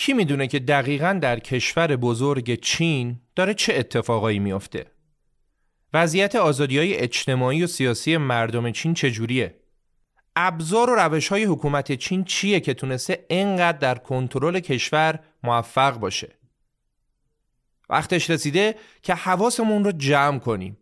کی 0.00 0.12
می‌دونه 0.12 0.46
که 0.46 0.58
دقیقا 0.58 1.18
در 1.22 1.38
کشور 1.38 1.96
بزرگ 1.96 2.60
چین 2.60 3.20
داره 3.36 3.54
چه 3.54 3.74
اتفاقایی 3.74 4.38
میافته؟ 4.38 4.86
وضعیت 5.92 6.36
آزادی 6.36 6.78
های 6.78 6.96
اجتماعی 6.96 7.64
و 7.64 7.66
سیاسی 7.66 8.16
مردم 8.16 8.70
چین 8.72 8.94
چجوریه؟ 8.94 9.60
ابزار 10.36 10.90
و 10.90 10.94
روش 10.94 11.28
های 11.28 11.44
حکومت 11.44 11.92
چین 11.92 12.24
چیه 12.24 12.60
که 12.60 12.74
تونسته 12.74 13.26
اینقدر 13.30 13.78
در 13.78 13.94
کنترل 13.94 14.60
کشور 14.60 15.18
موفق 15.42 15.98
باشه؟ 15.98 16.38
وقتش 17.88 18.30
رسیده 18.30 18.74
که 19.02 19.14
حواسمون 19.14 19.84
رو 19.84 19.92
جمع 19.92 20.38
کنیم. 20.38 20.78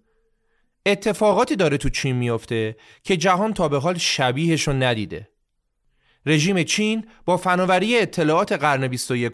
اتفاقاتی 0.86 1.56
داره 1.56 1.77
تو 1.77 1.89
چین 1.89 2.16
میافته 2.16 2.77
که 3.02 3.16
جهان 3.16 3.55
تا 3.55 3.69
به 3.69 3.78
حال 3.78 3.98
شبیهش 3.98 4.69
رو 4.69 4.72
ندیده. 4.72 5.28
رژیم 6.29 6.62
چین 6.62 7.07
با 7.25 7.37
فناوری 7.37 7.98
اطلاعات 7.98 8.53
قرن 8.53 8.89
21 8.89 9.33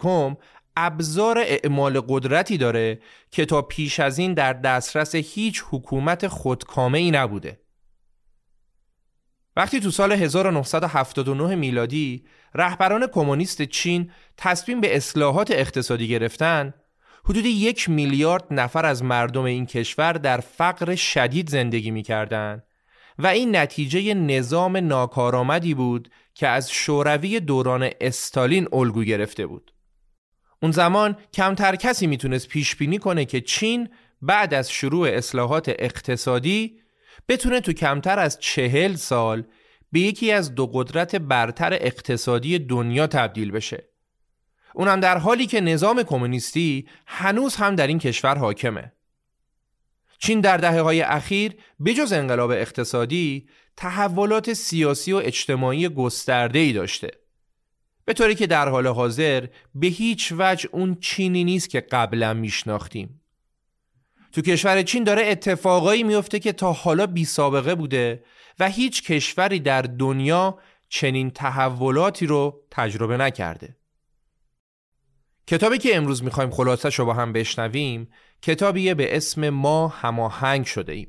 ابزار 0.77 1.39
اعمال 1.39 2.01
قدرتی 2.01 2.59
داره 2.59 2.99
که 3.31 3.45
تا 3.45 3.63
پیش 3.63 4.01
از 4.01 4.19
این 4.19 4.35
در 4.35 4.53
دسترس 4.53 5.15
هیچ 5.15 5.63
حکومت 5.71 6.29
خودکامه 6.29 6.99
ای 6.99 7.11
نبوده. 7.11 7.61
وقتی 9.57 9.81
تو 9.81 9.91
سال 9.91 10.13
1979 10.13 11.55
میلادی 11.55 12.25
رهبران 12.55 13.07
کمونیست 13.07 13.63
چین 13.63 14.11
تصمیم 14.37 14.81
به 14.81 14.97
اصلاحات 14.97 15.51
اقتصادی 15.51 16.09
گرفتن 16.09 16.75
حدود 17.25 17.47
یک 17.47 17.91
میلیارد 17.91 18.45
نفر 18.51 18.87
از 18.87 19.03
مردم 19.03 19.45
این 19.45 19.67
کشور 19.67 20.13
در 20.13 20.41
فقر 20.41 20.95
شدید 20.95 21.51
زندگی 21.51 21.91
می‌کردند 21.91 22.63
و 23.19 23.27
این 23.27 23.57
نتیجه 23.57 24.15
نظام 24.15 24.77
ناکارآمدی 24.77 25.75
بود 25.75 26.11
که 26.35 26.49
از 26.49 26.71
شوروی 26.71 27.41
دوران 27.41 27.91
استالین 28.01 28.69
الگو 28.73 29.05
گرفته 29.05 29.47
بود. 29.47 29.75
اون 30.63 30.73
زمان 30.73 31.17
کمتر 31.33 31.77
کسی 31.77 32.07
می‌تونست 32.07 32.49
پیش 32.49 32.77
بینی 32.77 32.99
کنه 32.99 33.25
که 33.25 33.41
چین 33.41 33.89
بعد 34.23 34.55
از 34.55 34.71
شروع 34.71 35.09
اصلاحات 35.09 35.69
اقتصادی 35.79 36.79
بتونه 37.29 37.61
تو 37.61 37.73
کمتر 37.73 38.19
از 38.19 38.39
چهل 38.39 38.95
سال 38.95 39.45
به 39.93 40.01
یکی 40.01 40.33
از 40.33 40.55
دو 40.55 40.67
قدرت 40.67 41.17
برتر 41.17 41.73
اقتصادی 41.73 42.59
دنیا 42.59 43.07
تبدیل 43.07 43.51
بشه. 43.51 43.89
اونم 44.75 45.01
در 45.01 45.19
حالی 45.19 45.47
که 45.47 45.61
نظام 45.61 46.03
کمونیستی 46.03 46.89
هنوز 47.07 47.57
هم 47.57 47.75
در 47.75 47.87
این 47.87 47.99
کشور 47.99 48.39
حاکمه. 48.39 48.93
چین 50.19 50.41
در 50.41 50.57
دهه 50.57 50.81
های 50.81 51.01
اخیر 51.01 51.53
بجز 51.85 52.13
انقلاب 52.13 52.51
اقتصادی 52.51 53.49
تحولات 53.77 54.53
سیاسی 54.53 55.13
و 55.13 55.17
اجتماعی 55.17 55.89
گسترده 55.89 56.59
ای 56.59 56.73
داشته. 56.73 57.11
به 58.05 58.13
طوری 58.13 58.35
که 58.35 58.47
در 58.47 58.69
حال 58.69 58.87
حاضر 58.87 59.47
به 59.75 59.87
هیچ 59.87 60.33
وجه 60.39 60.69
اون 60.73 60.95
چینی 61.01 61.45
نیست 61.45 61.71
که 61.71 61.81
قبلا 61.81 62.35
میشناختیم. 62.35 63.21
تو 64.33 64.43
کشور 64.43 64.83
چین 64.83 65.05
داره 65.05 65.27
اتفاقایی 65.27 66.03
میفته 66.03 66.39
که 66.39 66.53
تا 66.53 66.73
حالا 66.73 67.07
بی 67.07 67.25
سابقه 67.25 67.75
بوده 67.75 68.25
و 68.59 68.69
هیچ 68.69 69.03
کشوری 69.03 69.61
در 69.61 69.83
دنیا 69.83 70.59
چنین 70.89 71.31
تحولاتی 71.31 72.27
رو 72.27 72.65
تجربه 72.71 73.17
نکرده. 73.17 73.77
کتابی 75.47 75.79
که 75.79 75.97
امروز 75.97 76.25
می‌خوایم 76.25 76.51
خلاصش 76.51 76.99
رو 76.99 77.05
با 77.05 77.15
هم 77.15 77.33
بشنویم 77.33 78.09
کتابیه 78.45 78.95
به 78.95 79.17
اسم 79.17 79.51
ما 79.51 79.89
هماهنگ 79.89 80.65
شده 80.65 80.93
ایم 80.93 81.09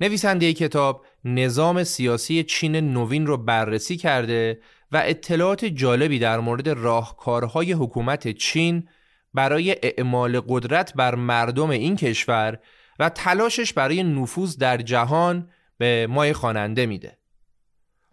نویسنده 0.00 0.52
کتاب 0.52 1.04
نظام 1.24 1.84
سیاسی 1.84 2.42
چین 2.42 2.76
نوین 2.76 3.26
رو 3.26 3.36
بررسی 3.36 3.96
کرده 3.96 4.60
و 4.92 5.02
اطلاعات 5.06 5.64
جالبی 5.64 6.18
در 6.18 6.40
مورد 6.40 6.68
راهکارهای 6.68 7.72
حکومت 7.72 8.28
چین 8.28 8.88
برای 9.34 9.76
اعمال 9.82 10.40
قدرت 10.48 10.94
بر 10.94 11.14
مردم 11.14 11.70
این 11.70 11.96
کشور 11.96 12.58
و 12.98 13.08
تلاشش 13.08 13.72
برای 13.72 14.02
نفوذ 14.02 14.56
در 14.56 14.76
جهان 14.76 15.50
به 15.78 16.06
مای 16.10 16.32
خواننده 16.32 16.86
میده. 16.86 17.18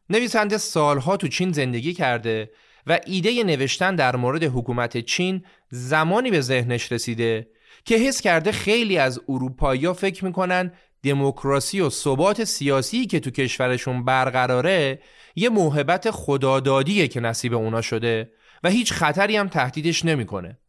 نویسنده 0.09 0.57
سالها 0.57 1.17
تو 1.17 1.27
چین 1.27 1.51
زندگی 1.51 1.93
کرده 1.93 2.51
و 2.87 2.99
ایده 3.05 3.43
نوشتن 3.43 3.95
در 3.95 4.15
مورد 4.15 4.43
حکومت 4.43 4.97
چین 4.97 5.45
زمانی 5.69 6.31
به 6.31 6.41
ذهنش 6.41 6.91
رسیده 6.91 7.47
که 7.85 7.95
حس 7.95 8.21
کرده 8.21 8.51
خیلی 8.51 8.97
از 8.97 9.21
اروپایی‌ها 9.29 9.93
فکر 9.93 10.25
می‌کنن 10.25 10.71
دموکراسی 11.03 11.81
و 11.81 11.89
ثبات 11.89 12.43
سیاسی 12.43 13.05
که 13.05 13.19
تو 13.19 13.31
کشورشون 13.31 14.05
برقراره 14.05 15.01
یه 15.35 15.49
موهبت 15.49 16.11
خدادادیه 16.11 17.07
که 17.07 17.19
نصیب 17.19 17.53
اونا 17.53 17.81
شده 17.81 18.31
و 18.63 18.69
هیچ 18.69 18.93
خطری 18.93 19.37
هم 19.37 19.47
تهدیدش 19.47 20.05
نمی‌کنه. 20.05 20.59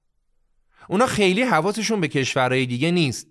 اونا 0.89 1.07
خیلی 1.07 1.43
حواسشون 1.43 2.01
به 2.01 2.09
کشورهای 2.09 2.67
دیگه 2.67 2.91
نیست. 2.91 3.27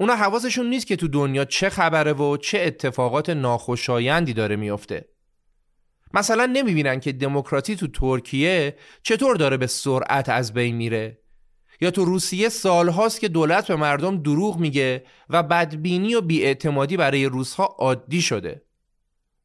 اونا 0.00 0.16
حواسشون 0.16 0.66
نیست 0.70 0.86
که 0.86 0.96
تو 0.96 1.08
دنیا 1.08 1.44
چه 1.44 1.68
خبره 1.68 2.12
و 2.12 2.36
چه 2.36 2.60
اتفاقات 2.60 3.30
ناخوشایندی 3.30 4.32
داره 4.32 4.56
میافته. 4.56 5.08
مثلا 6.14 6.46
نمی‌بینن 6.46 7.00
که 7.00 7.12
دموکراسی 7.12 7.76
تو 7.76 7.86
ترکیه 7.86 8.76
چطور 9.02 9.36
داره 9.36 9.56
به 9.56 9.66
سرعت 9.66 10.28
از 10.28 10.54
بین 10.54 10.76
میره 10.76 11.21
یا 11.82 11.90
تو 11.90 12.04
روسیه 12.04 12.48
سالهاست 12.48 13.20
که 13.20 13.28
دولت 13.28 13.68
به 13.68 13.76
مردم 13.76 14.22
دروغ 14.22 14.58
میگه 14.58 15.04
و 15.30 15.42
بدبینی 15.42 16.14
و 16.14 16.20
بیاعتمادی 16.20 16.96
برای 16.96 17.24
روسها 17.24 17.64
عادی 17.64 18.22
شده. 18.22 18.62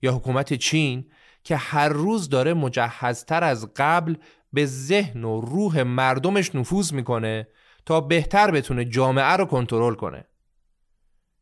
یا 0.01 0.13
حکومت 0.13 0.54
چین 0.54 1.06
که 1.44 1.56
هر 1.56 1.89
روز 1.89 2.30
داره 2.30 2.54
مجهزتر 2.54 3.44
از 3.44 3.68
قبل 3.75 4.16
به 4.54 4.66
ذهن 4.66 5.24
و 5.24 5.42
روح 5.42 5.84
مردمش 5.84 6.56
نفوذ 6.56 6.94
می‌کنه 6.94 7.48
تا 7.86 8.01
بهتر 8.01 8.51
بتونه 8.51 8.86
جامعه 8.86 9.34
رو 9.34 9.45
کنترل 9.45 9.95
کنه. 9.95 10.25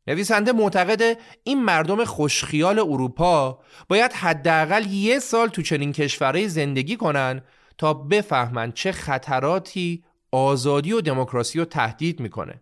نویسنده 0.07 0.51
معتقده 0.51 1.17
این 1.43 1.63
مردم 1.63 2.05
خوشخیال 2.05 2.79
اروپا 2.79 3.59
باید 3.89 4.13
حداقل 4.13 4.85
یه 4.85 5.19
سال 5.19 5.47
تو 5.47 5.61
چنین 5.61 5.91
کشورهای 5.91 6.49
زندگی 6.49 6.95
کنن 6.95 7.41
تا 7.77 7.93
بفهمن 7.93 8.71
چه 8.71 8.91
خطراتی 8.91 10.04
آزادی 10.35 10.93
و 10.93 11.01
دموکراسی 11.01 11.59
رو 11.59 11.65
تهدید 11.65 12.19
می‌کنه. 12.19 12.61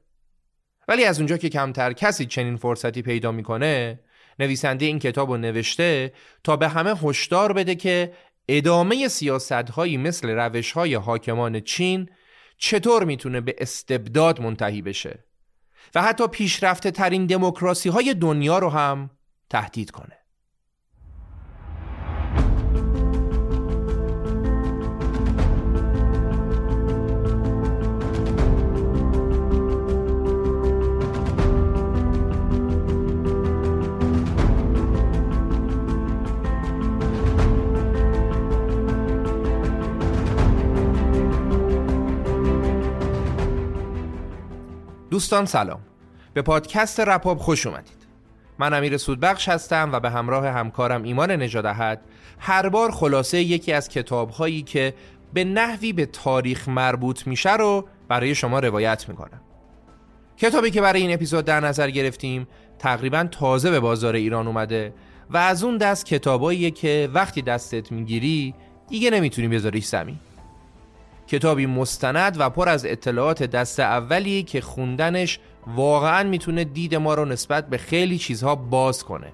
ولی 0.87 1.05
از 1.05 1.19
اونجا 1.19 1.37
که 1.37 1.49
کمتر 1.49 1.93
کسی 1.93 2.25
چنین 2.25 2.57
فرصتی 2.57 3.01
پیدا 3.01 3.31
می‌کنه 3.31 3.99
نویسنده 4.39 4.85
این 4.85 4.99
کتاب 4.99 5.31
رو 5.31 5.37
نوشته 5.37 6.13
تا 6.43 6.55
به 6.55 6.67
همه 6.67 6.95
هشدار 6.95 7.53
بده 7.53 7.75
که 7.75 8.13
ادامه 8.47 9.07
سیاستهایی 9.07 9.97
مثل 9.97 10.29
روشهای 10.29 10.95
حاکمان 10.95 11.59
چین 11.59 12.09
چطور 12.57 13.03
می‌تونه 13.03 13.41
به 13.41 13.55
استبداد 13.57 14.41
منتهی 14.41 14.81
بشه 14.81 15.25
و 15.95 16.01
حتی 16.01 16.27
پیشرفته 16.27 16.91
ترین 16.91 17.25
دموکراسی 17.25 17.89
های 17.89 18.13
دنیا 18.13 18.59
رو 18.59 18.69
هم 18.69 19.09
تهدید 19.49 19.91
کنه. 19.91 20.22
دوستان 45.13 45.45
سلام. 45.45 45.80
به 46.33 46.42
پادکست 46.42 47.00
رپاب 47.00 47.38
خوش 47.38 47.68
اومدید. 47.68 48.07
من 48.60 48.74
امیر 48.74 48.98
سودبخش 48.98 49.50
هستم 49.50 49.89
و 49.94 50.00
به 50.00 50.10
همراه 50.10 50.48
همکارم 50.48 51.04
ایمان 51.04 51.31
نجادهت 51.31 52.00
هر 52.39 52.69
بار 52.69 52.92
خلاصه 52.92 53.42
یکی 53.42 53.74
از 53.74 53.89
کتابهایی 53.89 54.62
که 54.62 54.94
به 55.33 55.44
نحوی 55.44 55.94
به 55.94 56.06
تاریخ 56.06 56.69
مربوط 56.69 57.27
میشه 57.27 57.56
رو 57.56 57.88
برای 58.07 58.36
شما 58.36 58.60
روایت 58.60 59.10
می‌کنم. 59.10 59.42
کتابی 60.38 60.71
که 60.71 60.81
برای 60.81 61.01
این 61.01 61.13
اپیزود 61.13 61.45
در 61.45 61.59
نظر 61.59 61.89
گرفتیم 61.89 62.48
تقریبا 62.80 63.27
تازه 63.31 63.71
به 63.71 63.80
بازار 63.80 64.16
ایران 64.16 64.48
اومده 64.48 64.94
و 65.30 65.38
از 65.38 65.63
اون 65.63 65.77
دست 65.77 66.06
کتاباییه 66.06 66.71
که 66.71 67.09
وقتی 67.13 67.42
دستت 67.42 67.92
می‌گیری 67.92 68.54
دیگه 68.89 69.09
نمی‌تونی 69.09 69.48
بذاریش 69.48 69.86
زمین. 69.86 70.19
کتابی 71.27 71.65
مستند 71.65 72.39
و 72.39 72.49
پر 72.49 72.69
از 72.69 72.85
اطلاعات 72.85 73.43
دست 73.43 73.79
اولی 73.79 74.43
که 74.43 74.61
خوندنش 74.61 75.39
واقعا 75.67 76.29
می‌تونه 76.29 76.63
دید 76.63 76.95
ما 76.95 77.13
رو 77.13 77.25
نسبت 77.25 77.69
به 77.69 77.77
خیلی 77.77 78.17
چیزها 78.17 78.55
باز 78.55 79.03
کنه. 79.03 79.33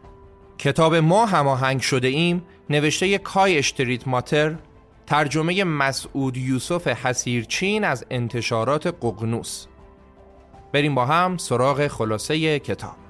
کتاب 0.57 0.95
ما 0.95 1.25
هماهنگ 1.25 1.81
شده 1.81 2.07
ایم 2.07 2.43
نوشته 2.69 3.17
کای 3.17 3.57
اشتریت 3.57 4.07
ماتر 4.07 4.55
ترجمه 5.07 5.63
مسعود 5.63 6.37
یوسف 6.37 6.87
حسیرچین 6.87 7.83
از 7.83 8.05
انتشارات 8.09 8.87
ققنوس. 8.87 9.65
بریم 10.73 10.95
با 10.95 11.05
هم 11.05 11.37
سراغ 11.37 11.87
خلاصه 11.87 12.59
کتاب. 12.59 13.08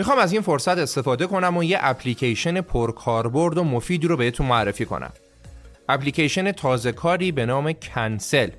می‌خوام 0.00 0.18
از 0.18 0.32
این 0.32 0.42
فرصت 0.42 0.78
استفاده 0.78 1.26
کنم 1.26 1.56
و 1.56 1.64
یه 1.64 1.78
اپلیکیشن 1.80 2.60
پرکاربرد 2.60 3.58
و 3.58 3.64
مفید 3.64 4.04
رو 4.04 4.16
بهتون 4.16 4.46
معرفی 4.46 4.84
کنم. 4.84 5.12
اپلیکیشن 5.88 6.52
تازه 6.52 6.92
کاری 6.92 7.32
به 7.32 7.46
نام 7.46 7.72
کنسل. 7.72 8.50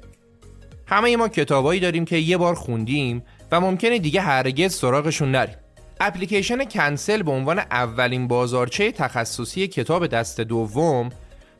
همه 0.87 1.17
ما 1.17 1.27
کتابایی 1.27 1.79
داریم 1.79 2.05
که 2.05 2.17
یه 2.17 2.37
بار 2.37 2.55
خوندیم 2.55 3.23
و 3.51 3.61
ممکنه 3.61 3.99
دیگه 3.99 4.21
هرگز 4.21 4.73
سراغشون 4.73 5.31
نریم. 5.31 5.55
اپلیکیشن 5.99 6.63
کنسل 6.65 7.23
به 7.23 7.31
عنوان 7.31 7.59
اولین 7.59 8.27
بازارچه 8.27 8.91
تخصصی 8.91 9.67
کتاب 9.67 10.07
دست 10.07 10.41
دوم 10.41 11.09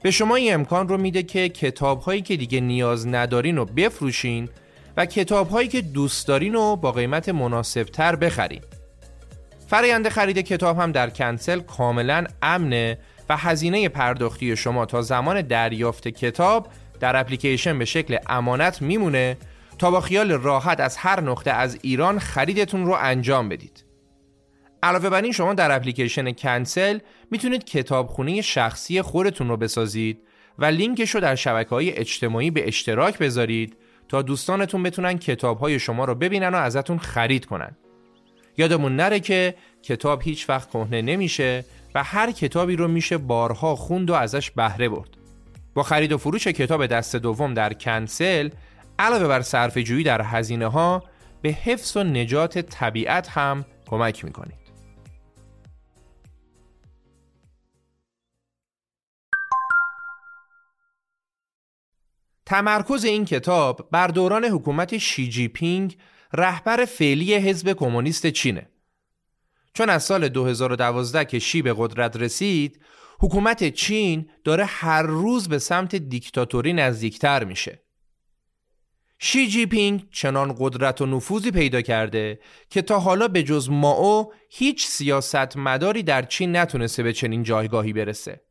به 0.02 0.12
شما 0.12 0.36
این 0.36 0.54
امکان 0.54 0.88
رو 0.88 0.98
میده 0.98 1.24
که 1.24 1.50
کتابهایی 1.50 2.22
که 2.22 2.38
دیگه 2.38 2.60
نیاز 2.60 3.08
ندارین 3.08 3.56
رو 3.56 3.66
بفروشین 3.66 4.50
و 4.98 5.06
کتابهایی 5.06 5.68
که 5.68 5.82
دوست 5.82 6.28
دارین 6.28 6.54
رو 6.54 6.76
با 6.76 6.92
قیمت 6.92 7.30
مناسبتر 7.30 8.16
بخرین. 8.16 8.62
فرایند 9.72 10.10
خرید 10.10 10.38
کتاب 10.38 10.80
هم 10.80 10.92
در 10.92 11.10
کنسل 11.10 11.60
کاملا 11.60 12.26
امنه 12.42 12.98
و 13.30 13.38
هزینه 13.38 13.90
پرداختی 13.90 14.56
شما 14.56 14.86
تا 14.86 15.02
زمان 15.02 15.42
دریافت 15.42 16.08
کتاب 16.08 16.68
در 17.00 17.16
اپلیکیشن 17.16 17.80
به 17.80 17.86
شکل 17.86 18.18
امانت 18.30 18.82
میمونه 18.82 19.38
تا 19.78 19.92
با 19.92 20.02
خیال 20.02 20.32
راحت 20.32 20.80
از 20.80 20.98
هر 20.98 21.22
نقطه 21.22 21.52
از 21.52 21.80
ایران 21.82 22.20
خریدتون 22.20 22.86
رو 22.86 22.98
انجام 23.00 23.50
بدید. 23.50 23.86
علاوه 24.84 25.10
بر 25.10 25.22
این 25.22 25.32
شما 25.32 25.54
در 25.54 25.76
اپلیکیشن 25.76 26.32
کنسل 26.32 27.00
می‌تونید 27.32 27.64
کتابخونه 27.64 28.42
شخصی 28.42 29.02
خودتون 29.02 29.50
رو 29.50 29.58
بسازید 29.58 30.24
و 30.60 30.66
لینکش 30.66 31.16
رو 31.16 31.22
در 31.22 31.36
شبکه 31.36 31.70
های 31.70 31.98
اجتماعی 31.98 32.52
به 32.52 32.68
اشتراک 32.68 33.18
بذارید 33.18 33.78
تا 34.10 34.22
دوستانتون 34.22 34.84
بتونن 34.84 35.18
کتاب 35.18 35.60
های 35.60 35.80
شما 35.80 36.06
رو 36.06 36.16
ببینن 36.16 36.50
و 36.50 36.58
ازتون 36.58 36.98
خرید 36.98 37.46
کنن. 37.46 37.78
یادمون 38.62 38.96
نره 38.96 39.20
که 39.20 39.56
کتاب 39.84 40.22
هیچ 40.22 40.50
وقت 40.50 40.70
کهنه 40.70 41.02
نمیشه 41.02 41.66
و 41.96 42.04
هر 42.04 42.32
کتابی 42.32 42.76
رو 42.76 42.88
میشه 42.88 43.18
بارها 43.18 43.76
خوند 43.76 44.10
و 44.10 44.14
ازش 44.14 44.52
بهره 44.52 44.90
برد. 44.90 45.18
با 45.74 45.84
خرید 45.84 46.12
و 46.12 46.18
فروش 46.18 46.48
کتاب 46.48 46.86
دست 46.86 47.16
دوم 47.16 47.54
در 47.54 47.74
کنسل 47.74 48.50
علاوه 49.00 49.28
بر 49.28 49.42
صرف 49.42 49.78
جویی 49.78 50.04
در 50.04 50.22
هزینه 50.22 50.68
ها 50.68 51.04
به 51.42 51.50
حفظ 51.50 51.98
و 51.98 52.04
نجات 52.04 52.58
طبیعت 52.58 53.30
هم 53.30 53.66
کمک 53.86 54.26
می‌کنید. 54.26 54.62
تمرکز 62.46 63.04
این 63.04 63.26
کتاب 63.26 63.88
بر 63.92 64.08
دوران 64.08 64.46
حکومت 64.46 64.98
شی 64.98 65.30
جی 65.30 65.48
پینگ 65.48 65.98
رهبر 66.34 66.86
فعلی 66.86 67.34
حزب 67.34 67.74
کمونیست 67.74 68.28
چینه. 68.28 68.70
چون 69.74 69.90
از 69.90 70.04
سال 70.04 70.30
2012 70.30 71.26
که 71.26 71.40
شی 71.40 71.62
به 71.62 71.76
قدرت 71.78 72.18
رسید، 72.18 72.82
حکومت 73.20 73.70
چین 73.70 74.30
داره 74.44 74.66
هر 74.66 75.02
روز 75.02 75.50
به 75.50 75.60
سمت 75.60 75.96
دیکتاتوری 75.96 76.74
نزدیکتر 76.74 77.44
میشه. 77.44 77.84
شی 79.20 79.48
جی 79.48 79.66
پینگ 79.66 80.08
چنان 80.12 80.56
قدرت 80.60 81.02
و 81.02 81.06
نفوذی 81.06 81.52
پیدا 81.52 81.82
کرده 81.82 82.40
که 82.70 82.82
تا 82.82 83.00
حالا 83.00 83.28
به 83.28 83.44
جز 83.44 83.70
ماو 83.70 84.34
هیچ 84.50 84.88
سیاست 84.88 85.58
مداری 85.58 86.04
در 86.04 86.22
چین 86.22 86.56
نتونسته 86.56 87.04
به 87.04 87.14
چنین 87.14 87.44
جایگاهی 87.44 87.94
برسه. 87.94 88.42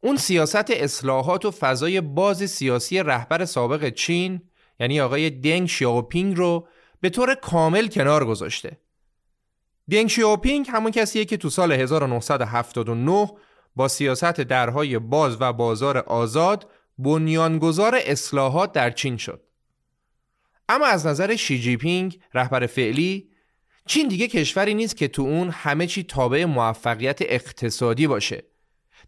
اون 0.00 0.16
سیاست 0.16 0.70
اصلاحات 0.70 1.44
و 1.44 1.50
فضای 1.50 2.00
باز 2.00 2.50
سیاسی 2.50 2.98
رهبر 3.02 3.44
سابق 3.44 3.88
چین 3.88 4.42
یعنی 4.80 5.00
آقای 5.00 5.30
دنگ 5.30 5.68
شیاوپینگ 5.68 6.36
رو 6.36 6.68
به 7.00 7.10
طور 7.10 7.34
کامل 7.34 7.86
کنار 7.86 8.24
گذاشته. 8.24 8.78
دنگ 9.90 10.08
شیاوپینگ 10.08 10.66
همون 10.68 10.92
کسیه 10.92 11.24
که 11.24 11.36
تو 11.36 11.50
سال 11.50 11.72
1979 11.72 13.28
با 13.76 13.88
سیاست 13.88 14.40
درهای 14.40 14.98
باز 14.98 15.36
و 15.40 15.52
بازار 15.52 15.98
آزاد 15.98 16.70
بنیانگذار 16.98 17.98
اصلاحات 18.04 18.72
در 18.72 18.90
چین 18.90 19.16
شد. 19.16 19.42
اما 20.68 20.86
از 20.86 21.06
نظر 21.06 21.36
شی 21.36 21.60
جی 21.60 21.76
پینگ 21.76 22.20
رهبر 22.34 22.66
فعلی 22.66 23.30
چین 23.86 24.08
دیگه 24.08 24.28
کشوری 24.28 24.74
نیست 24.74 24.96
که 24.96 25.08
تو 25.08 25.22
اون 25.22 25.50
همه 25.50 25.86
چی 25.86 26.02
تابع 26.02 26.44
موفقیت 26.44 27.18
اقتصادی 27.22 28.06
باشه. 28.06 28.44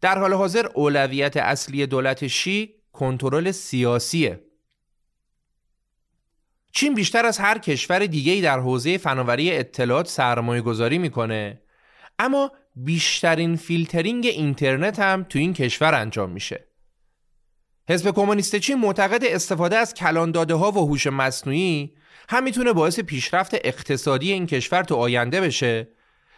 در 0.00 0.18
حال 0.18 0.32
حاضر 0.32 0.66
اولویت 0.66 1.36
اصلی 1.36 1.86
دولت 1.86 2.26
شی 2.26 2.74
کنترل 2.92 3.50
سیاسیه. 3.50 4.51
چین 6.72 6.94
بیشتر 6.94 7.26
از 7.26 7.38
هر 7.38 7.58
کشور 7.58 8.06
دیگه‌ای 8.06 8.40
در 8.40 8.60
حوزه 8.60 8.98
فناوری 8.98 9.52
اطلاعات 9.52 10.08
سرمایه 10.08 10.62
گذاری 10.62 10.98
می‌کنه 10.98 11.62
اما 12.18 12.52
بیشترین 12.76 13.56
فیلترینگ 13.56 14.26
اینترنت 14.26 14.98
هم 14.98 15.26
تو 15.28 15.38
این 15.38 15.52
کشور 15.52 15.94
انجام 15.94 16.30
میشه. 16.30 16.64
حزب 17.88 18.10
کمونیست 18.10 18.56
چین 18.56 18.78
معتقد 18.78 19.24
استفاده 19.24 19.76
از 19.76 19.94
کلانداده 19.94 20.54
ها 20.54 20.70
و 20.72 20.88
هوش 20.88 21.06
مصنوعی 21.06 21.94
هم 22.28 22.44
می‌تونه 22.44 22.72
باعث 22.72 23.00
پیشرفت 23.00 23.54
اقتصادی 23.64 24.32
این 24.32 24.46
کشور 24.46 24.82
تو 24.82 24.94
آینده 24.94 25.40
بشه 25.40 25.88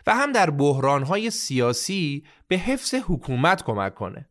و 0.06 0.14
هم 0.14 0.32
در 0.32 0.50
بحران 0.50 1.30
سیاسی 1.30 2.24
به 2.48 2.56
حفظ 2.56 2.94
حکومت 2.94 3.62
کمک 3.62 3.94
کنه. 3.94 4.28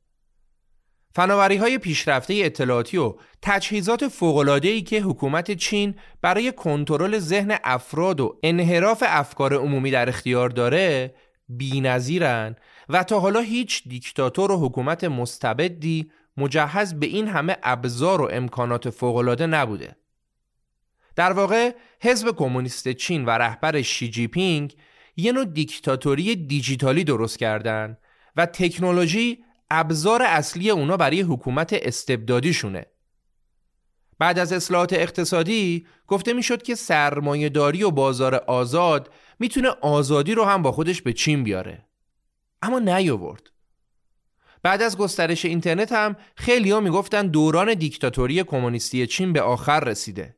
فناوری 1.16 1.58
های 1.58 1.78
پیشرفته 1.78 2.34
اطلاعاتی 2.38 2.98
و 2.98 3.16
تجهیزات 3.42 4.24
ای 4.64 4.82
که 4.82 5.02
حکومت 5.02 5.52
چین 5.52 5.96
برای 6.22 6.52
کنترل 6.52 7.20
ذهن 7.20 7.58
افراد 7.64 8.20
و 8.20 8.40
انحراف 8.44 9.04
افکار 9.08 9.54
عمومی 9.54 9.92
در 9.92 10.10
اختیار 10.10 10.50
داره 10.50 11.16
بی‌نظیرن 11.50 12.56
و 12.90 13.04
تا 13.04 13.20
حالا 13.20 13.40
هیچ 13.40 13.84
دیکتاتور 13.88 14.52
و 14.52 14.66
حکومت 14.66 15.04
مستبدی 15.04 16.12
مجهز 16.38 16.94
به 16.94 17.06
این 17.06 17.28
همه 17.28 17.58
ابزار 17.64 18.22
و 18.22 18.30
امکانات 18.32 18.90
فوقالعاده 18.90 19.48
نبوده. 19.48 19.96
در 21.16 21.34
واقع 21.34 21.72
حزب 22.02 22.36
کمونیست 22.36 22.90
چین 22.90 23.26
و 23.26 23.30
رهبر 23.30 23.82
شی 23.82 24.10
جی 24.10 24.28
پینگ 24.28 24.76
یه 25.16 25.32
نوع 25.32 25.46
دیکتاتوری 25.46 26.36
دیجیتالی 26.36 27.04
درست 27.04 27.40
کردن 27.40 27.98
و 28.36 28.46
تکنولوژی 28.46 29.44
ابزار 29.76 30.22
اصلی 30.22 30.70
اونا 30.70 30.98
برای 30.98 31.22
حکومت 31.22 31.74
استبدادیشونه. 31.74 32.86
بعد 34.20 34.40
از 34.40 34.54
اصلاحات 34.54 34.94
اقتصادی 34.94 35.88
گفته 36.08 36.34
می‌شد 36.34 36.62
که 36.62 36.76
سرمایهداری 36.76 37.84
و 37.84 37.92
بازار 37.92 38.36
آزاد 38.36 39.14
می‌تونه 39.40 39.70
آزادی 39.70 40.34
رو 40.34 40.44
هم 40.44 40.62
با 40.62 40.72
خودش 40.72 41.02
به 41.02 41.14
چین 41.14 41.44
بیاره. 41.44 41.86
اما 42.62 42.80
نیاورد. 42.80 43.50
بعد 44.64 44.82
از 44.82 44.98
گسترش 44.98 45.46
اینترنت 45.46 45.92
هم 45.92 46.16
خیلی 46.36 46.72
ها 46.72 46.80
می‌گفتن 46.80 47.28
دوران 47.28 47.74
دیکتاتوری 47.74 48.44
کمونیستی 48.44 49.08
چین 49.08 49.34
به 49.34 49.42
آخر 49.42 49.80
رسیده. 49.80 50.36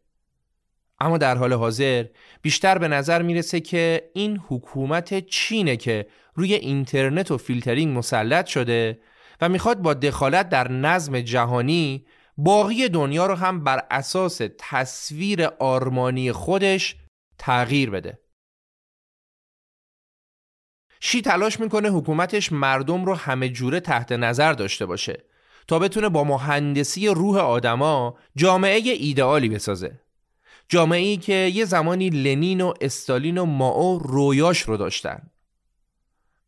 اما 0.99 1.17
در 1.17 1.37
حال 1.37 1.53
حاضر 1.53 2.05
بیشتر 2.41 2.77
به 2.77 2.87
نظر 2.87 3.21
می‌رسه 3.21 3.59
که 3.59 4.11
این 4.13 4.41
حکومت 4.47 5.27
چینه 5.27 5.77
که 5.77 6.07
روی 6.33 6.53
اینترنت 6.53 7.31
و 7.31 7.37
فیلترینگ 7.37 7.97
مسلط 7.97 8.45
شده 8.45 8.99
و 9.41 9.49
می‌خواد 9.49 9.81
با 9.81 9.93
دخالت 9.93 10.49
در 10.49 10.71
نظم 10.71 11.21
جهانی 11.21 12.05
باقی 12.37 12.89
دنیا 12.89 13.25
رو 13.25 13.35
هم 13.35 13.63
بر 13.63 13.87
اساس 13.91 14.41
تصویر 14.59 15.45
آرمانی 15.45 16.31
خودش 16.31 16.95
تغییر 17.37 17.89
بده. 17.89 18.19
شی 20.99 21.21
تلاش 21.21 21.59
می‌کنه 21.59 21.89
حکومتش 21.89 22.51
مردم 22.51 23.05
رو 23.05 23.13
همه 23.13 23.49
جوره 23.49 23.79
تحت 23.79 24.11
نظر 24.11 24.53
داشته 24.53 24.85
باشه 24.85 25.23
تا 25.67 25.79
بتونه 25.79 26.09
با 26.09 26.23
مهندسی 26.23 27.07
روح 27.07 27.37
آدما 27.37 28.17
جامعه 28.35 28.79
ایدئالی 28.79 29.49
بسازه. 29.49 30.01
جامعه 30.69 30.99
ای 30.99 31.17
که 31.17 31.33
یه 31.33 31.65
زمانی 31.65 32.09
لنین 32.09 32.61
و 32.61 32.73
استالین 32.81 33.37
و 33.37 33.45
ماو 33.45 33.99
رویاش 33.99 34.61
رو 34.61 34.77
داشتن. 34.77 35.31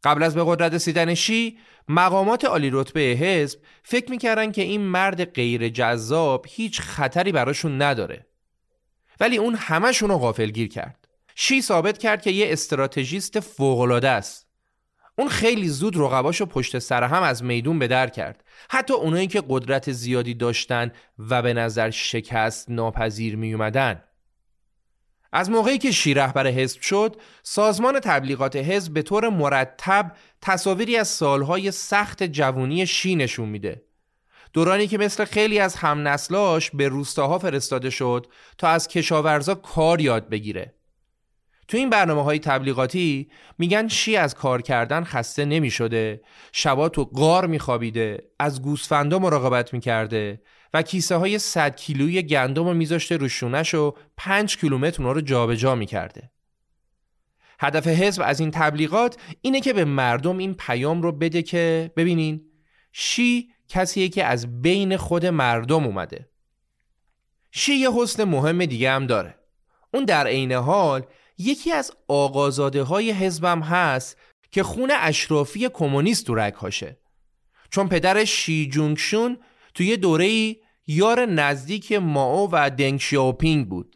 قبل 0.08 0.24
از 0.24 0.36
به 0.36 0.44
قدرت 0.46 0.74
رسیدن 0.74 1.14
شی 1.14 1.58
مقامات 1.88 2.46
عالی 2.46 2.70
رتبه 2.74 3.02
حزب 3.02 3.60
فکر 3.84 4.12
می‌کردن 4.12 4.52
که 4.52 4.62
این 4.62 4.82
مرد 4.82 5.26
غیر 5.26 5.70
جذاب 5.70 6.46
هیچ 6.50 6.82
خطری 6.82 7.32
براشون 7.32 7.82
نداره. 7.82 8.26
ولی 9.20 9.38
اون 9.38 9.56
همشون 9.56 10.10
رو 10.10 10.18
غافلگیر 10.18 10.68
کرد. 10.68 11.08
شی 11.36 11.62
ثابت 11.62 11.98
کرد 11.98 12.22
که 12.22 12.32
یه 12.32 12.52
استراتژیست 12.52 13.40
فوقالعاده 13.40 14.10
است. 14.10 14.48
اون 15.18 15.30
خیلی 15.30 15.68
زود 15.68 15.98
رقباشو 15.98 16.46
پشت 16.46 16.80
سر 16.80 17.04
هم 17.04 17.24
از 17.24 17.44
میدون 17.44 17.80
به 17.80 17.88
در 17.88 18.08
کرد. 18.08 18.44
حتی 18.70 18.94
اونایی 18.94 19.28
که 19.28 19.44
قدرت 19.50 19.92
زیادی 19.92 20.34
داشتن 20.34 20.92
و 21.20 21.42
به 21.42 21.54
نظر 21.54 21.90
شکست 21.90 22.70
ناپذیر 22.70 23.36
می 23.36 23.54
اومدن 23.54 24.04
از 25.32 25.50
موقعی 25.50 25.78
که 25.78 25.92
شی 25.92 26.14
رهبر 26.14 26.48
حزب 26.48 26.82
شد 26.82 27.16
سازمان 27.44 28.00
تبلیغات 28.00 28.56
حزب 28.56 28.94
به 28.94 29.02
طور 29.02 29.30
مرتب 29.30 30.12
تصاویری 30.42 30.98
از 30.98 31.08
سالهای 31.08 31.72
سخت 31.72 32.24
جوونی 32.24 32.88
شی 32.88 33.16
نشون 33.16 33.50
میده. 33.50 33.82
دورانی 34.54 34.88
که 34.88 34.98
مثل 34.98 35.26
خیلی 35.26 35.60
از 35.60 35.76
همنسلاش 35.76 36.72
به 36.72 36.88
روستاها 36.88 37.40
فرستاده 37.40 37.90
شد 37.90 38.28
تا 38.58 38.68
از 38.68 38.88
کشاورزا 38.88 39.56
کار 39.56 40.02
یاد 40.02 40.30
بگیره. 40.30 40.74
تو 41.68 41.78
این 41.78 41.90
برنامه 41.90 42.24
های 42.24 42.40
تبلیغاتی 42.40 43.30
میگن 43.58 43.88
شی 43.88 44.18
از 44.18 44.36
کار 44.36 44.62
کردن 44.62 45.04
خسته 45.04 45.46
نمی 45.46 45.72
شده 45.72 46.22
شبا 46.52 46.90
تو 46.90 47.06
غار 47.06 47.48
میخوابیده 47.48 48.32
از 48.40 48.62
گوسفندا 48.62 49.20
مراقبت 49.20 49.74
می‌کرده 49.74 50.42
و 50.74 50.82
کیسه 50.82 51.16
های 51.16 51.40
100 51.40 51.76
کیلویی 51.76 52.24
گندم 52.24 52.66
رو 52.66 52.74
میذاشته 52.74 53.18
رو 53.18 53.30
شونش 53.30 53.74
و 53.74 53.94
5 54.18 54.58
کیلومتر 54.58 55.02
اونا 55.02 55.12
رو 55.12 55.22
جابجا 55.22 55.76
می‌کرده. 55.76 56.32
هدف 57.60 57.88
حزب 57.88 58.22
از 58.26 58.40
این 58.40 58.52
تبلیغات 58.52 59.18
اینه 59.42 59.62
که 59.62 59.74
به 59.74 59.86
مردم 59.86 60.38
این 60.38 60.54
پیام 60.54 61.02
رو 61.02 61.12
بده 61.12 61.42
که 61.42 61.92
ببینین 61.96 62.42
شی 62.92 63.50
کسیه 63.70 64.10
که 64.10 64.24
از 64.26 64.62
بین 64.62 64.98
خود 64.98 65.26
مردم 65.26 65.86
اومده. 65.86 66.30
شی 67.52 67.74
یه 67.74 67.92
حسن 67.94 68.24
مهم 68.24 68.66
دیگه 68.66 68.92
هم 68.92 69.08
داره. 69.08 69.36
اون 69.94 70.06
در 70.06 70.28
عین 70.28 70.52
حال 70.52 71.06
یکی 71.38 71.72
از 71.72 71.92
آقازاده 72.08 72.84
های 72.84 73.12
حزبم 73.12 73.62
هست 73.62 74.18
که 74.52 74.64
خون 74.64 74.92
اشرافی 75.00 75.70
کمونیست 75.70 76.26
تو 76.26 76.36
رگهاشه. 76.36 77.00
چون 77.70 77.90
پدرش 77.90 78.30
شی 78.30 78.70
جونگشون 78.70 79.38
توی 79.78 79.98
دوره 79.98 80.56
یار 80.88 81.26
نزدیک 81.26 81.92
ماو 81.92 82.50
و 82.52 82.70
دنگ 82.70 83.00
شیاوپینگ 83.00 83.70
بود. 83.70 83.96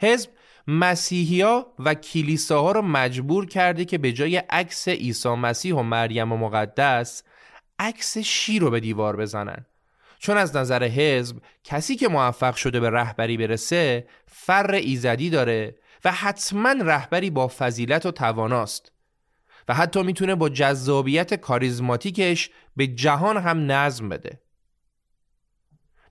حزب 0.00 0.30
مسیحیا 0.66 1.66
و 1.78 1.94
کلیساها 1.94 2.72
رو 2.72 2.82
مجبور 2.82 3.46
کرده 3.46 3.84
که 3.84 3.98
به 3.98 4.12
جای 4.12 4.36
عکس 4.36 4.88
عیسی 4.88 5.28
مسیح 5.28 5.74
و 5.74 5.82
مریم 5.82 6.32
و 6.32 6.36
مقدس 6.36 7.22
عکس 7.78 8.18
شی 8.18 8.58
رو 8.58 8.70
به 8.70 8.80
دیوار 8.80 9.16
بزنن. 9.16 9.66
چون 10.18 10.36
از 10.36 10.56
نظر 10.56 10.84
حزب 10.84 11.36
کسی 11.64 11.96
که 11.96 12.08
موفق 12.08 12.54
شده 12.54 12.80
به 12.80 12.90
رهبری 12.90 13.36
برسه 13.36 14.08
فر 14.26 14.70
ایزدی 14.70 15.30
داره 15.30 15.76
و 16.04 16.12
حتما 16.12 16.72
رهبری 16.72 17.30
با 17.30 17.48
فضیلت 17.48 18.06
و 18.06 18.10
تواناست 18.10 18.92
و 19.68 19.74
حتی 19.74 20.02
می‌تونه 20.02 20.34
با 20.34 20.48
جذابیت 20.48 21.34
کاریزماتیکش 21.34 22.50
به 22.76 22.86
جهان 22.86 23.36
هم 23.36 23.72
نظم 23.72 24.08
بده. 24.08 24.40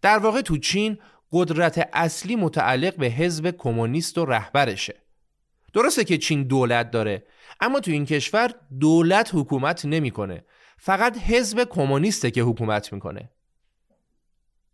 در 0.02 0.18
واقع 0.18 0.42
تو 0.42 0.58
چین 0.58 0.98
قدرت 1.32 1.90
اصلی 1.94 2.36
متعلق 2.36 2.96
به 2.96 3.06
حزب 3.06 3.52
کمونیست 3.52 4.18
و 4.18 4.26
رهبرشه. 4.26 4.96
درسته 5.74 6.04
که 6.04 6.18
چین 6.18 6.44
دولت 6.44 6.92
داره 6.92 7.24
اما 7.62 7.80
تو 7.80 7.92
این 7.92 8.06
کشور 8.06 8.54
دولت 8.80 9.30
حکومت 9.34 9.86
نمی‌کنه. 9.86 10.46
فقط 10.78 11.18
حزب 11.18 11.64
کمونیسته 11.64 12.32
که 12.32 12.42
حکومت 12.42 12.94
می‌کنه. 12.94 13.30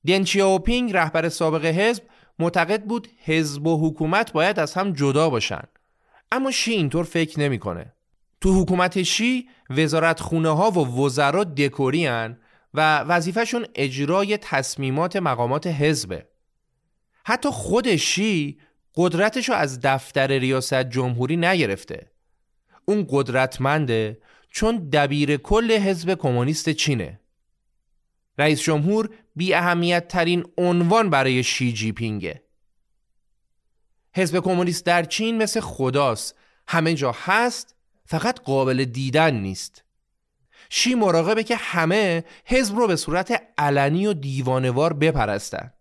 دین 0.04 0.26
پینگ 0.60 0.94
رهبر 0.94 1.30
سابق 1.30 1.66
حزب 1.66 2.04
معتقد 2.40 2.84
بود 2.84 3.08
حزب 3.24 3.68
و 3.68 3.90
حکومت 3.90 4.32
باید 4.32 4.60
از 4.60 4.74
هم 4.74 4.94
جدا 4.94 5.30
باشن. 5.30 5.64
اما 6.32 6.52
شی 6.52 6.72
اینطور 6.72 7.06
فکر 7.06 7.40
نمی‌کنه. 7.40 7.94
تو 8.42 8.62
حکومت 8.62 9.04
شی 9.04 9.50
وزارت 9.70 10.20
خونه 10.20 10.50
ها 10.50 10.72
و 10.72 11.06
وزرا 11.06 11.44
دکوری 11.44 12.08
و 12.74 13.00
وظیفهشون 13.00 13.66
اجرای 13.76 14.38
تصمیمات 14.38 15.16
مقامات 15.16 15.68
حزبه. 15.68 16.28
حتی 17.26 17.50
خود 17.50 17.96
شی 17.96 18.60
قدرتشو 18.96 19.54
از 19.54 19.80
دفتر 19.80 20.28
ریاست 20.28 20.84
جمهوری 20.84 21.38
نگرفته. 21.38 22.12
اون 22.86 23.08
قدرتمنده 23.10 24.22
چون 24.50 24.90
دبیر 24.90 25.38
کل 25.38 25.72
حزب 25.72 26.16
کمونیست 26.16 26.70
چینه. 26.70 27.20
رئیس 28.38 28.62
جمهور 28.62 29.10
بی 29.36 29.54
اهمیت 29.54 30.08
ترین 30.08 30.46
عنوان 30.58 31.10
برای 31.10 31.44
شی 31.44 31.74
جی 31.74 31.92
پینگه 31.92 32.44
حزب 34.16 34.40
کمونیست 34.40 34.86
در 34.86 35.04
چین 35.04 35.38
مثل 35.38 35.60
خداست. 35.60 36.36
همه 36.68 36.94
جا 36.94 37.12
هست 37.12 37.76
فقط 38.10 38.40
قابل 38.40 38.86
دیدن 38.86 39.34
نیست. 39.36 39.84
شی 40.70 40.96
مراقبه 40.96 41.44
که 41.44 41.56
همه 41.56 42.24
حزب 42.46 42.76
رو 42.76 42.88
به 42.88 42.96
صورت 42.96 43.42
علنی 43.58 44.08
و 44.08 44.14
دیوانوار 44.14 44.94
بپرستن. 44.94 45.74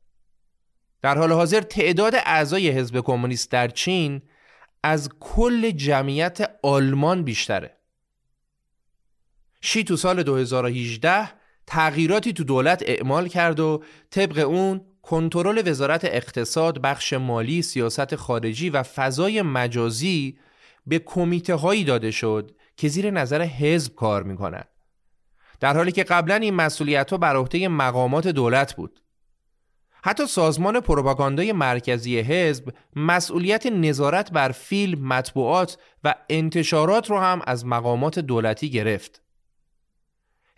در 1.03 1.19
حال 1.19 1.33
حاضر 1.33 1.61
تعداد 1.61 2.15
اعضای 2.15 2.71
حزب 2.71 3.01
کمونیست 3.01 3.51
در 3.51 3.69
چین 3.69 4.23
از 4.83 5.09
کل 5.21 5.71
جمعیت 5.71 6.51
آلمان 6.63 7.23
بیشتره. 7.23 7.77
شی 9.61 9.85
تو 9.85 9.97
سال 9.97 10.23
2018 10.23 11.31
تغییراتی 11.67 12.33
تو 12.33 12.45
دولت 12.45 12.83
اعمال 12.87 13.29
کرد 13.29 13.61
و 13.61 13.83
طبق 14.11 14.39
اون 14.49 14.81
کنترل 15.03 15.63
وزارت 15.71 16.05
اقتصاد، 16.05 16.79
بخش 16.79 17.13
مالی، 17.13 17.63
سیاست 17.63 18.17
خارجی 18.17 18.71
و 18.71 18.83
فضای 18.83 19.43
مجازی 19.43 20.39
به 20.89 20.99
کمیته 20.99 21.55
هایی 21.55 21.85
داده 21.85 22.11
شد 22.11 22.57
که 22.77 22.89
زیر 22.89 23.11
نظر 23.11 23.43
حزب 23.43 23.95
کار 23.95 24.23
می‌کنند. 24.23 24.69
در 25.61 25.77
حالی 25.77 25.93
که 25.93 26.05
قبلا 26.05 26.35
این 26.35 26.55
مسئولیت 26.55 27.11
ها 27.11 27.17
بر 27.17 27.37
عهده 27.37 27.69
مقامات 27.69 28.29
دولت 28.29 28.77
بود 28.77 29.01
حتی 30.03 30.27
سازمان 30.27 30.81
پروپاگاندای 30.81 31.53
مرکزی 31.53 32.19
حزب 32.19 32.73
مسئولیت 32.97 33.67
نظارت 33.67 34.31
بر 34.31 34.53
فیلم، 34.53 35.09
مطبوعات 35.09 35.79
و 36.05 36.15
انتشارات 36.29 37.11
رو 37.11 37.19
هم 37.19 37.43
از 37.47 37.67
مقامات 37.67 38.19
دولتی 38.19 38.71
گرفت. 38.71 39.23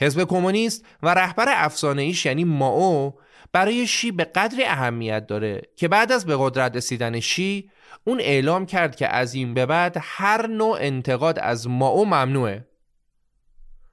حزب 0.01 0.25
کمونیست 0.25 0.85
و 1.03 1.15
رهبر 1.15 1.47
افسانه 1.49 2.03
ایش 2.03 2.27
یعنی 2.27 2.45
ماو 2.45 3.15
برای 3.53 3.87
شی 3.87 4.11
به 4.11 4.25
قدر 4.25 4.63
اهمیت 4.67 5.27
داره 5.27 5.63
که 5.77 5.89
بعد 5.89 6.13
از 6.13 6.27
به 6.27 6.37
قدرت 6.39 6.77
رسیدن 6.77 7.21
شی 7.21 7.71
اون 8.05 8.21
اعلام 8.21 8.67
کرد 8.67 8.97
که 8.97 9.09
از 9.09 9.35
این 9.35 9.55
به 9.55 9.67
بعد 9.67 9.97
هر 10.01 10.47
نوع 10.47 10.79
انتقاد 10.81 11.39
از 11.39 11.69
ماو 11.69 12.05
ممنوعه. 12.05 12.67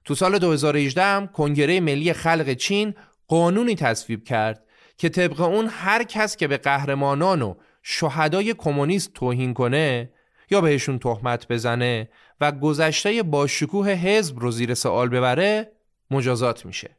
تو 0.05 0.15
سال 0.15 0.39
2018 0.39 1.03
هم 1.03 1.27
کنگره 1.27 1.79
ملی 1.79 2.13
خلق 2.13 2.53
چین 2.53 2.93
قانونی 3.27 3.75
تصویب 3.75 4.23
کرد 4.23 4.63
که 4.97 5.09
طبق 5.09 5.41
اون 5.41 5.67
هر 5.71 6.03
کس 6.03 6.35
که 6.35 6.47
به 6.47 6.57
قهرمانان 6.57 7.41
و 7.41 7.55
شهدای 7.83 8.53
کمونیست 8.53 9.13
توهین 9.13 9.53
کنه 9.53 10.09
یا 10.51 10.61
بهشون 10.61 10.99
تهمت 10.99 11.47
بزنه 11.47 12.09
و 12.41 12.51
گذشته 12.51 13.23
با 13.23 13.47
شکوه 13.47 13.89
حزب 13.89 14.39
رو 14.39 14.51
زیر 14.51 14.73
سوال 14.73 15.09
ببره 15.09 15.71
مجازات 16.11 16.65
میشه. 16.65 16.96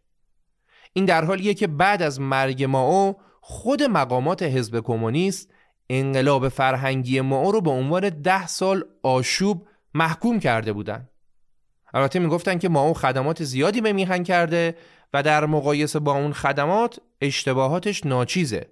این 0.93 1.05
در 1.05 1.25
حالیه 1.25 1.55
که 1.55 1.67
بعد 1.67 2.03
از 2.03 2.21
مرگ 2.21 2.65
ماو 2.65 3.17
خود 3.41 3.83
مقامات 3.83 4.43
حزب 4.43 4.81
کمونیست 4.81 5.51
انقلاب 5.91 6.49
فرهنگی 6.49 7.21
ماو 7.21 7.53
رو 7.53 7.61
به 7.61 7.71
عنوان 7.71 8.09
ده 8.09 8.47
سال 8.47 8.85
آشوب 9.03 9.69
محکوم 9.95 10.41
کرده 10.41 10.73
بودن 10.73 11.09
البته 11.95 12.19
می‌گفتن 12.19 12.59
که 12.59 12.69
ماو 12.69 12.95
خدمات 12.95 13.45
زیادی 13.45 13.81
به 13.81 13.93
میهن 13.93 14.25
کرده 14.25 14.75
و 15.15 15.23
در 15.23 15.47
مقایسه 15.47 15.99
با 15.99 16.13
اون 16.13 16.33
خدمات 16.33 17.01
اشتباهاتش 17.21 18.07
ناچیزه 18.07 18.67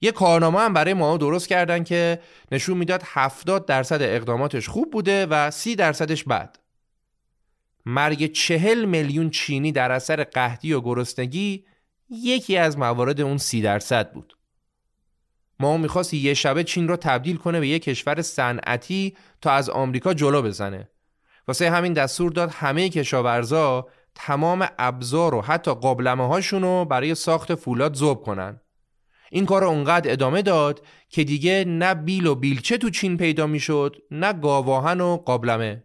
یه 0.00 0.12
کارنامه 0.12 0.58
هم 0.58 0.72
برای 0.72 0.94
ما 0.94 1.16
درست 1.16 1.48
کردن 1.48 1.84
که 1.84 2.20
نشون 2.52 2.78
می‌داد 2.78 3.02
70 3.04 3.66
درصد 3.66 4.02
اقداماتش 4.02 4.68
خوب 4.68 4.90
بوده 4.90 5.26
و 5.26 5.50
30 5.50 5.76
درصدش 5.76 6.24
بد. 6.24 6.56
مرگ 7.86 8.32
چهل 8.32 8.84
میلیون 8.84 9.30
چینی 9.30 9.72
در 9.72 9.92
اثر 9.92 10.24
قحطی 10.24 10.72
و 10.72 10.80
گرسنگی 10.80 11.64
یکی 12.10 12.56
از 12.56 12.78
موارد 12.78 13.20
اون 13.20 13.38
سی 13.38 13.62
درصد 13.62 14.12
بود. 14.12 14.36
ما 15.60 15.76
می‌خواست 15.76 16.14
یه 16.14 16.34
شبه 16.34 16.64
چین 16.64 16.88
رو 16.88 16.96
تبدیل 16.96 17.36
کنه 17.36 17.60
به 17.60 17.68
یه 17.68 17.78
کشور 17.78 18.22
صنعتی 18.22 19.16
تا 19.40 19.50
از 19.50 19.70
آمریکا 19.70 20.14
جلو 20.14 20.42
بزنه. 20.42 20.88
واسه 21.48 21.70
همین 21.70 21.92
دستور 21.92 22.32
داد 22.32 22.50
همه 22.50 22.88
کشاورزا 22.88 23.88
تمام 24.14 24.68
ابزار 24.78 25.34
و 25.34 25.40
حتی 25.40 25.74
قابلمه 25.74 26.28
هاشون 26.28 26.62
رو 26.62 26.84
برای 26.84 27.14
ساخت 27.14 27.54
فولاد 27.54 27.94
ذوب 27.94 28.22
کنن. 28.22 28.60
این 29.30 29.46
کار 29.46 29.64
اونقدر 29.64 30.12
ادامه 30.12 30.42
داد 30.42 30.86
که 31.08 31.24
دیگه 31.24 31.64
نه 31.66 31.94
بیل 31.94 32.26
و 32.26 32.34
بیلچه 32.34 32.78
تو 32.78 32.90
چین 32.90 33.16
پیدا 33.16 33.46
می‌شد 33.46 33.96
نه 34.10 34.32
گاواهن 34.32 35.00
و 35.00 35.16
قابلمه 35.16 35.84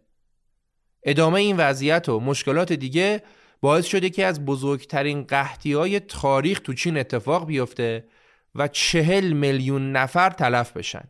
ادامه 1.03 1.39
این 1.39 1.57
وضعیت 1.57 2.09
و 2.09 2.19
مشکلات 2.19 2.73
دیگه 2.73 3.23
باعث 3.61 3.85
شده 3.85 4.09
که 4.09 4.25
از 4.25 4.45
بزرگترین 4.45 5.23
قحطی 5.23 5.73
های 5.73 5.99
تاریخ 5.99 6.59
تو 6.59 6.73
چین 6.73 6.97
اتفاق 6.97 7.45
بیفته 7.45 8.07
و 8.55 8.67
چهل 8.67 9.33
میلیون 9.33 9.91
نفر 9.91 10.29
تلف 10.29 10.71
بشن. 10.71 11.03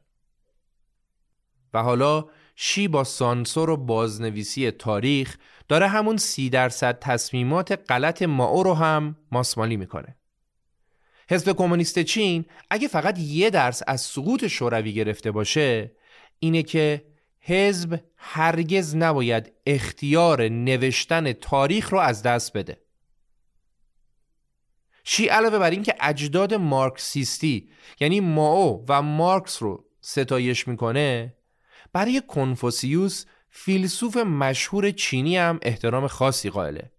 و 1.73 1.83
حالا 1.83 2.25
شی 2.55 2.87
با 2.87 3.03
سانسور 3.03 3.69
و 3.69 3.77
بازنویسی 3.77 4.71
تاریخ 4.71 5.37
داره 5.67 5.87
همون 5.87 6.17
سی 6.17 6.49
درصد 6.49 6.99
تصمیمات 6.99 7.79
غلط 7.89 8.21
ماو 8.21 8.63
رو 8.63 8.73
هم 8.73 9.17
ماسمالی 9.31 9.77
می‌کنه. 9.77 10.15
حزب 11.29 11.53
کمونیست 11.53 11.99
چین 11.99 12.45
اگه 12.69 12.87
فقط 12.87 13.19
یه 13.19 13.49
درس 13.49 13.83
از 13.87 14.01
سقوط 14.01 14.47
شوروی 14.47 14.93
گرفته 14.93 15.31
باشه 15.31 15.91
اینه 16.39 16.63
که 16.63 17.05
حزب 17.47 17.99
هرگز 18.17 18.95
نباید 18.95 19.51
اختیار 19.65 20.47
نوشتن 20.47 21.33
تاریخ 21.33 21.89
رو 21.89 21.99
از 21.99 22.23
دست 22.23 22.57
بده 22.57 22.81
شی 25.03 25.27
علاوه 25.27 25.59
بر 25.59 25.69
اینکه 25.69 25.95
اجداد 25.99 26.53
مارکسیستی 26.53 27.69
یعنی 27.99 28.19
ماو 28.19 28.85
و 28.89 29.01
مارکس 29.01 29.63
رو 29.63 29.85
ستایش 30.01 30.67
می‌کنه 30.67 31.33
برای 31.93 32.21
کنفوسیوس 32.27 33.25
فیلسوف 33.49 34.17
مشهور 34.17 34.91
چینی 34.91 35.37
هم 35.37 35.59
احترام 35.61 36.07
خاصی 36.07 36.49
قائله 36.49 36.91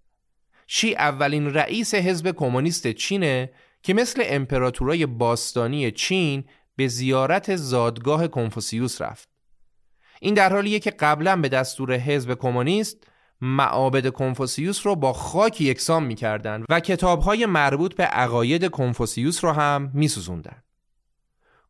شی 0.67 0.95
اولین 0.95 1.55
رئیس 1.55 1.95
حزب 1.95 2.31
کمونیست 2.31 2.93
چینه 2.93 3.51
که 3.83 3.95
مثل 3.95 4.23
امپراتورای 4.27 5.07
باستانی 5.07 5.91
چین 5.91 6.45
به 6.77 6.89
زیارت 6.89 7.57
زادگاه 7.57 8.29
کنفوسیوس 8.29 9.03
رفت. 9.03 9.38
این 10.21 10.35
در 10.35 10.53
حالیه 10.53 10.79
که 10.79 10.91
قبلا 10.91 11.37
به 11.37 11.49
دستور 11.49 11.93
حزب 11.93 12.35
کمونیست 12.35 12.97
معابد 13.41 14.09
کنفوسیوس 14.09 14.87
رو 14.87 14.97
با 14.97 15.13
خاک 15.13 15.61
یکسان 15.61 16.05
می‌کردند 16.05 16.65
و 16.69 16.81
کتابهای 16.81 17.47
مربوط 17.47 17.95
به 17.95 18.05
عقاید 18.05 18.71
کنفوسیوس 18.71 19.45
رو 19.45 19.53
هم 19.53 19.91
میسوزوندن. 19.95 20.63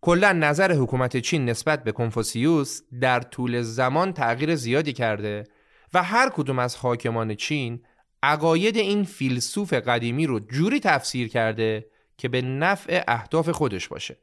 کلا 0.00 0.32
نظر 0.32 0.72
حکومت 0.72 1.16
چین 1.16 1.48
نسبت 1.48 1.84
به 1.84 1.92
کنفوسیوس 1.92 2.80
در 3.00 3.20
طول 3.20 3.62
زمان 3.62 4.12
تغییر 4.12 4.54
زیادی 4.54 4.92
کرده 4.92 5.44
و 5.94 6.02
هر 6.02 6.30
کدوم 6.30 6.58
از 6.58 6.76
حاکمان 6.76 7.34
چین 7.34 7.82
عقاید 8.22 8.76
این 8.76 9.04
فیلسوف 9.04 9.72
قدیمی 9.72 10.26
رو 10.26 10.40
جوری 10.40 10.80
تفسیر 10.80 11.28
کرده 11.28 11.86
که 12.16 12.28
به 12.28 12.42
نفع 12.42 13.04
اهداف 13.08 13.48
خودش 13.48 13.88
باشه 13.88 14.16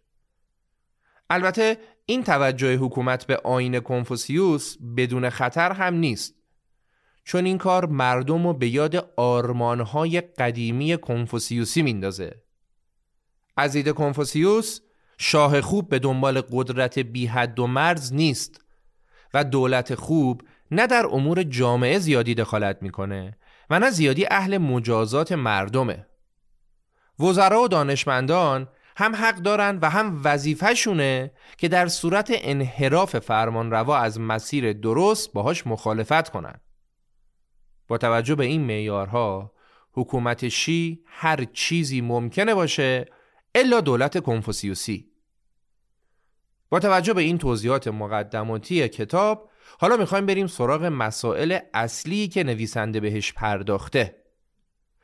البته 1.29 1.77
این 2.05 2.23
توجه 2.23 2.75
حکومت 2.77 3.25
به 3.25 3.37
آین 3.37 3.79
کنفوسیوس 3.79 4.77
بدون 4.97 5.29
خطر 5.29 5.71
هم 5.71 5.93
نیست. 5.93 6.35
چون 7.23 7.45
این 7.45 7.57
کار 7.57 7.85
مردم 7.85 8.47
رو 8.47 8.53
به 8.53 8.67
یاد 8.67 9.13
آرمانهای 9.17 10.21
قدیمی 10.21 10.97
کنفوسیوسی 10.97 11.81
میندازه. 11.81 12.41
از 13.57 13.71
دید 13.71 13.91
کنفوسیوس 13.91 14.79
شاه 15.17 15.61
خوب 15.61 15.89
به 15.89 15.99
دنبال 15.99 16.41
قدرت 16.41 16.99
بی 16.99 17.25
حد 17.25 17.59
و 17.59 17.67
مرز 17.67 18.13
نیست 18.13 18.61
و 19.33 19.43
دولت 19.43 19.95
خوب 19.95 20.41
نه 20.71 20.87
در 20.87 21.05
امور 21.05 21.43
جامعه 21.43 21.99
زیادی 21.99 22.35
دخالت 22.35 22.77
می‌کنه 22.81 23.37
و 23.69 23.79
نه 23.79 23.89
زیادی 23.89 24.25
اهل 24.31 24.57
مجازات 24.57 25.31
مردمه. 25.31 26.05
وزرا 27.19 27.61
و 27.61 27.67
دانشمندان 27.67 28.67
هم 28.95 29.15
حق 29.15 29.35
دارن 29.35 29.79
و 29.81 29.89
هم 29.89 30.21
وظیفهشونه 30.23 31.31
که 31.57 31.67
در 31.67 31.87
صورت 31.87 32.31
انحراف 32.33 33.19
فرمان 33.19 33.71
روا 33.71 33.97
از 33.97 34.19
مسیر 34.19 34.73
درست 34.73 35.33
باهاش 35.33 35.67
مخالفت 35.67 36.29
کنن. 36.29 36.61
با 37.87 37.97
توجه 37.97 38.35
به 38.35 38.45
این 38.45 38.61
معیارها 38.61 39.51
حکومت 39.91 40.47
شی 40.47 41.03
هر 41.05 41.43
چیزی 41.53 42.01
ممکنه 42.01 42.53
باشه 42.53 43.05
الا 43.55 43.81
دولت 43.81 44.19
کنفوسیوسی. 44.23 45.11
با 46.69 46.79
توجه 46.79 47.13
به 47.13 47.21
این 47.21 47.37
توضیحات 47.37 47.87
مقدماتی 47.87 48.87
کتاب 48.87 49.49
حالا 49.79 49.97
می‌خوایم 49.97 50.25
بریم 50.25 50.47
سراغ 50.47 50.83
مسائل 50.83 51.59
اصلی 51.73 52.27
که 52.27 52.43
نویسنده 52.43 52.99
بهش 52.99 53.33
پرداخته. 53.33 54.15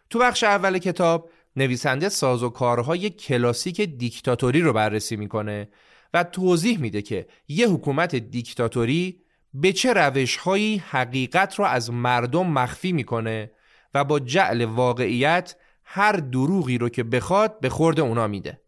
تو 0.09 0.19
بخش 0.19 0.43
اول 0.43 0.77
کتاب 0.77 1.29
نویسنده 1.55 2.09
ساز 2.09 2.43
و 2.43 2.49
کارهای 2.49 3.09
کلاسیک 3.09 3.81
دیکتاتوری 3.81 4.61
رو 4.61 4.73
بررسی 4.73 5.15
می‌کنه 5.15 5.69
و 6.13 6.23
توضیح 6.23 6.79
میده 6.79 7.01
که 7.01 7.27
یه 7.47 7.67
حکومت 7.67 8.15
دیکتاتوری 8.15 9.21
به 9.53 9.73
چه 9.73 9.93
روشهایی 9.93 10.77
حقیقت 10.77 11.55
رو 11.55 11.65
از 11.65 11.91
مردم 11.91 12.47
مخفی 12.47 12.91
می‌کنه 12.91 13.51
و 13.93 14.03
با 14.03 14.19
جعل 14.19 14.65
واقعیت 14.65 15.55
هر 15.83 16.11
دروغی 16.11 16.77
رو 16.77 16.89
که 16.89 17.03
بخواد 17.03 17.59
به 17.59 17.69
خورد 17.69 17.99
اونا 17.99 18.27
میده. 18.27 18.61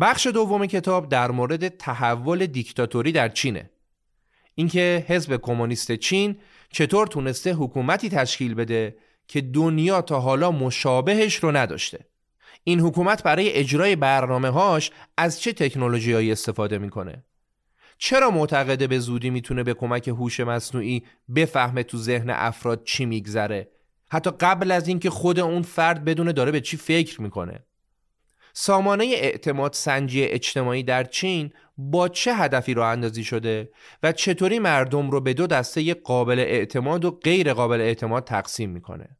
بخش 0.00 0.26
دوم 0.26 0.66
کتاب 0.66 1.08
در 1.08 1.30
مورد 1.30 1.68
تحول 1.68 2.46
دیکتاتوری 2.46 3.12
در 3.12 3.28
چینه. 3.28 3.70
اینکه 4.54 5.04
حزب 5.08 5.36
کمونیست 5.36 5.92
چین 5.92 6.36
چطور 6.70 7.06
تونسته 7.06 7.52
حکومتی 7.52 8.08
تشکیل 8.08 8.54
بده 8.54 8.96
که 9.28 9.40
دنیا 9.40 10.02
تا 10.02 10.20
حالا 10.20 10.50
مشابهش 10.50 11.36
رو 11.36 11.56
نداشته. 11.56 11.98
این 12.64 12.80
حکومت 12.80 13.22
برای 13.22 13.52
اجرای 13.52 13.96
برنامه 13.96 14.48
هاش 14.48 14.90
از 15.16 15.40
چه 15.40 15.52
تکنولوژیایی 15.52 16.32
استفاده 16.32 16.78
می‌کنه؟ 16.78 17.24
چرا 17.98 18.30
معتقده 18.30 18.86
به 18.86 18.98
زودی 18.98 19.30
می‌تونه 19.30 19.62
به 19.62 19.74
کمک 19.74 20.08
هوش 20.08 20.40
مصنوعی 20.40 21.04
بفهمه 21.34 21.82
تو 21.82 21.98
ذهن 21.98 22.30
افراد 22.30 22.84
چی 22.84 23.06
میگذره؟ 23.06 23.68
حتی 24.08 24.30
قبل 24.40 24.70
از 24.70 24.88
اینکه 24.88 25.10
خود 25.10 25.38
اون 25.40 25.62
فرد 25.62 26.04
بدونه 26.04 26.32
داره 26.32 26.52
به 26.52 26.60
چی 26.60 26.76
فکر 26.76 27.22
می‌کنه. 27.22 27.64
سامانه 28.58 29.04
اعتماد 29.04 29.72
سنجی 29.72 30.24
اجتماعی 30.24 30.82
در 30.82 31.04
چین 31.04 31.52
با 31.78 32.08
چه 32.08 32.34
هدفی 32.34 32.74
راه 32.74 32.88
اندازی 32.88 33.24
شده 33.24 33.70
و 34.02 34.12
چطوری 34.12 34.58
مردم 34.58 35.10
رو 35.10 35.20
به 35.20 35.34
دو 35.34 35.46
دسته 35.46 35.94
قابل 35.94 36.38
اعتماد 36.38 37.04
و 37.04 37.10
غیر 37.10 37.52
قابل 37.52 37.80
اعتماد 37.80 38.24
تقسیم 38.24 38.70
می‌کنه؟ 38.70 39.16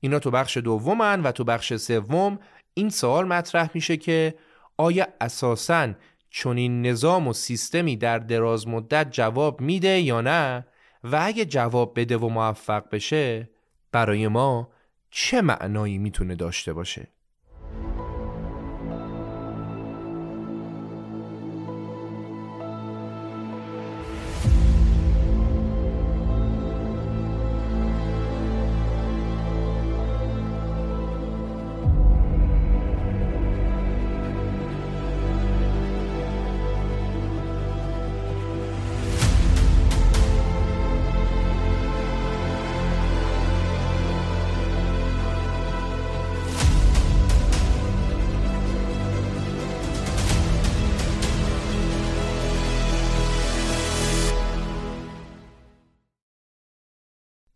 اینا 0.00 0.18
تو 0.18 0.30
بخش 0.30 0.56
دومن 0.56 1.22
و 1.22 1.32
تو 1.32 1.44
بخش 1.44 1.74
سوم 1.74 2.38
این 2.74 2.90
سوال 2.90 3.24
مطرح 3.24 3.70
میشه 3.74 3.96
که 3.96 4.34
آیا 4.76 5.06
اساساً 5.20 5.92
چنین 6.30 6.86
نظام 6.86 7.28
و 7.28 7.32
سیستمی 7.32 7.96
در 7.96 8.18
دراز 8.18 8.68
مدت 8.68 9.10
جواب 9.10 9.60
میده 9.60 10.00
یا 10.00 10.20
نه؟ 10.20 10.66
و 11.04 11.20
اگه 11.22 11.44
جواب 11.44 12.00
بده 12.00 12.16
و 12.16 12.28
موفق 12.28 12.90
بشه 12.90 13.50
برای 13.92 14.28
ما 14.28 14.72
چه 15.10 15.40
معنایی 15.40 15.98
می‌تونه 15.98 16.34
داشته 16.34 16.72
باشه؟ 16.72 17.15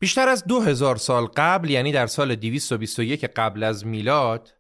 بیشتر 0.00 0.28
از 0.28 0.44
دو 0.44 0.60
هزار 0.60 0.96
سال 0.96 1.26
قبل 1.26 1.70
یعنی 1.70 1.92
در 1.92 2.06
سال 2.06 2.34
221 2.34 3.24
قبل 3.24 3.62
از 3.62 3.86
میلاد 3.86 4.54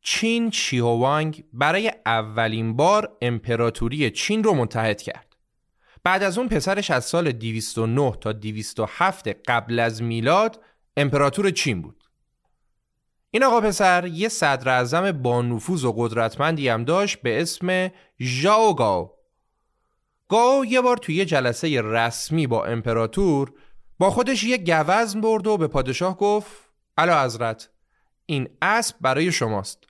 چین 0.00 0.50
شیهوانگ 0.50 1.44
برای 1.52 1.92
اولین 2.06 2.76
بار 2.76 3.16
امپراتوری 3.22 4.10
چین 4.10 4.44
رو 4.44 4.54
متحد 4.54 5.02
کرد. 5.02 5.36
بعد 6.04 6.22
از 6.22 6.38
اون 6.38 6.48
پسرش 6.48 6.90
از 6.90 7.04
سال 7.04 7.32
209 7.32 8.12
تا 8.20 8.32
207 8.32 9.28
قبل 9.28 9.78
از 9.78 10.02
میلاد 10.02 10.60
امپراتور 10.96 11.50
چین 11.50 11.82
بود. 11.82 12.04
این 13.30 13.44
آقا 13.44 13.60
پسر 13.60 14.06
یه 14.06 14.28
صدر 14.28 14.68
اعظم 14.68 15.12
با 15.12 15.42
نفوذ 15.42 15.84
و 15.84 15.92
قدرتمندی 15.92 16.68
هم 16.68 16.84
داشت 16.84 17.22
به 17.22 17.42
اسم 17.42 17.90
ژائو 18.20 18.74
گاو. 18.74 19.10
گاو 20.28 20.66
یه 20.66 20.80
بار 20.80 20.96
توی 20.96 21.14
یه 21.14 21.24
جلسه 21.24 21.82
رسمی 21.84 22.46
با 22.46 22.64
امپراتور 22.64 23.52
با 23.98 24.10
خودش 24.10 24.44
یه 24.44 24.58
گوزن 24.58 25.20
برد 25.20 25.46
و 25.46 25.56
به 25.56 25.66
پادشاه 25.66 26.16
گفت 26.16 26.52
علا 26.98 27.24
حضرت 27.24 27.70
این 28.26 28.48
اسب 28.62 28.96
برای 29.00 29.32
شماست. 29.32 29.84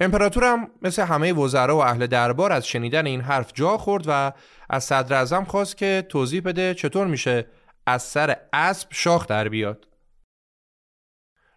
امپراتورم 0.00 0.70
مثل 0.82 1.02
همه 1.02 1.32
وزرا 1.32 1.76
و 1.76 1.82
اهل 1.82 2.06
دربار 2.06 2.52
از 2.52 2.66
شنیدن 2.66 3.06
این 3.06 3.20
حرف 3.20 3.52
جا 3.54 3.78
خورد 3.78 4.04
و 4.06 4.32
از 4.70 4.84
صدر 4.84 5.20
ازم 5.20 5.44
خواست 5.44 5.76
که 5.76 6.06
توضیح 6.08 6.40
بده 6.40 6.74
چطور 6.74 7.06
میشه 7.06 7.46
از 7.86 8.02
سر 8.02 8.36
اسب 8.52 8.88
شاخ 8.90 9.26
در 9.26 9.48
بیاد. 9.48 9.88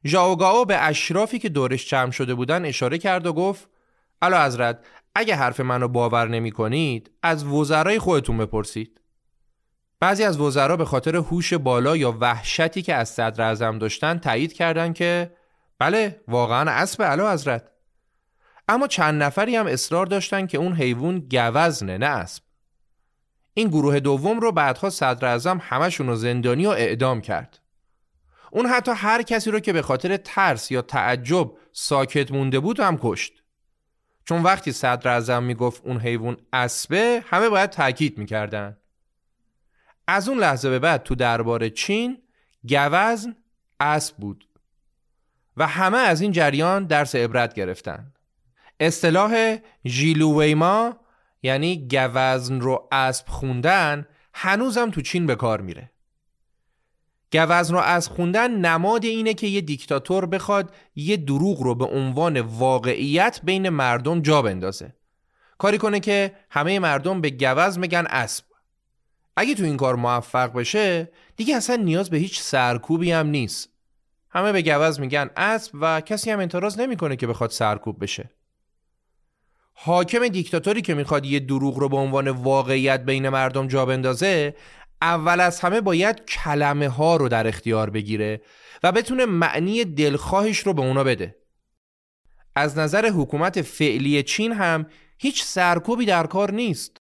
ژاوگاو 0.06 0.66
به 0.66 0.84
اشرافی 0.84 1.40
که 1.40 1.50
دورش 1.50 1.90
جمع 1.90 2.12
شده 2.12 2.34
بودن 2.34 2.66
اشاره 2.66 2.98
کرد 2.98 3.28
و 3.28 3.34
گفت 3.34 3.70
علا 4.22 4.46
حضرت 4.46 4.86
اگه 5.16 5.36
حرف 5.36 5.60
منو 5.60 5.88
باور 5.88 6.28
نمی 6.28 6.52
کنید 6.52 7.12
از 7.24 7.44
وزرای 7.44 8.00
خودتون 8.00 8.38
بپرسید. 8.38 9.01
بعضی 10.02 10.24
از 10.24 10.40
وزرا 10.40 10.78
به 10.78 10.86
خاطر 10.86 11.16
هوش 11.16 11.54
بالا 11.54 11.98
یا 11.98 12.18
وحشتی 12.20 12.82
که 12.82 12.96
از 12.96 13.10
صدر 13.10 13.44
اعظم 13.44 13.78
داشتن 13.78 14.18
تایید 14.18 14.54
کردند 14.54 14.96
که 14.96 15.36
بله 15.80 16.22
واقعا 16.28 16.72
اسب 16.72 17.04
علا 17.04 17.34
حضرت. 17.34 17.72
اما 18.68 18.88
چند 18.88 19.24
نفری 19.24 19.56
هم 19.56 19.68
اصرار 19.68 20.06
داشتن 20.06 20.48
که 20.48 20.58
اون 20.58 20.74
حیوان 20.74 21.20
گوزنه 21.20 21.98
نه 21.98 22.06
اسب. 22.06 22.44
این 23.54 23.68
گروه 23.68 24.00
دوم 24.00 24.40
رو 24.40 24.52
بعدها 24.52 24.90
صدر 24.90 25.28
اعظم 25.28 25.60
همشون 25.64 26.08
رو 26.08 26.16
زندانی 26.16 26.66
و 26.66 26.70
اعدام 26.70 27.22
کرد. 27.22 27.60
اون 28.52 28.66
حتی 28.66 28.92
هر 28.96 29.22
کسی 29.22 29.52
رو 29.52 29.60
که 29.60 29.74
به 29.74 29.82
خاطر 29.82 30.18
ترس 30.18 30.72
یا 30.72 30.82
تعجب 30.82 31.52
ساکت 31.72 32.32
مونده 32.32 32.60
بود 32.60 32.80
هم 32.80 33.00
کشت. 33.02 33.34
چون 34.26 34.44
وقتی 34.44 34.72
صدر 34.72 35.12
اعظم 35.12 35.44
می‌گفت 35.44 35.82
اون 35.86 35.98
حیوان 35.98 36.38
اسبه 36.54 37.24
همه 37.30 37.50
باید 37.50 37.70
تاکید 37.70 38.18
می‌کردن. 38.18 38.78
از 40.12 40.30
اون 40.30 40.40
لحظه 40.40 40.70
به 40.70 40.80
بعد 40.80 41.04
تو 41.04 41.16
دربار 41.16 41.70
چین 41.70 42.18
گوزن 42.70 43.36
اسب 43.80 44.18
بود. 44.18 44.48
و 45.58 45.68
همه 45.68 45.98
از 45.98 46.22
این 46.22 46.32
جریان 46.32 46.86
درس 46.86 47.16
عبرت 47.16 47.54
گرفتن. 47.54 48.14
اصطلاح 48.80 49.58
ژیلوویما 49.88 50.98
یعنی 51.44 51.88
گوزن 51.88 52.60
رو 52.62 52.88
اسب 52.92 53.28
خوندن 53.28 54.08
هنوزم 54.34 54.90
تو 54.90 55.02
چین 55.02 55.26
به 55.26 55.36
کار 55.36 55.62
میره. 55.62 55.92
گوزن 57.34 57.74
رو 57.74 57.80
از 57.80 58.08
خوندن 58.08 58.52
نماد 58.52 59.06
اینه 59.06 59.34
که 59.34 59.48
یه 59.48 59.62
دیکتاتور 59.62 60.26
بخواد 60.26 60.76
یه 60.96 61.18
دروغ 61.18 61.62
رو 61.62 61.76
به 61.76 61.86
عنوان 61.86 62.42
واقعیت 62.42 63.40
بین 63.44 63.70
مردم 63.70 64.22
جا 64.22 64.42
بندازه. 64.42 64.96
کاری 65.58 65.78
کنه 65.78 66.00
که 66.00 66.36
همه 66.50 66.80
مردم 66.80 67.22
به 67.22 67.30
گوزن 67.30 67.80
میگن 67.80 68.06
اسب. 68.10 68.51
اگه 69.38 69.56
تو 69.56 69.64
این 69.64 69.78
کار 69.78 69.96
موفق 69.96 70.54
بشه 70.54 71.12
دیگه 71.36 71.56
اصلا 71.56 71.76
نیاز 71.76 72.10
به 72.10 72.18
هیچ 72.18 72.40
سرکوبی 72.40 73.12
هم 73.12 73.28
نیست. 73.28 73.70
همه 74.30 74.52
به 74.52 74.62
گوز 74.62 75.00
میگن 75.00 75.30
اسب 75.38 75.72
و 75.82 76.02
کسی 76.02 76.32
هم 76.32 76.40
اعتراض 76.40 76.80
نمی‌کنه 76.80 77.16
که 77.16 77.28
بخواد 77.28 77.50
سرکوب 77.50 78.04
بشه. 78.04 78.30
حاکم 79.74 80.28
دیکتاتوری 80.28 80.82
که 80.82 80.94
می‌خواد 80.94 81.26
یه 81.26 81.40
دروغ 81.40 81.78
رو 81.78 81.90
به 81.90 81.98
عنوان 81.98 82.30
واقعیت 82.30 83.04
بین 83.04 83.30
مردم 83.30 83.68
جا 83.68 83.86
بندازه 83.86 84.56
اول 85.02 85.40
از 85.40 85.60
همه 85.60 85.82
باید 85.82 86.26
کلمه 86.26 86.90
ها 86.90 87.16
رو 87.16 87.30
در 87.30 87.48
اختیار 87.48 87.90
بگیره 87.90 88.42
و 88.84 88.92
بتونه 88.92 89.26
معنی 89.26 89.86
دلخواهش 89.86 90.60
رو 90.60 90.74
به 90.74 90.82
اونا 90.82 91.04
بده. 91.04 91.36
از 92.56 92.78
نظر 92.78 93.10
حکومت 93.10 93.62
فعلی 93.62 94.24
چین 94.24 94.52
هم 94.54 94.86
هیچ 95.18 95.44
سرکوبی 95.44 96.06
در 96.06 96.28
کار 96.28 96.52
نیست. 96.52 97.01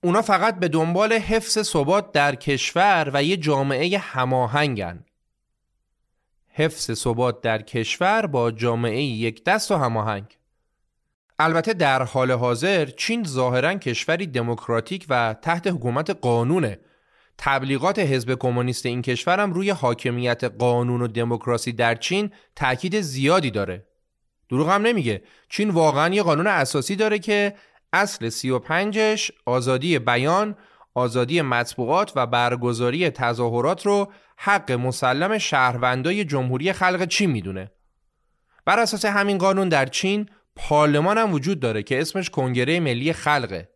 اونا 0.00 0.22
فقط 0.22 0.58
به 0.58 0.68
دنبال 0.68 1.12
حفظ 1.12 1.62
ثبات 1.62 2.12
در 2.12 2.34
کشور 2.34 3.10
و 3.14 3.22
یه 3.22 3.36
جامعه 3.36 3.98
هماهنگن. 3.98 5.04
حفظ 6.48 6.92
ثبات 6.92 7.40
در 7.40 7.62
کشور 7.62 8.26
با 8.26 8.50
جامعه 8.50 9.02
یک 9.02 9.44
دست 9.44 9.70
و 9.70 9.76
هماهنگ. 9.76 10.38
البته 11.38 11.74
در 11.74 12.02
حال 12.02 12.30
حاضر 12.30 12.86
چین 12.86 13.24
ظاهرا 13.24 13.74
کشوری 13.74 14.26
دموکراتیک 14.26 15.06
و 15.08 15.34
تحت 15.42 15.66
حکومت 15.66 16.10
قانونه. 16.10 16.78
تبلیغات 17.38 17.98
حزب 17.98 18.34
کمونیست 18.34 18.86
این 18.86 19.02
کشورم 19.02 19.52
روی 19.52 19.70
حاکمیت 19.70 20.44
قانون 20.44 21.02
و 21.02 21.08
دموکراسی 21.08 21.72
در 21.72 21.94
چین 21.94 22.30
تاکید 22.56 23.00
زیادی 23.00 23.50
داره. 23.50 23.86
دروغ 24.48 24.68
هم 24.68 24.82
نمیگه. 24.82 25.22
چین 25.48 25.70
واقعا 25.70 26.14
یه 26.14 26.22
قانون 26.22 26.46
اساسی 26.46 26.96
داره 26.96 27.18
که 27.18 27.54
اصل 27.92 28.28
سی 28.28 28.50
و 28.50 28.58
پنجش 28.58 29.32
آزادی 29.46 29.98
بیان 29.98 30.56
آزادی 30.94 31.42
مطبوعات 31.42 32.12
و 32.16 32.26
برگزاری 32.26 33.10
تظاهرات 33.10 33.86
رو 33.86 34.12
حق 34.36 34.72
مسلم 34.72 35.38
شهروندای 35.38 36.24
جمهوری 36.24 36.72
خلق 36.72 37.04
چین 37.04 37.30
می‌دونه؟ 37.30 37.70
بر 38.64 38.78
اساس 38.78 39.04
همین 39.04 39.38
قانون 39.38 39.68
در 39.68 39.86
چین 39.86 40.28
پارلمان 40.56 41.18
هم 41.18 41.32
وجود 41.32 41.60
داره 41.60 41.82
که 41.82 42.00
اسمش 42.00 42.30
کنگره 42.30 42.80
ملی 42.80 43.12
خلقه. 43.12 43.68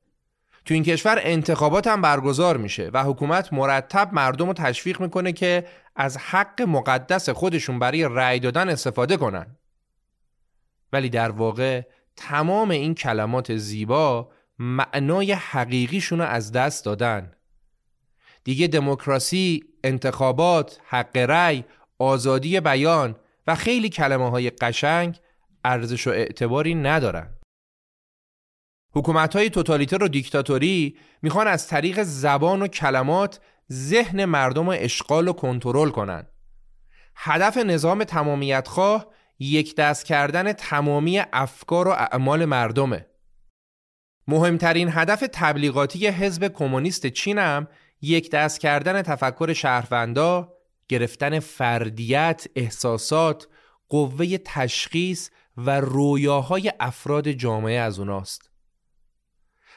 تو 0.65 0.75
این 0.75 0.83
کشور 0.83 1.19
انتخابات 1.23 1.87
هم 1.87 2.01
برگزار 2.01 2.57
میشه 2.57 2.91
و 2.93 3.05
حکومت 3.05 3.53
مرتب 3.53 4.09
مردم 4.13 4.47
رو 4.47 4.53
تشویق 4.53 5.01
می‌کنه 5.01 5.33
که 5.33 5.67
از 5.97 6.17
حق 6.17 6.63
مقدس 6.63 7.29
خودشون 7.29 7.79
برای 7.79 8.09
رأی 8.11 8.41
دادن 8.41 8.69
استفاده 8.69 9.17
کنن. 9.17 9.57
ولی 10.93 11.09
در 11.09 11.31
واقع 11.31 11.83
تمام 12.17 12.71
این 12.71 12.95
کلمات 12.95 13.57
زیبا 13.57 14.31
معنای 14.59 15.33
حقیقیشون 15.33 16.19
رو 16.19 16.25
از 16.25 16.53
دست 16.53 16.85
دادن. 16.85 17.33
دیگه 18.45 18.67
دموکراسی، 18.67 19.65
انتخابات، 19.85 20.81
حق 20.85 21.17
رأی، 21.17 21.65
آزادی 21.99 22.61
بیان 22.61 23.17
و 23.47 23.55
خیلی 23.55 23.89
کلمه 23.89 24.31
های 24.31 24.51
قشنگ 24.51 25.21
ارزش 25.65 26.07
و 26.07 26.11
اعتباری 26.11 26.75
ندارن. 26.75 27.39
حکومت 28.95 29.37
های 29.37 29.51
توتالیتر 29.51 30.03
و 30.05 30.09
دیکتاتوری 30.09 30.97
می‌خوان 31.23 31.47
از 31.47 31.69
طریق 31.69 32.03
زبان 32.03 32.63
و 32.63 32.67
کلمات 32.67 33.41
ذهن 33.73 34.25
مردم 34.25 34.67
رو 34.71 34.77
اشغال 34.79 35.29
و 35.29 35.33
کنترل 35.33 35.91
کنن. 35.91 36.27
هدف 37.17 37.57
نظام 37.57 38.05
تمامیت 38.05 38.69
خواه 38.69 39.07
یک 39.43 39.77
دست 39.77 40.05
کردن 40.05 40.53
تمامی 40.53 41.23
افکار 41.33 41.89
و 41.89 41.91
اعمال 41.91 42.45
مردمه 42.45 43.07
مهمترین 44.29 44.89
هدف 44.93 45.25
تبلیغاتی 45.33 46.07
حزب 46.07 46.49
کمونیست 46.49 47.07
چین 47.07 47.39
هم 47.39 47.69
یک 48.03 48.31
دست 48.31 48.61
کردن 48.61 49.03
تفکر 49.03 49.53
شهروندا، 49.53 50.53
گرفتن 50.89 51.41
فردیت، 51.41 52.47
احساسات، 52.57 53.49
قوه 53.89 54.39
تشخیص 54.45 55.31
و 55.57 55.81
رویاهای 55.81 56.73
افراد 56.81 57.29
جامعه 57.29 57.79
از 57.79 57.99
اوناست. 57.99 58.51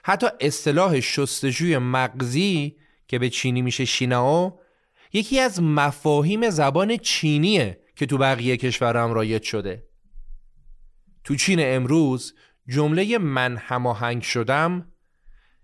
حتی 0.04 0.28
اصطلاح 0.39 0.99
شستجوی 0.99 1.78
مغزی 1.78 2.78
که 3.08 3.19
به 3.19 3.30
چینی 3.30 3.62
میشه 3.62 3.86
شیناو 3.86 4.60
یکی 5.13 5.39
از 5.39 5.62
مفاهیم 5.62 6.49
زبان 6.49 6.97
چینیه 6.97 7.85
که 7.95 8.05
تو 8.05 8.17
بقیه 8.17 8.58
کشورم 8.58 9.13
رایج 9.13 9.43
شده. 9.43 9.84
تو 11.23 11.36
چین 11.36 11.60
امروز 11.62 12.34
جمله 12.67 13.17
من 13.17 13.58
هماهنگ 13.58 14.21
شدم 14.21 14.91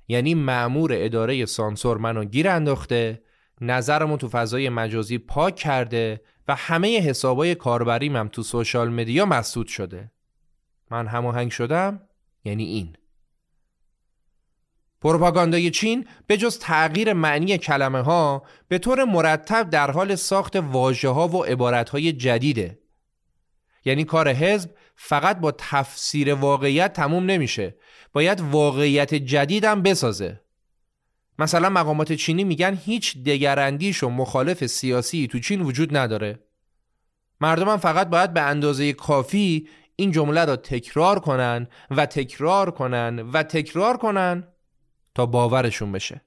یعنی 0.07 0.35
معمور 0.35 0.91
اداره 0.93 1.45
سانسور 1.45 1.97
منو 1.97 2.25
گیر 2.25 2.49
انداخته 2.49 3.21
نظرمو 3.61 4.17
تو 4.17 4.29
فضای 4.29 4.69
مجازی 4.69 5.17
پاک 5.17 5.55
کرده 5.55 6.21
و 6.47 6.55
همه 6.55 6.99
حسابای 6.99 7.55
کاربریم 7.55 8.27
تو 8.27 8.43
سوشال 8.43 8.89
مدیا 8.89 9.25
مسدود 9.25 9.67
شده. 9.67 10.11
من 10.91 11.07
هماهنگ 11.07 11.51
شدم 11.51 12.01
یعنی 12.43 12.63
این. 12.63 12.95
پروپاگاندای 15.01 15.71
چین 15.71 16.07
به 16.27 16.37
جز 16.37 16.59
تغییر 16.59 17.13
معنی 17.13 17.57
کلمه 17.57 18.01
ها 18.01 18.43
به 18.67 18.77
طور 18.77 19.03
مرتب 19.03 19.69
در 19.69 19.91
حال 19.91 20.15
ساخت 20.15 20.55
واژه 20.55 21.09
ها 21.09 21.27
و 21.27 21.43
عبارت 21.43 21.89
های 21.89 22.13
جدیده. 22.13 22.79
یعنی 23.85 24.03
کار 24.03 24.29
حزب 24.29 24.69
فقط 24.95 25.39
با 25.39 25.53
تفسیر 25.57 26.33
واقعیت 26.33 26.93
تموم 26.93 27.25
نمیشه. 27.25 27.75
باید 28.13 28.41
واقعیت 28.41 29.13
جدیدم 29.13 29.81
بسازه. 29.81 30.41
مثلا 31.39 31.69
مقامات 31.69 32.13
چینی 32.13 32.43
میگن 32.43 32.79
هیچ 32.85 33.17
دگراندیش 33.17 34.03
و 34.03 34.09
مخالف 34.09 34.65
سیاسی 34.65 35.27
تو 35.27 35.39
چین 35.39 35.61
وجود 35.61 35.97
نداره. 35.97 36.39
مردم 37.41 37.69
هم 37.69 37.77
فقط 37.77 38.09
باید 38.09 38.33
به 38.33 38.41
اندازه 38.41 38.93
کافی 38.93 39.67
این 39.95 40.11
جمله 40.11 40.45
را 40.45 40.55
تکرار 40.55 41.19
کنن 41.19 41.67
و 41.91 42.05
تکرار 42.05 42.71
کنن 42.71 43.19
و 43.33 43.43
تکرار 43.43 43.97
کنن 43.97 44.47
تا 45.15 45.25
باورشون 45.25 45.91
بشه. 45.91 46.21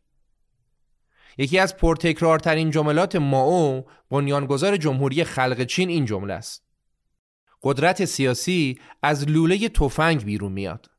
یکی 1.39 1.59
از 1.59 1.77
پرتکرارترین 1.77 2.71
جملات 2.71 3.17
ماو 3.17 3.87
بنیانگذار 4.11 4.77
جمهوری 4.77 5.25
خلق 5.25 5.65
چین 5.65 5.89
این 5.89 6.05
جمله 6.05 6.35
است. 6.35 6.65
قدرت 7.63 8.05
سیاسی 8.05 8.79
از 9.03 9.29
لوله 9.29 9.69
تفنگ 9.69 10.25
بیرون 10.25 10.53
میاد. 10.53 10.91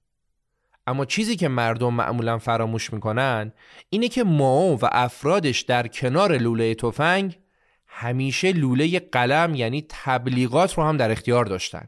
اما 0.88 1.06
چیزی 1.06 1.36
که 1.36 1.48
مردم 1.48 1.94
معمولا 1.94 2.38
فراموش 2.38 2.94
می‌کنن 2.94 3.54
اینه 3.90 4.08
که 4.08 4.24
ماو 4.24 4.80
و 4.80 4.90
افرادش 4.92 5.62
در 5.62 5.88
کنار 5.88 6.38
لوله 6.38 6.76
تفنگ 6.76 7.40
همیشه 7.88 8.52
لوله 8.52 9.00
قلم 9.00 9.56
یعنی 9.56 9.86
تبلیغات 9.90 10.74
رو 10.78 10.84
هم 10.84 10.98
در 10.98 11.12
اختیار 11.12 11.46
داشتن. 11.46 11.88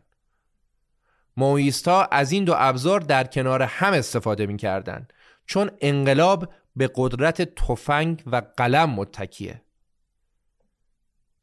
ماویستا 1.38 2.04
از 2.04 2.32
این 2.32 2.44
دو 2.44 2.54
ابزار 2.58 3.00
در 3.00 3.24
کنار 3.24 3.62
هم 3.62 3.94
استفاده 3.94 4.46
می‌کردن. 4.46 5.08
چون 5.48 5.72
انقلاب 5.82 6.54
به 6.76 6.90
قدرت 6.96 7.56
تفنگ 7.56 8.24
و 8.26 8.42
قلم 8.58 8.90
متکیه. 8.90 9.62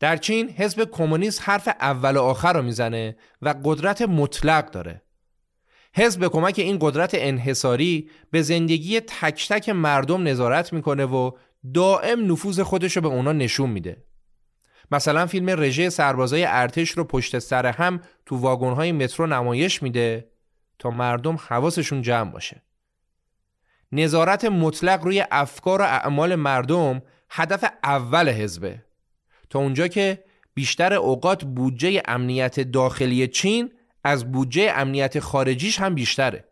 در 0.01 0.17
چین 0.17 0.51
حزب 0.51 0.85
کمونیست 0.85 1.41
حرف 1.45 1.69
اول 1.69 2.17
و 2.17 2.23
آخر 2.23 2.53
رو 2.53 2.63
می‌زنه 2.63 3.17
و 3.43 3.55
قدرت 3.65 4.03
مطلق 4.03 4.71
داره. 4.71 5.03
حزب 5.95 6.21
به 6.21 6.29
کمک 6.29 6.55
این 6.59 6.79
قدرت 6.81 7.11
انحصاری 7.15 8.11
به 8.31 8.43
زندگی 8.43 9.01
تک 9.01 9.49
تک 9.49 9.69
مردم 9.69 10.29
نظارت 10.29 10.73
می‌کنه 10.73 11.05
و 11.05 11.31
دائم 11.75 12.33
نفوذ 12.33 12.61
خودش 12.61 12.97
رو 12.97 13.03
به 13.03 13.09
اونا 13.09 13.33
نشون 13.33 13.71
میده. 13.71 14.05
مثلا 14.91 15.27
فیلم 15.27 15.51
رژه 15.51 15.91
سربازای 15.91 16.45
ارتش 16.45 16.91
رو 16.91 17.05
پشت 17.05 17.39
سر 17.39 17.67
هم 17.67 18.01
تو 18.27 18.37
واگن‌های 18.37 18.93
مترو 18.93 19.27
نمایش 19.27 19.83
میده 19.83 20.31
تا 20.79 20.91
مردم 20.91 21.37
حواسشون 21.49 22.03
جمع 22.03 22.31
باشه. 22.31 22.63
نظارت 23.93 24.45
مطلق 24.45 25.05
روی 25.05 25.25
افکار 25.31 25.81
و 25.81 25.85
اعمال 25.85 26.35
مردم 26.35 27.03
هدف 27.31 27.65
اول 27.85 28.29
حزبه. 28.29 28.85
تا 29.51 29.59
اونجا 29.59 29.89
که 29.89 30.25
بیشتر 30.55 30.95
اوقات 30.95 31.45
بودجه 31.45 32.03
امنیت 32.07 32.61
داخلی 32.61 33.29
چین 33.29 33.73
از 34.05 34.33
بودجه 34.33 34.73
امنیت 34.77 35.21
خارجیش 35.21 35.81
هم 35.81 35.95
بیشتره. 35.95 36.45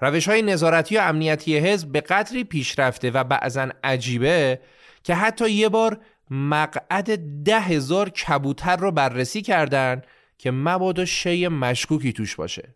روش 0.00 0.28
های 0.28 0.42
نظارتی 0.42 0.96
و 0.96 1.00
امنیتی 1.00 1.58
حزب 1.58 1.92
به 1.92 2.00
قدری 2.00 2.44
پیشرفته 2.44 3.10
و 3.10 3.24
بعضا 3.24 3.68
عجیبه 3.84 4.60
که 5.02 5.14
حتی 5.14 5.50
یه 5.50 5.68
بار 5.68 6.00
مقعد 6.30 7.18
ده 7.44 7.60
هزار 7.60 8.10
کبوتر 8.10 8.76
رو 8.76 8.90
بررسی 8.90 9.42
کردن 9.42 10.02
که 10.38 10.50
مبادا 10.50 11.04
شی 11.04 11.48
مشکوکی 11.48 12.12
توش 12.12 12.36
باشه. 12.36 12.75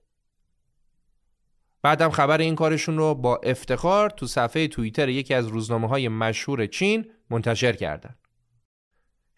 بعدم 1.82 2.10
خبر 2.10 2.38
این 2.38 2.54
کارشون 2.54 2.98
رو 2.98 3.14
با 3.14 3.36
افتخار 3.36 4.10
تو 4.10 4.26
صفحه 4.26 4.68
توییتر 4.68 5.08
یکی 5.08 5.34
از 5.34 5.46
روزنامه 5.46 5.88
های 5.88 6.08
مشهور 6.08 6.66
چین 6.66 7.04
منتشر 7.30 7.72
کردن 7.72 8.14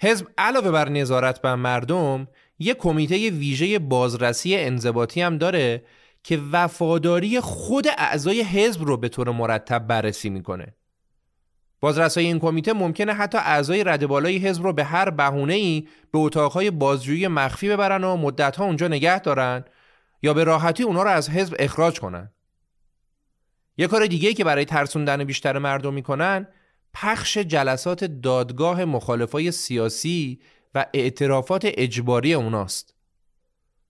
حزب 0.00 0.26
علاوه 0.38 0.70
بر 0.70 0.88
نظارت 0.88 1.42
بر 1.42 1.54
مردم 1.54 2.28
یک 2.58 2.76
کمیته 2.76 3.30
ویژه 3.30 3.78
بازرسی 3.78 4.56
انضباطی 4.56 5.22
هم 5.22 5.38
داره 5.38 5.84
که 6.22 6.40
وفاداری 6.52 7.40
خود 7.40 7.86
اعضای 7.98 8.42
حزب 8.42 8.82
رو 8.82 8.96
به 8.96 9.08
طور 9.08 9.30
مرتب 9.30 9.86
بررسی 9.86 10.30
می‌کنه. 10.30 10.74
بازرسای 11.80 12.24
این 12.24 12.38
کمیته 12.38 12.72
ممکنه 12.72 13.12
حتی 13.12 13.38
اعضای 13.38 13.84
رد 13.84 14.06
بالای 14.06 14.36
حزب 14.36 14.62
رو 14.62 14.72
به 14.72 14.84
هر 14.84 15.10
بهونه‌ای 15.10 15.88
به 16.12 16.18
اتاقهای 16.18 16.70
بازجویی 16.70 17.28
مخفی 17.28 17.68
ببرن 17.68 18.04
و 18.04 18.16
مدتها 18.16 18.64
اونجا 18.64 18.88
نگه 18.88 19.20
دارن 19.20 19.64
یا 20.22 20.34
به 20.34 20.44
راحتی 20.44 20.82
اونا 20.82 21.02
رو 21.02 21.10
از 21.10 21.30
حزب 21.30 21.56
اخراج 21.58 22.00
کنن. 22.00 22.30
یه 23.76 23.86
کار 23.86 24.06
دیگه 24.06 24.34
که 24.34 24.44
برای 24.44 24.64
ترسوندن 24.64 25.24
بیشتر 25.24 25.58
مردم 25.58 25.94
می‌کنن 25.94 26.48
پخش 26.94 27.38
جلسات 27.38 28.04
دادگاه 28.04 28.84
مخالفای 28.84 29.50
سیاسی 29.50 30.40
و 30.74 30.86
اعترافات 30.94 31.62
اجباری 31.64 32.34
اوناست. 32.34 32.94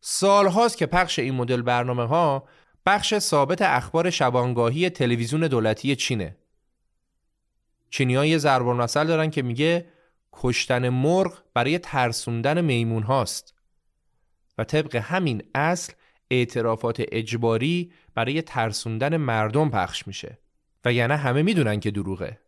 سالهاست 0.00 0.78
که 0.78 0.86
پخش 0.86 1.18
این 1.18 1.34
مدل 1.34 1.62
برنامه 1.62 2.06
ها 2.06 2.48
بخش 2.86 3.18
ثابت 3.18 3.62
اخبار 3.62 4.10
شبانگاهی 4.10 4.90
تلویزیون 4.90 5.40
دولتی 5.40 5.96
چینه. 5.96 6.36
چینی 7.90 8.14
ها 8.14 8.26
یه 8.26 8.38
زربان 8.38 8.86
دارن 8.86 9.30
که 9.30 9.42
میگه 9.42 9.86
کشتن 10.32 10.88
مرغ 10.88 11.42
برای 11.54 11.78
ترسوندن 11.78 12.60
میمون 12.60 13.02
هاست 13.02 13.54
و 14.58 14.64
طبق 14.64 14.96
همین 14.96 15.42
اصل 15.54 15.92
اعترافات 16.32 17.02
اجباری 17.12 17.92
برای 18.14 18.42
ترسوندن 18.42 19.16
مردم 19.16 19.70
پخش 19.70 20.06
میشه. 20.06 20.38
و 20.84 20.92
یعنی 20.92 21.14
همه 21.14 21.42
می‌دونن 21.42 21.80
که 21.80 21.90
دروغه. 21.90 22.38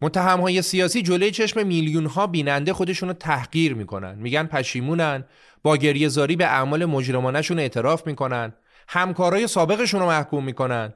متهم 0.00 0.40
های 0.40 0.62
سیاسی 0.62 1.02
جلوی 1.02 1.30
چشم 1.30 1.66
میلیون 1.66 2.06
ها 2.06 2.26
بیننده 2.26 2.72
خودشون 2.72 3.08
رو 3.08 3.14
تحقیر 3.14 3.74
می‌کنن. 3.74 4.14
میگن 4.18 4.46
پشیمونن 4.46 5.24
با 5.62 5.76
گریه 5.76 6.08
زاری 6.08 6.36
به 6.36 6.46
اعمال 6.46 6.84
مجرمانشون 6.84 7.58
اعتراف 7.58 8.06
می‌کنن 8.06 8.52
همکارای 8.88 9.46
سابقشون 9.46 10.00
رو 10.00 10.06
محکوم 10.06 10.44
می‌کنن. 10.44 10.94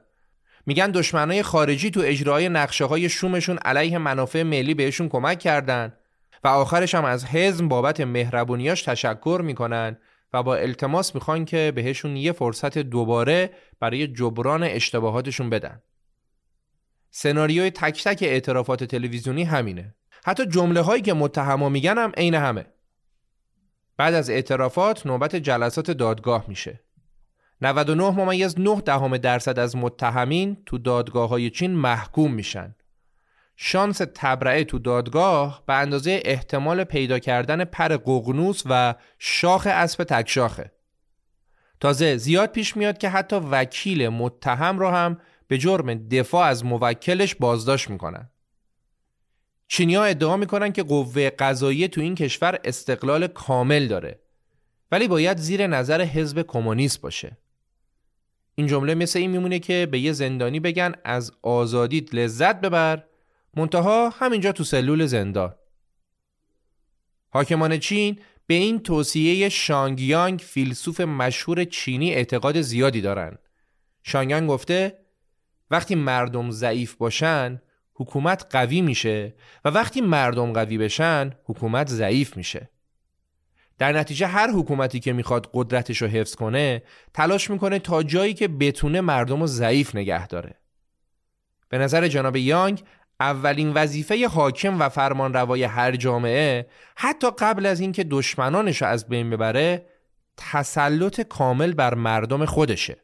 میگن 0.65 0.91
دشمنای 0.91 1.43
خارجی 1.43 1.91
تو 1.91 2.01
اجرای 2.03 2.49
نقشه 2.49 2.85
های 2.85 3.09
شومشون 3.09 3.57
علیه 3.57 3.97
منافع 3.97 4.43
ملی 4.43 4.73
بهشون 4.73 5.09
کمک 5.09 5.39
کردن 5.39 5.93
و 6.43 6.47
آخرش 6.47 6.95
هم 6.95 7.05
از 7.05 7.25
حزم 7.25 7.67
بابت 7.67 8.01
مهربونیاش 8.01 8.81
تشکر 8.81 9.41
می‌کنن. 9.43 9.97
و 10.33 10.43
با 10.43 10.55
التماس 10.55 11.15
می‌خوان 11.15 11.45
که 11.45 11.73
بهشون 11.75 12.15
یه 12.15 12.31
فرصت 12.31 12.77
دوباره 12.77 13.49
برای 13.79 14.07
جبران 14.07 14.63
اشتباهاتشون 14.63 15.49
بدن. 15.49 15.81
سناریوی 17.09 17.71
تک 17.71 18.03
تک 18.03 18.23
اعترافات 18.23 18.83
تلویزیونی 18.83 19.43
همینه. 19.43 19.95
حتی 20.25 20.45
جمله 20.45 20.81
هایی 20.81 21.01
که 21.01 21.13
متهما 21.13 21.69
میگن 21.69 21.97
هم 21.97 22.11
عین 22.17 22.33
همه. 22.33 22.65
بعد 23.97 24.13
از 24.13 24.29
اعترافات 24.29 25.05
نوبت 25.05 25.35
جلسات 25.35 25.91
دادگاه 25.91 26.45
میشه. 26.47 26.79
99 27.61 28.09
ممیز 28.09 28.59
9 28.59 28.81
دهم 28.81 29.17
درصد 29.17 29.59
از 29.59 29.75
متهمین 29.75 30.57
تو 30.65 30.77
دادگاه 30.77 31.29
های 31.29 31.49
چین 31.49 31.71
محکوم 31.71 32.33
میشن. 32.33 32.75
شانس 33.59 34.01
تبرعه 34.15 34.63
تو 34.63 34.79
دادگاه 34.79 35.63
به 35.67 35.73
اندازه 35.73 36.21
احتمال 36.25 36.83
پیدا 36.83 37.19
کردن 37.19 37.65
پر 37.65 37.87
ققنوس 37.87 38.63
و 38.65 38.95
شاخ 39.19 39.67
اسب 39.71 40.03
تکشاخه. 40.03 40.71
تازه 41.79 42.17
زیاد 42.17 42.51
پیش 42.51 42.77
میاد 42.77 42.97
که 42.97 43.09
حتی 43.09 43.35
وکیل 43.35 44.09
متهم 44.09 44.79
را 44.79 44.91
هم 44.91 45.17
به 45.47 45.57
جرم 45.57 46.07
دفاع 46.07 46.47
از 46.47 46.65
موکلش 46.65 47.35
بازداشت 47.35 47.89
می‌کنن. 47.89 48.29
چینیا 49.67 50.03
ادعا 50.03 50.37
می‌کنن 50.37 50.71
که 50.71 50.83
قوه 50.83 51.29
قضایی 51.29 51.87
تو 51.87 52.01
این 52.01 52.15
کشور 52.15 52.59
استقلال 52.63 53.27
کامل 53.27 53.87
داره 53.87 54.19
ولی 54.91 55.07
باید 55.07 55.37
زیر 55.37 55.67
نظر 55.67 56.01
حزب 56.01 56.41
کمونیست 56.41 57.01
باشه. 57.01 57.37
این 58.55 58.67
جمله 58.67 58.95
مثل 58.95 59.19
این 59.19 59.31
میمونه 59.31 59.59
که 59.59 59.87
به 59.91 59.99
یه 59.99 60.11
زندانی 60.11 60.59
بگن 60.59 60.91
از 61.03 61.31
آزادیت 61.41 62.15
لذت 62.15 62.61
ببر 62.61 63.03
منتها 63.57 64.09
همینجا 64.09 64.51
تو 64.51 64.63
سلول 64.63 65.05
زندان. 65.05 65.55
حاکمان 67.29 67.77
چین 67.77 68.19
به 68.47 68.53
این 68.53 68.79
توصیه 68.79 69.49
شانگیانگ 69.49 70.39
فیلسوف 70.39 71.01
مشهور 71.01 71.63
چینی 71.63 72.13
اعتقاد 72.13 72.61
زیادی 72.61 73.01
دارن. 73.01 73.37
شانگیانگ 74.03 74.49
گفته 74.49 74.99
وقتی 75.71 75.95
مردم 75.95 76.51
ضعیف 76.51 76.95
باشن 76.95 77.61
حکومت 77.93 78.45
قوی 78.49 78.81
میشه 78.81 79.35
و 79.65 79.69
وقتی 79.69 80.01
مردم 80.01 80.53
قوی 80.53 80.77
بشن 80.77 81.31
حکومت 81.43 81.89
ضعیف 81.89 82.37
میشه. 82.37 82.69
در 83.77 83.91
نتیجه 83.91 84.27
هر 84.27 84.51
حکومتی 84.51 84.99
که 84.99 85.13
می‌خواد 85.13 85.49
قدرتش 85.53 86.01
رو 86.01 86.07
حفظ 86.07 86.35
کنه 86.35 86.83
تلاش 87.13 87.49
می‌کنه 87.49 87.79
تا 87.79 88.03
جایی 88.03 88.33
که 88.33 88.47
بتونه 88.47 89.01
مردم 89.01 89.41
رو 89.41 89.47
ضعیف 89.47 89.95
نگه 89.95 90.27
داره. 90.27 90.55
به 91.69 91.77
نظر 91.77 92.07
جناب 92.07 92.35
یانگ 92.35 92.83
اولین 93.19 93.73
وظیفه 93.73 94.27
حاکم 94.27 94.81
و 94.81 94.89
فرمانروای 94.89 95.63
هر 95.63 95.95
جامعه 95.95 96.67
حتی 96.95 97.27
قبل 97.39 97.65
از 97.65 97.79
اینکه 97.79 98.03
دشمنانش 98.03 98.81
از 98.81 99.07
بین 99.07 99.29
ببره 99.29 99.85
تسلط 100.37 101.21
کامل 101.21 101.73
بر 101.73 101.93
مردم 101.93 102.45
خودشه. 102.45 102.97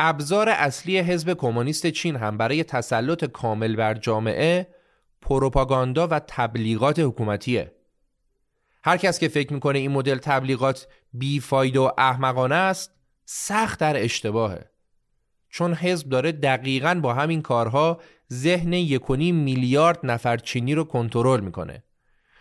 ابزار 0.00 0.48
اصلی 0.48 0.98
حزب 0.98 1.34
کمونیست 1.34 1.86
چین 1.86 2.16
هم 2.16 2.38
برای 2.38 2.64
تسلط 2.64 3.24
کامل 3.24 3.76
بر 3.76 3.94
جامعه 3.94 4.66
پروپاگاندا 5.22 6.06
و 6.06 6.18
تبلیغات 6.18 6.98
حکومتیه. 6.98 7.72
هر 8.84 8.96
کس 8.96 9.18
که 9.18 9.28
فکر 9.28 9.52
می‌کنه 9.52 9.78
این 9.78 9.90
مدل 9.90 10.18
تبلیغات 10.18 10.88
بیفاید 11.12 11.76
و 11.76 11.92
احمقانه 11.98 12.54
است 12.54 12.94
سخت 13.24 13.80
در 13.80 14.04
اشتباهه. 14.04 14.70
چون 15.48 15.74
حزب 15.74 16.08
داره 16.08 16.32
دقیقا 16.32 17.00
با 17.02 17.14
همین 17.14 17.42
کارها 17.42 18.00
ذهن 18.32 18.72
یکونی 18.72 19.32
میلیارد 19.32 19.98
نفر 20.02 20.36
چینی 20.36 20.74
رو 20.74 20.84
کنترل 20.84 21.40
می‌کنه. 21.40 21.84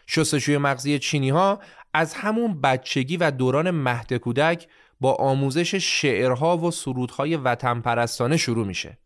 شستشوی 0.07 0.57
مغزی 0.57 0.99
چینی 0.99 1.29
ها 1.29 1.59
از 1.93 2.13
همون 2.13 2.61
بچگی 2.61 3.17
و 3.17 3.31
دوران 3.31 3.71
مهد 3.71 4.13
کودک 4.13 4.67
با 4.99 5.13
آموزش 5.13 5.75
شعرها 5.75 6.57
و 6.57 6.71
سرودهای 6.71 7.35
وطن 7.35 7.81
پرستانه 7.81 8.37
شروع 8.37 8.67
میشه. 8.67 8.97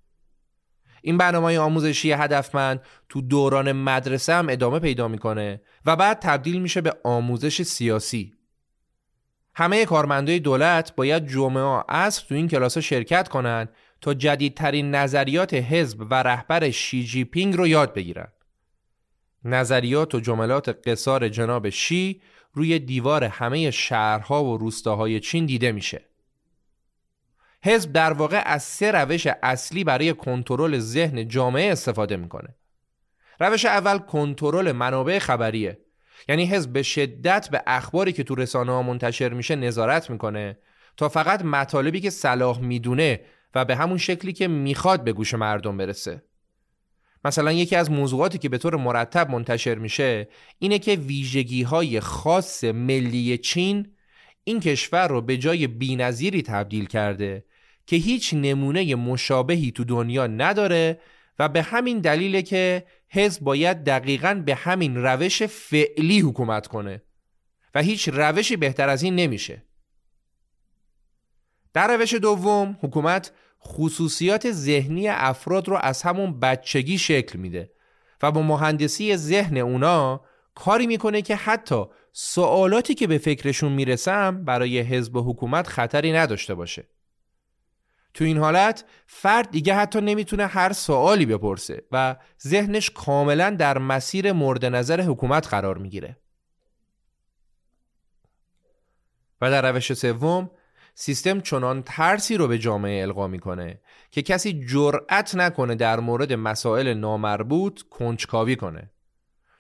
این 1.02 1.18
برنامه 1.18 1.60
آموزشی 1.60 2.12
هدفمند 2.12 2.82
تو 3.10 3.22
دوران 3.22 3.72
مدرسه 3.72 4.34
هم 4.34 4.50
ادامه 4.50 4.80
پیدا 4.80 5.08
می‌کنه 5.08 5.62
و 5.86 5.96
بعد 5.96 6.20
تبدیل 6.20 6.62
میشه 6.62 6.82
به 6.82 6.94
آموزش 7.04 7.62
سیاسی. 7.62 8.34
همه 9.56 9.86
کارمندای 9.86 10.40
دولت 10.40 10.96
باید 10.96 11.28
جمعه 11.28 11.84
عصر 11.90 12.26
تو 12.30 12.36
این 12.36 12.48
کلاس 12.48 12.78
شرکت 12.78 13.28
کنند 13.28 13.70
تا 14.04 14.14
جدیدترین 14.14 14.96
نظریات 14.96 15.54
حزب 15.54 16.08
و 16.10 16.14
رهبر 16.14 16.70
شی 16.70 17.04
جی 17.04 17.24
پینگ 17.24 17.56
رو 17.56 17.68
یاد 17.68 17.94
بگیرن. 17.94 18.28
نظریات 19.44 20.16
و 20.16 20.20
جملات 20.20 20.88
قصار 20.88 21.30
جناب 21.30 21.70
شی 21.70 22.22
روی 22.54 22.80
دیوار 22.80 23.24
همه 23.24 23.72
شهرها 23.72 24.44
و 24.44 24.58
روستاهای 24.58 25.20
چین 25.20 25.46
دیده 25.46 25.72
میشه. 25.72 26.06
حزب 27.64 27.92
در 27.92 28.14
واقع 28.14 28.42
از 28.46 28.64
سه 28.64 28.92
روش 28.92 29.28
اصلی 29.44 29.84
برای 29.84 30.14
کنترل 30.14 30.80
ذهن 30.80 31.28
جامعه 31.28 31.72
استفاده 31.72 32.18
می‌کنه. 32.18 32.56
روش 33.40 33.66
اول 33.66 33.98
کنترل 33.98 34.72
منابع 34.72 35.20
خبریه. 35.20 35.80
یعنی 36.30 36.46
حزب 36.46 36.74
به 36.74 36.84
شدت 36.84 37.50
به 37.50 37.64
اخباری 37.68 38.12
که 38.12 38.24
تو 38.24 38.36
رسانه 38.36 38.72
ها 38.72 38.82
منتشر 38.82 39.30
میشه 39.30 39.56
نظارت 39.56 40.10
می‌کنه 40.10 40.58
تا 40.98 41.10
فقط 41.10 41.46
مطالبی 41.46 42.02
که 42.02 42.10
صلاح 42.10 42.60
می‌دونه 42.60 43.20
و 43.56 43.66
به 43.66 43.76
همون 43.76 43.98
شکلی 43.98 44.34
که 44.34 44.48
می‌خواد 44.48 45.04
به 45.04 45.14
گوش 45.14 45.34
مردم 45.34 45.78
برسه. 45.78 46.24
مثلا 47.26 47.52
یکی 47.52 47.76
از 47.76 47.92
موضوعاتی 47.92 48.38
که 48.38 48.50
به 48.50 48.58
طور 48.58 48.76
مرتب 48.76 49.30
منتشر 49.30 49.76
میشه 49.76 50.28
اینه 50.60 50.80
که 50.80 50.96
ویژگی 50.96 51.64
های 51.64 52.00
خاص 52.00 52.64
ملی 52.64 53.38
چین 53.38 53.88
این 54.44 54.60
کشور 54.60 55.08
رو 55.08 55.22
به 55.22 55.38
جای 55.38 55.68
بینظیری 55.68 56.42
تبدیل 56.42 56.86
کرده 56.86 57.46
که 57.88 57.96
هیچ 57.96 58.34
نمونه 58.34 58.96
مشابهی 58.96 59.72
تو 59.72 59.84
دنیا 59.84 60.28
نداره 60.28 61.00
و 61.40 61.50
به 61.50 61.62
همین 61.62 62.00
دلیله 62.00 62.42
که 62.42 62.86
حزب 63.10 63.44
باید 63.44 63.84
دقیقا 63.84 64.44
به 64.46 64.56
همین 64.56 64.98
روش 64.98 65.44
فعلی 65.44 66.20
حکومت 66.20 66.68
کنه 66.68 67.02
و 67.76 67.82
هیچ 67.82 68.10
روشی 68.10 68.56
بهتر 68.56 68.90
از 68.90 69.04
این 69.04 69.16
نمیشه 69.16 69.64
در 71.74 71.98
روش 71.98 72.14
دوم 72.14 72.78
حکومت 72.82 73.32
خصوصیات 73.68 74.52
ذهنی 74.52 75.08
افراد 75.08 75.70
رو 75.70 75.78
از 75.82 76.02
همون 76.02 76.40
بچگی 76.40 76.98
شکل 76.98 77.40
میده 77.40 77.72
و 78.22 78.32
با 78.32 78.42
مهندسی 78.42 79.18
ذهن 79.18 79.58
اونا 79.58 80.22
کاری 80.56 80.88
می‌کنه 80.88 81.22
که 81.22 81.36
حتی 81.36 81.86
سوالاتی 82.12 82.94
که 82.94 83.08
به 83.08 83.18
فکرشون 83.18 83.72
می‌رسم 83.72 84.46
برای 84.46 84.80
حزب 84.80 85.16
و 85.16 85.32
حکومت 85.32 85.68
خطری 85.68 86.14
نداشته 86.14 86.56
باشه. 86.56 86.88
تو 88.14 88.24
این 88.24 88.38
حالت 88.38 88.86
فرد 89.08 89.52
دیگه 89.52 89.76
حتی 89.76 90.02
نمی‌تونه 90.02 90.46
هر 90.46 90.74
سوالی 90.74 91.26
بپرسه 91.26 91.84
و 91.92 92.16
ذهنش 92.42 92.90
کاملا 92.90 93.50
در 93.50 93.78
مسیر 93.78 94.32
مورد 94.32 94.66
نظر 94.66 95.02
حکومت 95.02 95.48
قرار 95.48 95.78
می‌گیره. 95.78 96.18
و 99.42 99.52
در 99.52 99.72
روش 99.72 99.94
سوم 99.94 100.52
سیستم 100.96 101.40
چنان 101.40 101.84
ترسی 101.84 102.38
رو 102.38 102.48
به 102.48 102.58
جامعه 102.58 103.02
القا 103.02 103.28
می‌کنه 103.28 103.82
که 104.12 104.22
کسی 104.22 104.66
جرأت 104.66 105.36
نکنه 105.36 105.76
در 105.76 106.00
مورد 106.00 106.34
مسائل 106.34 106.94
نامربوط 106.94 107.82
کنجکاوی 107.82 108.56
کنه 108.56 108.92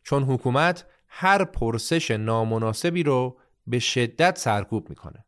چون 0.04 0.24
حکومت 0.24 0.86
هر 1.08 1.46
پرسش 1.46 2.12
نامناسبی 2.12 3.04
رو 3.04 3.38
به 3.68 3.80
شدت 3.80 4.38
سرکوب 4.38 4.90
می‌کنه 4.90 5.26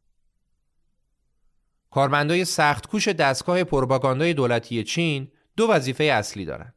کارمندای 1.92 2.46
سختکوش 2.46 3.08
دستگاه 3.08 3.64
پروپاگاندای 3.64 4.34
دولتی 4.34 4.84
چین 4.84 5.32
دو 5.58 5.68
وظیفه 5.68 6.04
اصلی 6.04 6.46
دارند. 6.46 6.76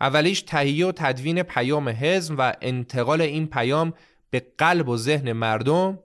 اولیش 0.00 0.42
تهیه 0.42 0.86
و 0.86 0.92
تدوین 0.92 1.42
پیام 1.42 1.88
حزب 1.88 2.34
و 2.38 2.54
انتقال 2.60 3.20
این 3.20 3.46
پیام 3.46 3.94
به 4.30 4.46
قلب 4.58 4.88
و 4.88 4.96
ذهن 4.96 5.32
مردم 5.32 5.98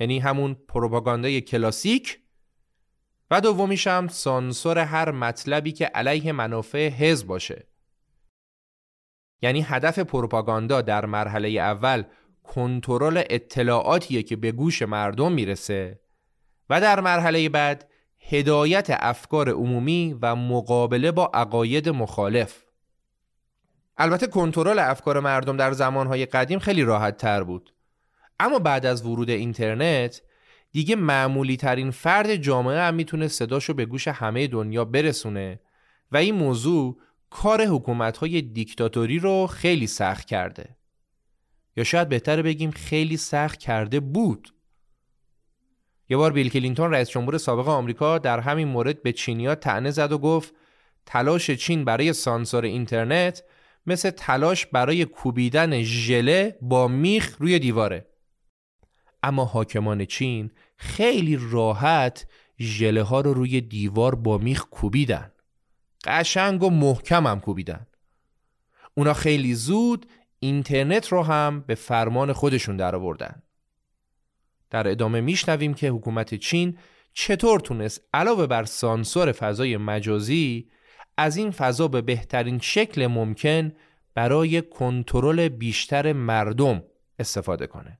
یعنی 0.00 0.18
همون 0.18 0.54
پروپاگاندای 0.68 1.40
کلاسیک. 1.40 2.18
و 3.30 3.40
دومیش 3.40 3.86
هم 3.86 4.08
سانسور 4.08 4.78
هر 4.78 5.10
مطلبی 5.10 5.72
که 5.72 5.86
علیه 5.86 6.32
منافع 6.32 6.88
حزب 6.88 7.26
باشه. 7.26 7.66
یعنی 9.42 9.62
هدف 9.62 9.98
پروپاگاندا 9.98 10.80
در 10.80 11.06
مرحله 11.06 11.48
اول 11.48 12.04
کنترل 12.42 13.22
اطلاعاتیه 13.30 14.22
که 14.22 14.36
به 14.36 14.52
گوش 14.52 14.82
مردم 14.82 15.32
می‌رسه 15.32 16.00
و 16.70 16.80
در 16.80 17.00
مرحله 17.00 17.48
بعد 17.48 17.90
هدایت 18.18 18.86
افکار 18.90 19.48
عمومی 19.48 20.18
و 20.22 20.36
مقابله 20.36 21.12
با 21.12 21.30
عقاید 21.34 21.88
مخالف. 21.88 22.64
البته 23.96 24.26
کنترل 24.26 24.78
افکار 24.78 25.20
مردم 25.20 25.56
در 25.56 25.72
زمانهای 25.72 26.26
قدیم 26.26 26.58
خیلی 26.58 26.82
راحت 26.82 27.16
تر 27.16 27.42
بود. 27.42 27.74
اما 28.40 28.58
بعد 28.58 28.86
از 28.86 29.06
ورود 29.06 29.30
اینترنت 29.30 30.22
دیگه 30.72 30.96
معمولی 30.96 31.56
ترین 31.56 31.90
فرد 31.90 32.36
جامعه 32.36 32.80
هم 32.80 32.94
می‌تونه 32.94 33.28
صداشو 33.28 33.74
به 33.74 33.86
گوش 33.86 34.08
همه 34.08 34.46
دنیا 34.46 34.84
برسونه 34.84 35.60
و 36.12 36.16
این 36.16 36.34
موضوع 36.34 36.98
کار 37.30 37.64
حکومت 37.64 38.16
های 38.16 38.42
دیکتاتوری 38.42 39.18
رو 39.18 39.46
خیلی 39.46 39.86
سخت 39.86 40.26
کرده. 40.26 40.76
یا 41.76 41.84
شاید 41.84 42.08
بهتر 42.08 42.42
بگیم 42.42 42.70
خیلی 42.70 43.16
سخت 43.16 43.58
کرده 43.58 44.00
بود. 44.00 44.54
یه 46.08 46.16
بار 46.16 46.32
بیل 46.32 46.48
کلینتون 46.48 46.90
رئیس 46.90 47.10
جمهور 47.10 47.38
سابق 47.38 47.68
آمریکا 47.68 48.18
در 48.18 48.40
همین 48.40 48.68
مورد 48.68 49.02
به 49.02 49.12
چینیا 49.12 49.54
طعنه 49.54 49.90
زد 49.90 50.12
و 50.12 50.18
گفت 50.18 50.54
تلاش 51.06 51.50
چین 51.50 51.84
برای 51.84 52.12
سانسور 52.12 52.64
اینترنت 52.64 53.42
مثل 53.86 54.10
تلاش 54.10 54.66
برای 54.66 55.04
کوبیدن 55.04 55.82
ژله 55.82 56.58
با 56.62 56.88
میخ 56.88 57.36
روی 57.38 57.58
دیواره. 57.58 58.09
اما 59.22 59.44
حاکمان 59.44 60.04
چین 60.04 60.50
خیلی 60.76 61.38
راحت 61.50 62.26
ژله 62.60 63.02
ها 63.02 63.20
رو 63.20 63.34
روی 63.34 63.60
دیوار 63.60 64.14
با 64.14 64.38
میخ 64.38 64.64
کوبیدن. 64.64 65.32
قشنگ 66.04 66.62
و 66.62 66.70
محکم 66.70 67.26
هم 67.26 67.40
کوبیدن. 67.40 67.86
اونا 68.94 69.14
خیلی 69.14 69.54
زود 69.54 70.06
اینترنت 70.38 71.08
رو 71.08 71.22
هم 71.22 71.60
به 71.60 71.74
فرمان 71.74 72.32
خودشون 72.32 72.76
درآوردن. 72.76 73.42
در 74.70 74.88
ادامه 74.88 75.20
میشنویم 75.20 75.74
که 75.74 75.88
حکومت 75.88 76.34
چین 76.34 76.78
چطور 77.12 77.60
تونست 77.60 78.00
علاوه 78.14 78.46
بر 78.46 78.64
سانسور 78.64 79.32
فضای 79.32 79.76
مجازی 79.76 80.70
از 81.16 81.36
این 81.36 81.50
فضا 81.50 81.88
به 81.88 82.02
بهترین 82.02 82.58
شکل 82.58 83.06
ممکن 83.06 83.72
برای 84.14 84.62
کنترل 84.62 85.48
بیشتر 85.48 86.12
مردم 86.12 86.82
استفاده 87.18 87.66
کنه. 87.66 87.99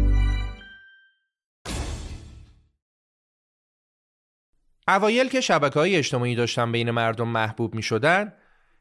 اوایل 4.87 5.29
که 5.29 5.41
شبکه 5.41 5.79
های 5.79 5.95
اجتماعی 5.95 6.35
داشتن 6.35 6.71
بین 6.71 6.91
مردم 6.91 7.27
محبوب 7.27 7.75
می 7.75 7.81
شدن 7.81 8.33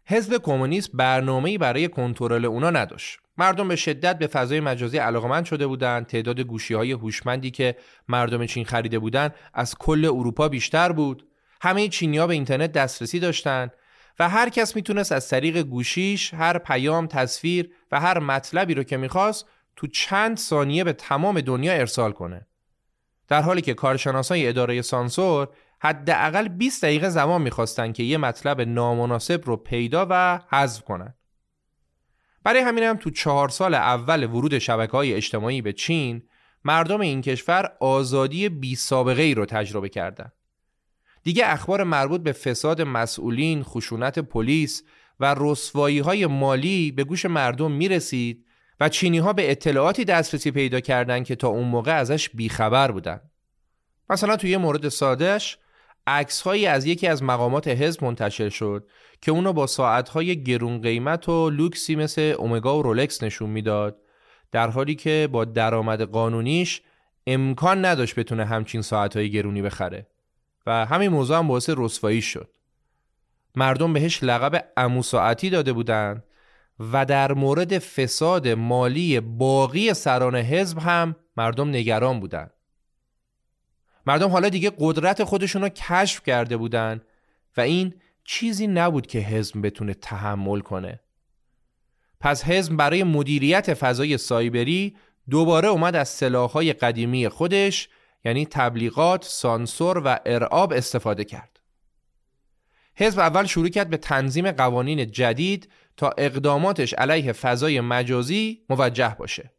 حزب 0.05 0.39
کمونیست 0.43 0.91
برنامه‌ای 0.95 1.59
برای 1.59 1.89
کنترل 1.89 2.45
اونا 2.45 2.71
نداشت. 2.71 3.19
مردم 3.39 3.69
به 3.69 3.77
شدت 3.77 4.19
به 4.19 4.27
فضای 4.27 4.61
مجازی 4.61 4.99
علاقمند 4.99 5.45
شده 5.45 5.67
بودند. 5.67 6.07
تعداد 6.07 6.41
گوشی 6.41 6.75
های 6.75 6.93
هوشمندی 6.93 7.51
که 7.51 7.77
مردم 8.09 8.47
چین 8.47 8.65
خریده 8.65 8.99
بودند 8.99 9.35
از 9.55 9.75
کل 9.79 10.05
اروپا 10.05 10.49
بیشتر 10.49 10.93
بود. 10.93 11.27
همه 11.63 11.89
چینیا 11.89 12.27
به 12.27 12.35
اینترنت 12.35 12.73
دسترسی 12.73 13.21
داشتند 13.21 13.73
و 14.19 14.29
هر 14.29 14.49
کس 14.49 14.77
می‌تونست 14.77 15.13
از 15.13 15.29
طریق 15.29 15.63
گوشیش 15.63 16.35
هر 16.35 16.59
پیام، 16.59 17.07
تصویر 17.07 17.71
و 17.93 18.01
هر 18.01 18.19
مطلبی 18.19 18.75
رو 18.75 18.83
که 18.83 18.97
می‌خواست 18.97 19.47
تو 19.77 19.87
چند 19.87 20.37
ثانیه 20.37 20.85
به 20.85 20.93
تمام 20.93 21.41
دنیا 21.41 21.73
ارسال 21.73 22.13
کنه. 22.13 22.47
در 23.29 23.43
حالی 23.43 23.61
که 23.61 23.75
کارشناسای 23.75 24.49
اداره 24.49 24.83
سانسور 24.83 25.49
حداقل 25.81 26.49
20 26.49 26.83
دقیقه 26.83 27.09
زمان 27.09 27.43
می‌خواستن 27.43 27.93
که 27.93 28.03
یه 28.03 28.19
مطلب 28.19 28.61
نامناسب 28.61 29.43
رو 29.45 29.57
پیدا 29.57 30.07
و 30.11 30.41
حذف 30.49 30.83
کنن. 30.83 31.15
برای 32.45 32.61
همین 32.61 32.85
هم 32.85 32.97
تو 32.97 33.11
چهار 33.11 33.49
سال 33.49 33.75
اول 33.75 34.25
ورود 34.25 34.59
شبکه 34.59 34.93
های 34.93 35.15
اجتماعی 35.15 35.63
به 35.63 35.73
چین 35.73 36.23
مردم 36.65 37.01
این 37.01 37.23
کشور 37.23 37.73
آزادی 37.81 38.49
بی 38.49 38.75
سابقه 38.77 39.23
ای 39.23 39.35
رو 39.35 39.47
تجربه 39.47 39.89
کردند. 39.89 40.33
دیگه 41.23 41.43
اخبار 41.47 41.85
مربوط 41.85 42.21
به 42.21 42.33
فساد 42.33 42.83
مسئولین، 42.83 43.63
خشونت 43.63 44.19
پلیس 44.19 44.83
و 45.21 45.35
رسوایی 45.39 45.99
های 45.99 46.27
مالی 46.27 46.93
به 46.93 47.05
گوش 47.05 47.27
مردم 47.27 47.73
می 47.73 47.89
رسید 47.89 48.45
و 48.81 48.89
چینی 48.89 49.19
ها 49.19 49.33
به 49.33 49.51
اطلاعاتی 49.51 50.05
دسترسی 50.05 50.51
پیدا 50.51 50.81
کردند 50.81 51.25
که 51.25 51.37
تا 51.37 51.49
اون 51.49 51.69
موقع 51.69 51.97
ازش 51.97 52.31
بیخبر 52.31 52.91
بودن. 52.91 53.21
مثلا 54.11 54.37
توی 54.37 54.51
یه 54.51 54.59
مورد 54.59 54.89
سادهش 54.89 55.59
عکس 56.07 56.41
هایی 56.41 56.67
از 56.67 56.87
یکی 56.87 57.07
از 57.07 57.23
مقامات 57.23 57.69
حزب 57.69 58.05
منتشر 58.05 58.49
شد 58.49 58.89
که 59.21 59.31
اونو 59.31 59.53
با 59.53 59.67
ساعت 59.67 60.09
های 60.09 60.43
گرون 60.43 60.81
قیمت 60.81 61.29
و 61.29 61.51
لوکسی 61.51 61.97
مثل 61.97 62.35
اومگا 62.39 62.79
و 62.79 62.83
رولکس 62.83 63.23
نشون 63.23 63.51
می‌داد. 63.51 63.97
در 64.53 64.71
حالی 64.71 64.95
که 64.95 65.29
با 65.33 65.45
درآمد 65.45 66.03
قانونیش 66.03 66.83
امکان 67.27 67.85
نداشت 67.85 68.19
بتونه 68.19 68.45
همچین 68.45 68.83
ساعت 68.83 69.17
های 69.17 69.31
گرونی 69.31 69.63
بخره 69.63 70.07
و 70.67 70.87
همین 70.87 71.09
موضوع 71.09 71.39
هم 71.39 71.49
باعث 71.49 71.71
رسوایی 71.77 72.23
شد. 72.23 72.49
مردم 73.57 73.93
بهش 73.93 74.23
لقب 74.23 74.65
امو 74.77 75.03
ساعتی 75.03 75.51
داده 75.51 75.73
بودند 75.73 76.25
و 76.93 77.05
در 77.05 77.33
مورد 77.33 77.79
فساد 77.79 78.49
مالی 78.49 79.21
باقی 79.21 79.95
سران 79.95 80.37
حزب 80.37 80.79
هم 80.79 81.17
مردم 81.37 81.69
نگران 81.69 82.21
بودند 82.21 82.51
مردم 84.07 84.29
حالا 84.29 84.49
دیگه 84.49 84.73
قدرت 84.79 85.25
خودشون 85.25 85.63
رو 85.63 85.69
کشف 85.69 86.23
کرده 86.23 86.57
بودن 86.57 87.01
و 87.57 87.61
این 87.61 87.95
چیزی 88.25 88.67
نبود 88.67 89.07
که 89.07 89.19
حزب 89.19 89.67
بتونه 89.67 89.95
تحمل 89.95 90.61
کنه. 90.61 91.01
پس 92.21 92.45
حزب 92.45 92.77
برای 92.77 93.05
مدیریت 93.05 93.75
فضای 93.75 94.19
سایبری 94.19 94.97
دوباره 95.31 95.69
اومد 95.69 95.97
از 95.97 96.09
سلاحهای 96.09 96.73
قدیمی 96.73 97.29
خودش 97.29 97.89
یعنی 98.25 98.47
تبلیغات، 98.47 99.25
سانسور 99.25 100.03
و 100.05 100.19
ارعاب 100.27 100.73
استفاده 100.73 101.25
کرد. 101.25 101.61
حزب 102.97 103.19
اول 103.19 103.47
شروع 103.47 103.69
کرد 103.69 103.91
به 103.91 103.97
تنظیم 103.97 104.51
قوانین 104.51 105.11
جدید 105.11 105.69
تا 105.97 106.11
اقداماتش 106.19 106.95
علیه 106.95 107.33
فضای 107.33 107.81
مجازی 107.81 108.65
موجه 108.69 109.17
باشه. 109.19 109.51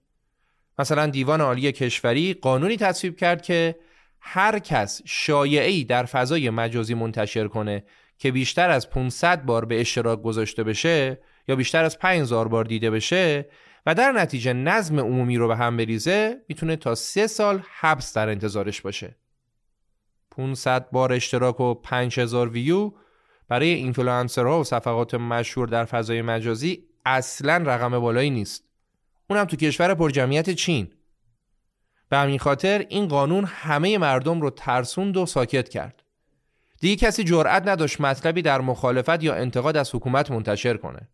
مثلا 0.79 1.07
دیوان 1.07 1.41
عالی 1.41 1.71
کشوری 1.71 2.33
قانونی 2.33 2.77
تصویب 2.77 3.17
کرد 3.17 3.41
که 3.41 3.75
هر 4.21 4.59
کس 4.59 5.01
شایعی 5.05 5.83
در 5.83 6.05
فضای 6.05 6.49
مجازی 6.49 6.93
منتشر 6.93 7.47
کنه 7.47 7.83
که 8.17 8.31
بیشتر 8.31 8.69
از 8.69 8.89
500 8.89 9.45
بار 9.45 9.65
به 9.65 9.81
اشتراک 9.81 10.21
گذاشته 10.21 10.63
بشه 10.63 11.19
یا 11.47 11.55
بیشتر 11.55 11.83
از 11.83 11.99
5000 11.99 12.47
بار 12.47 12.65
دیده 12.65 12.91
بشه 12.91 13.49
و 13.85 13.95
در 13.95 14.11
نتیجه 14.11 14.53
نظم 14.53 14.99
عمومی 14.99 15.37
رو 15.37 15.47
به 15.47 15.55
هم 15.55 15.77
بریزه 15.77 16.41
می‌تونه 16.47 16.75
تا 16.75 16.95
سه 16.95 17.27
سال 17.27 17.63
حبس 17.79 18.13
در 18.13 18.29
انتظارش 18.29 18.81
باشه. 18.81 19.15
500 20.31 20.89
بار 20.91 21.13
اشتراک 21.13 21.59
و 21.59 21.73
5000 21.73 22.49
ویو 22.49 22.91
برای 23.47 23.73
اینفلوئنسرها 23.73 24.59
و 24.59 24.63
صفحات 24.63 25.13
مشهور 25.13 25.67
در 25.67 25.85
فضای 25.85 26.21
مجازی 26.21 26.83
اصلا 27.05 27.63
رقم 27.65 27.99
بالایی 27.99 28.29
نیست. 28.29 28.63
اونم 29.29 29.45
تو 29.45 29.57
کشور 29.57 29.93
پرجمعیت 29.93 30.49
چین. 30.49 30.93
به 32.11 32.17
همین 32.17 32.39
خاطر 32.39 32.85
این 32.89 33.07
قانون 33.07 33.45
همه 33.45 33.97
مردم 33.97 34.41
رو 34.41 34.49
ترسوند 34.49 35.17
و 35.17 35.25
ساکت 35.25 35.69
کرد. 35.69 36.03
دیگه 36.79 36.95
کسی 36.95 37.23
جرأت 37.23 37.67
نداشت 37.67 38.01
مطلبی 38.01 38.41
در 38.41 38.61
مخالفت 38.61 39.23
یا 39.23 39.35
انتقاد 39.35 39.77
از 39.77 39.95
حکومت 39.95 40.31
منتشر 40.31 40.77
کنه. 40.77 41.09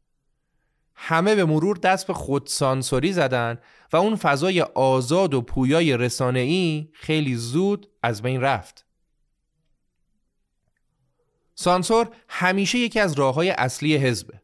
همه 0.95 1.35
به 1.35 1.45
مرور 1.45 1.77
دست 1.77 2.07
به 2.07 2.13
خودسانسوری 2.13 3.13
زدن 3.13 3.57
و 3.93 3.97
اون 3.97 4.15
فضای 4.15 4.61
آزاد 4.61 5.33
و 5.33 5.41
پویای 5.41 5.97
رسانه‌ای 5.97 6.89
خیلی 6.93 7.35
زود 7.35 7.89
از 8.03 8.21
بین 8.21 8.41
رفت. 8.41 8.85
سانسور 11.55 12.09
همیشه 12.27 12.77
یکی 12.77 12.99
از 12.99 13.13
راه 13.13 13.35
های 13.35 13.49
اصلی 13.49 13.97
حزبه. 13.97 14.41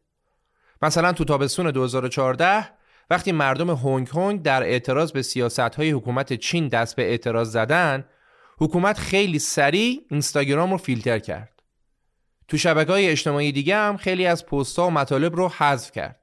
مثلا 0.82 1.12
تو 1.12 1.24
تابستون 1.24 1.70
2014 1.70 2.73
وقتی 3.10 3.32
مردم 3.32 3.70
هنگ 3.70 4.08
کنگ 4.08 4.42
در 4.42 4.62
اعتراض 4.62 5.12
به 5.12 5.22
سیاست 5.22 5.60
های 5.60 5.90
حکومت 5.90 6.32
چین 6.32 6.68
دست 6.68 6.96
به 6.96 7.02
اعتراض 7.02 7.52
زدن 7.52 8.04
حکومت 8.58 8.98
خیلی 8.98 9.38
سریع 9.38 10.06
اینستاگرام 10.10 10.70
رو 10.70 10.76
فیلتر 10.76 11.18
کرد. 11.18 11.62
تو 12.48 12.58
شبکه 12.58 12.92
های 12.92 13.08
اجتماعی 13.08 13.52
دیگه 13.52 13.76
هم 13.76 13.96
خیلی 13.96 14.26
از 14.26 14.46
پست 14.46 14.78
و 14.78 14.90
مطالب 14.90 15.36
رو 15.36 15.48
حذف 15.48 15.92
کرد. 15.92 16.20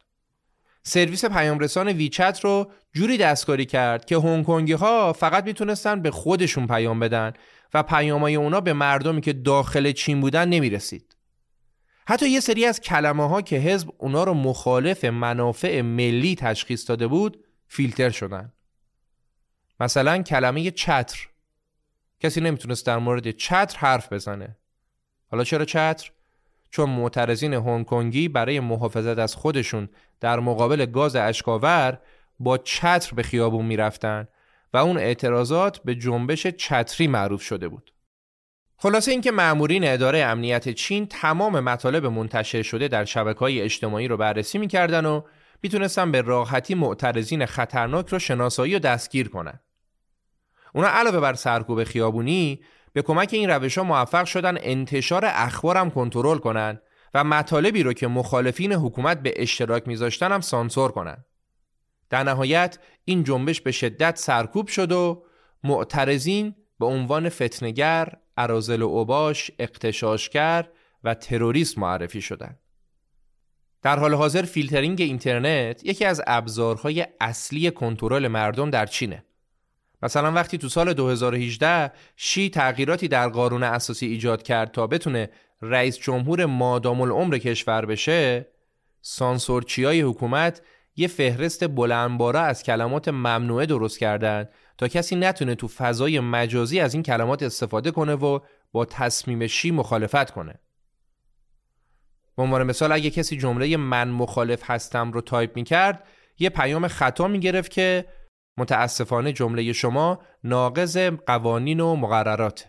سرویس 0.84 1.25
پیامرسان 1.25 1.88
ویچت 1.88 2.39
رو 2.43 2.71
جوری 2.93 3.17
دستکاری 3.17 3.65
کرد 3.65 4.05
که 4.05 4.17
هنگ 4.17 4.45
کنگی 4.45 4.73
ها 4.73 5.13
فقط 5.13 5.45
می‌تونستن 5.45 6.01
به 6.01 6.11
خودشون 6.11 6.67
پیام 6.67 6.99
بدن 6.99 7.34
و 7.73 7.84
پیامای 7.84 8.36
اونا 8.36 8.61
به 8.61 8.73
مردمی 8.73 9.21
که 9.21 9.34
داخل 9.34 9.91
چین 9.91 10.21
بودن 10.21 10.49
نمی‌رسید. 10.49 11.15
حتی 12.08 12.30
یه 12.30 12.39
سری 12.39 12.66
از 12.66 12.82
کلمه 12.82 13.30
ها 13.30 13.41
که 13.41 13.56
حزب 13.56 13.91
اونا 13.97 14.24
رو 14.24 14.34
مخالف 14.34 15.06
منافع 15.06 15.82
ملی 15.82 16.36
تشخیص 16.36 16.89
داده 16.89 17.08
بود 17.08 17.43
فیلتر 17.68 18.10
شدن 18.10 18.54
مثلا 19.80 20.22
کلمه 20.22 20.72
چتر 20.72 21.28
کسی 22.20 22.41
نمی‌تونست 22.41 22.86
در 22.86 22.97
مورد 22.97 23.32
چتر 23.32 23.78
حرف 23.80 24.14
بزنه 24.14 24.58
حالا 25.28 25.43
چرا 25.43 25.66
چتر؟ 25.66 26.12
چون 26.72 26.89
معترضین 26.89 27.54
هنگ 27.54 27.86
کنگی 27.86 28.28
برای 28.28 28.60
محافظت 28.60 29.20
از 29.20 29.36
خودشون 29.36 29.89
در 30.20 30.39
مقابل 30.39 30.86
گاز 30.86 31.16
اشکاور 31.16 31.99
با 32.39 32.58
چتر 32.58 33.16
به 33.16 33.24
خیابون 33.24 33.66
می‌رفتن 33.66 34.28
و 34.74 34.78
اون 34.78 34.97
اعتراضات 34.97 35.80
به 35.80 35.95
جنبش 35.95 36.47
چتری 36.47 37.08
معروف 37.08 37.41
شده 37.41 37.68
بود. 37.68 37.93
خلاصه 38.84 39.11
اینکه 39.11 39.32
مامورین 39.32 39.88
اداره 39.88 40.19
امنیت 40.19 40.69
چین 40.69 41.05
تمام 41.05 41.59
مطالب 41.59 42.05
منتشر 42.05 42.61
شده 42.61 42.88
در 42.88 43.05
شبکه 43.05 43.39
های 43.39 43.61
اجتماعی 43.61 44.07
رو 44.07 44.17
بررسی 44.17 44.57
می‌کردن 44.57 45.05
و 45.05 45.21
می‌تونستن 45.63 46.11
به 46.11 46.21
راحتی 46.21 46.75
معترضین 46.75 47.45
خطرناک 47.45 48.09
رو 48.09 48.19
شناسایی 48.19 48.75
و 48.75 48.79
دستگیر 48.79 49.29
کنن. 49.29 49.59
اونا 50.73 50.88
علاوه 50.88 51.19
بر 51.19 51.34
سرکوب 51.34 51.84
خیابونی 51.84 52.61
به 52.93 53.01
کمک 53.01 53.29
این 53.32 53.49
روش 53.49 53.77
ها 53.77 53.84
موفق 53.84 54.25
شدن 54.25 54.57
انتشار 54.61 55.25
اخبار 55.25 55.77
هم 55.77 55.91
کنترل 55.91 56.38
کنن 56.38 56.82
و 57.13 57.23
مطالبی 57.23 57.84
رو 57.84 57.93
که 57.93 58.07
مخالفین 58.07 58.73
حکومت 58.73 59.21
به 59.21 59.34
اشتراک 59.36 59.88
میذاشتن 59.88 60.32
هم 60.32 60.41
سانسور 60.41 60.91
کنن. 60.91 61.25
در 62.09 62.23
نهایت 62.23 62.79
این 63.05 63.23
جنبش 63.23 63.61
به 63.61 63.71
شدت 63.71 64.17
سرکوب 64.17 64.67
شد 64.67 64.91
و 64.91 65.23
معترضین 65.63 66.55
به 66.79 66.86
عنوان 66.86 67.29
فتنگر، 67.29 68.13
ارازل 68.38 68.82
و 68.82 68.88
اوباش، 68.88 69.51
اقتشاشگر 69.59 70.69
و 71.03 71.13
تروریست 71.13 71.77
معرفی 71.77 72.21
شدند. 72.21 72.59
در 73.82 73.99
حال 73.99 74.13
حاضر 74.13 74.41
فیلترینگ 74.41 75.01
اینترنت 75.01 75.86
یکی 75.86 76.05
از 76.05 76.21
ابزارهای 76.27 77.07
اصلی 77.19 77.71
کنترل 77.71 78.27
مردم 78.27 78.69
در 78.69 78.86
چینه. 78.86 79.25
مثلا 80.03 80.32
وقتی 80.32 80.57
تو 80.57 80.69
سال 80.69 80.93
2018 80.93 81.91
شی 82.15 82.49
تغییراتی 82.49 83.07
در 83.07 83.29
قانون 83.29 83.63
اساسی 83.63 84.05
ایجاد 84.05 84.43
کرد 84.43 84.71
تا 84.71 84.88
بتونه 84.88 85.29
رئیس 85.61 85.97
جمهور 85.97 86.45
مادام 86.45 87.01
العمر 87.01 87.38
کشور 87.38 87.86
بشه 87.86 88.47
سانسورچی 89.01 89.84
های 89.84 90.01
حکومت 90.01 90.61
یه 90.95 91.07
فهرست 91.07 91.67
بلندبارا 91.67 92.41
از 92.41 92.63
کلمات 92.63 93.07
ممنوعه 93.07 93.65
درست 93.65 93.99
کردن 93.99 94.49
تا 94.82 94.88
کسی 94.88 95.15
نتونه 95.15 95.55
تو 95.55 95.67
فضای 95.67 96.19
مجازی 96.19 96.79
از 96.79 96.93
این 96.93 97.03
کلمات 97.03 97.43
استفاده 97.43 97.91
کنه 97.91 98.15
و 98.15 98.39
با 98.71 98.86
تصمیم 98.86 99.47
شی 99.47 99.71
مخالفت 99.71 100.32
کنه. 100.32 100.59
به 102.38 102.43
عنوان 102.43 102.63
مثال 102.63 102.91
اگه 102.91 103.09
کسی 103.09 103.38
جمله 103.38 103.77
من 103.77 104.09
مخالف 104.09 104.61
هستم 104.71 105.11
رو 105.11 105.21
تایپ 105.21 105.55
می‌کرد 105.55 106.07
یه 106.39 106.49
پیام 106.49 106.88
خطا 106.88 107.27
می‌گرفت 107.27 107.71
که 107.71 108.05
متاسفانه 108.57 109.34
جمله 109.34 109.73
شما 109.73 110.19
ناقض 110.43 110.97
قوانین 110.97 111.79
و 111.79 111.95
مقررات 111.95 112.67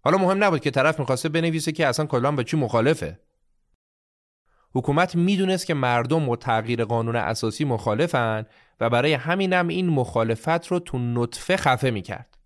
حالا 0.00 0.18
مهم 0.18 0.44
نبود 0.44 0.60
که 0.60 0.70
طرف 0.70 1.00
می‌خواسته 1.00 1.28
بنویسه 1.28 1.72
که 1.72 1.86
اصلا 1.86 2.06
کلام 2.06 2.36
به 2.36 2.44
چی 2.44 2.56
مخالفه. 2.56 3.20
حکومت 4.78 5.16
می‌دونست 5.16 5.66
که 5.66 5.74
مردم 5.74 6.26
با 6.26 6.36
تغییر 6.36 6.84
قانون 6.84 7.16
اساسی 7.16 7.64
مخالفن 7.64 8.46
و 8.80 8.90
برای 8.90 9.12
همینم 9.12 9.68
این 9.68 9.86
مخالفت 9.90 10.66
رو 10.66 10.78
تو 10.78 10.98
نطفه 10.98 11.56
خفه 11.56 11.90
می‌کرد. 11.90 12.38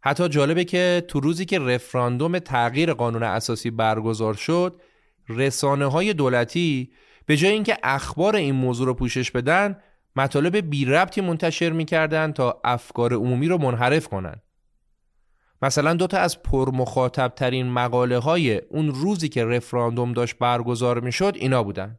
حتی 0.00 0.28
جالبه 0.28 0.64
که 0.64 1.04
تو 1.08 1.20
روزی 1.20 1.44
که 1.44 1.58
رفراندوم 1.58 2.38
تغییر 2.38 2.94
قانون 2.94 3.22
اساسی 3.22 3.70
برگزار 3.70 4.34
شد 4.34 4.80
رسانه 5.28 5.86
های 5.86 6.12
دولتی 6.12 6.92
به 7.26 7.36
جای 7.36 7.52
اینکه 7.52 7.78
اخبار 7.82 8.36
این 8.36 8.54
موضوع 8.54 8.86
رو 8.86 8.94
پوشش 8.94 9.30
بدن 9.30 9.76
مطالب 10.16 10.56
بی 10.56 10.84
ربطی 10.84 11.20
منتشر 11.20 11.70
می‌کردن 11.70 12.32
تا 12.32 12.60
افکار 12.64 13.12
عمومی 13.12 13.48
رو 13.48 13.58
منحرف 13.58 14.08
کنن. 14.08 14.36
مثلا 15.62 15.94
دوتا 15.94 16.18
از 16.18 16.42
پرمخاطب 16.42 17.32
ترین 17.36 17.66
مقاله 17.66 18.18
های 18.18 18.56
اون 18.56 18.88
روزی 18.88 19.28
که 19.28 19.44
رفراندوم 19.44 20.12
داشت 20.12 20.38
برگزار 20.38 21.00
می‌شد 21.00 21.32
اینا 21.36 21.62
بودن 21.62 21.98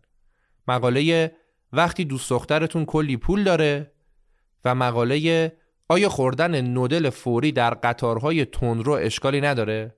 مقاله 0.68 1.36
وقتی 1.74 2.06
دوست 2.06 2.30
دخترتون 2.30 2.86
کلی 2.86 3.18
پول 3.18 3.44
داره 3.44 3.92
و 4.66 4.76
مقاله 4.76 5.52
آیا 5.90 6.10
خوردن 6.10 6.62
نودل 6.62 7.10
فوری 7.10 7.52
در 7.52 7.74
قطارهای 7.74 8.46
تندرو 8.46 8.92
اشکالی 8.92 9.42
نداره؟ 9.42 9.96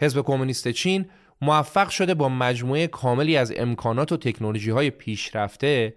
حزب 0.00 0.22
کمونیست 0.22 0.68
چین 0.68 1.10
موفق 1.40 1.88
شده 1.88 2.14
با 2.14 2.28
مجموعه 2.28 2.86
کاملی 2.86 3.36
از 3.36 3.52
امکانات 3.56 4.12
و 4.12 4.16
تکنولوژی 4.16 4.70
های 4.70 4.90
پیشرفته 4.90 5.94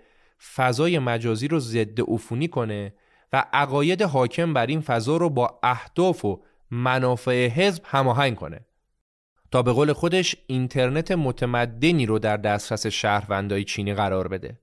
فضای 0.56 1.00
مجازی 1.00 1.48
رو 1.48 1.60
ضد 1.60 2.02
عفونی 2.02 2.48
کنه 2.48 2.94
و 3.34 3.46
عقاید 3.54 4.02
حاکم 4.02 4.54
بر 4.54 4.66
این 4.66 4.82
فضا 4.82 5.18
رو 5.18 5.30
با 5.30 5.60
اهداف 5.64 6.26
و 6.26 6.44
منافع 6.72 7.48
حزب 7.48 7.84
هماهنگ 7.86 8.36
کنه. 8.36 8.66
تا 9.52 9.62
به 9.62 9.72
قول 9.72 9.94
خودش 9.94 10.36
اینترنت 10.48 11.12
متمدنی 11.12 12.06
رو 12.06 12.20
در 12.20 12.38
دسترس 12.38 12.88
شهروندای 12.88 13.64
چینی 13.64 13.94
قرار 13.94 14.28
بده. 14.28 14.60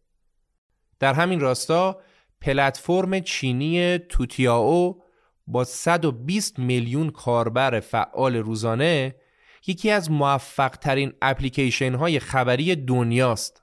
در 1.01 1.15
همین 1.15 1.41
راستا 1.41 2.01
پلتفرم 2.41 3.21
چینی 3.21 3.99
توتیاو 3.99 5.03
با 5.47 5.65
120 5.65 6.59
میلیون 6.59 7.11
کاربر 7.11 7.81
فعال 7.81 8.37
روزانه 8.37 9.15
یکی 9.67 9.91
از 9.91 10.11
موفق 10.11 10.71
ترین 10.71 11.13
اپلیکیشن 11.23 11.95
های 11.95 12.19
خبری 12.19 12.77
دنیاست. 12.77 13.63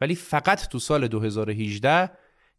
ولی 0.00 0.14
فقط 0.14 0.68
تو 0.68 0.78
سال 0.78 1.08
2018 1.08 2.10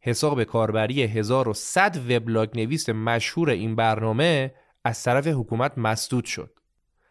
حساب 0.01 0.43
کاربری 0.43 1.03
1100 1.03 1.97
وبلاگ 2.09 2.49
نویس 2.59 2.89
مشهور 2.89 3.49
این 3.49 3.75
برنامه 3.75 4.53
از 4.83 5.03
طرف 5.03 5.27
حکومت 5.27 5.77
مسدود 5.77 6.25
شد. 6.25 6.59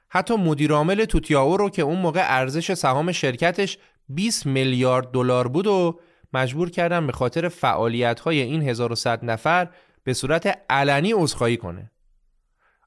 حتی 0.08 0.36
مدیرعامل 0.36 1.04
توتیاو 1.04 1.56
رو 1.56 1.70
که 1.70 1.82
اون 1.82 1.98
موقع 1.98 2.22
ارزش 2.24 2.74
سهام 2.74 3.12
شرکتش 3.12 3.78
20 4.08 4.46
میلیارد 4.46 5.10
دلار 5.10 5.48
بود 5.48 5.66
و 5.66 6.00
مجبور 6.32 6.70
کردن 6.70 7.06
به 7.06 7.12
خاطر 7.12 7.48
فعالیت 7.48 8.20
های 8.20 8.40
این 8.40 8.62
1100 8.62 9.24
نفر 9.24 9.68
به 10.04 10.12
صورت 10.12 10.58
علنی 10.70 11.12
عذرخواهی 11.12 11.56
کنه. 11.56 11.90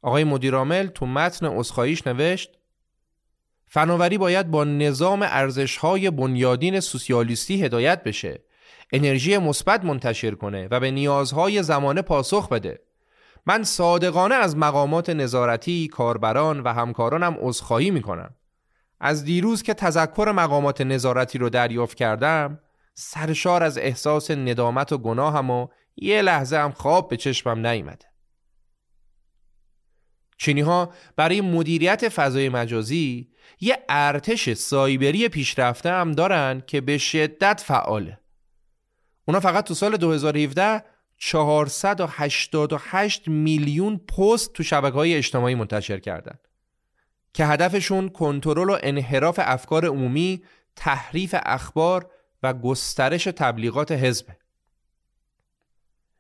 آقای 0.01 0.23
مدیرعامل 0.23 0.87
تو 0.87 1.05
متن 1.05 1.45
عذرخواهیش 1.45 2.07
نوشت 2.07 2.57
فناوری 3.67 4.17
باید 4.17 4.51
با 4.51 4.63
نظام 4.63 5.21
ارزش‌های 5.21 6.11
بنیادین 6.11 6.79
سوسیالیستی 6.79 7.63
هدایت 7.63 8.03
بشه 8.03 8.43
انرژی 8.91 9.37
مثبت 9.37 9.85
منتشر 9.85 10.31
کنه 10.31 10.67
و 10.71 10.79
به 10.79 10.91
نیازهای 10.91 11.63
زمانه 11.63 12.01
پاسخ 12.01 12.49
بده. 12.49 12.79
من 13.45 13.63
صادقانه 13.63 14.35
از 14.35 14.57
مقامات 14.57 15.09
نظارتی، 15.09 15.87
کاربران 15.87 16.59
و 16.59 16.73
همکارانم 16.73 17.37
عذرخواهی 17.39 17.91
می‌کنم. 17.91 18.35
از 18.99 19.23
دیروز 19.23 19.63
که 19.63 19.73
تذکر 19.73 20.31
مقامات 20.31 20.81
نظارتی 20.81 21.37
رو 21.37 21.49
دریافت 21.49 21.97
کردم 21.97 22.59
سرشار 22.93 23.63
از 23.63 23.77
احساس 23.77 24.31
ندامت 24.31 24.91
و 24.91 24.97
گناهم 24.97 25.49
و 25.49 25.67
یه 25.95 26.21
لحظه 26.21 26.57
هم 26.57 26.71
خواب 26.71 27.09
به 27.09 27.17
چشمم 27.17 27.67
نیامده 27.67 28.05
چینی 30.37 30.61
ها 30.61 30.93
برای 31.15 31.41
مدیریت 31.41 32.09
فضای 32.09 32.49
مجازی 32.49 33.31
یه 33.59 33.77
ارتش 33.89 34.53
سایبری 34.53 35.29
پیشرفته 35.29 35.89
هم 35.89 36.11
دارن 36.11 36.63
که 36.67 36.81
به 36.81 36.97
شدت 36.97 37.63
فعاله. 37.65 38.20
اونا 39.31 39.39
فقط 39.39 39.67
تو 39.67 39.73
سال 39.73 39.97
2017 39.97 40.83
488 41.17 43.27
میلیون 43.27 43.97
پست 43.97 44.53
تو 44.53 44.63
شبکه 44.63 44.95
های 44.95 45.15
اجتماعی 45.15 45.55
منتشر 45.55 45.99
کردن 45.99 46.35
که 47.33 47.45
هدفشون 47.45 48.09
کنترل 48.09 48.69
و 48.69 48.77
انحراف 48.83 49.39
افکار 49.43 49.85
عمومی، 49.85 50.43
تحریف 50.75 51.35
اخبار 51.45 52.11
و 52.43 52.53
گسترش 52.53 53.23
تبلیغات 53.23 53.91
حزب. 53.91 54.25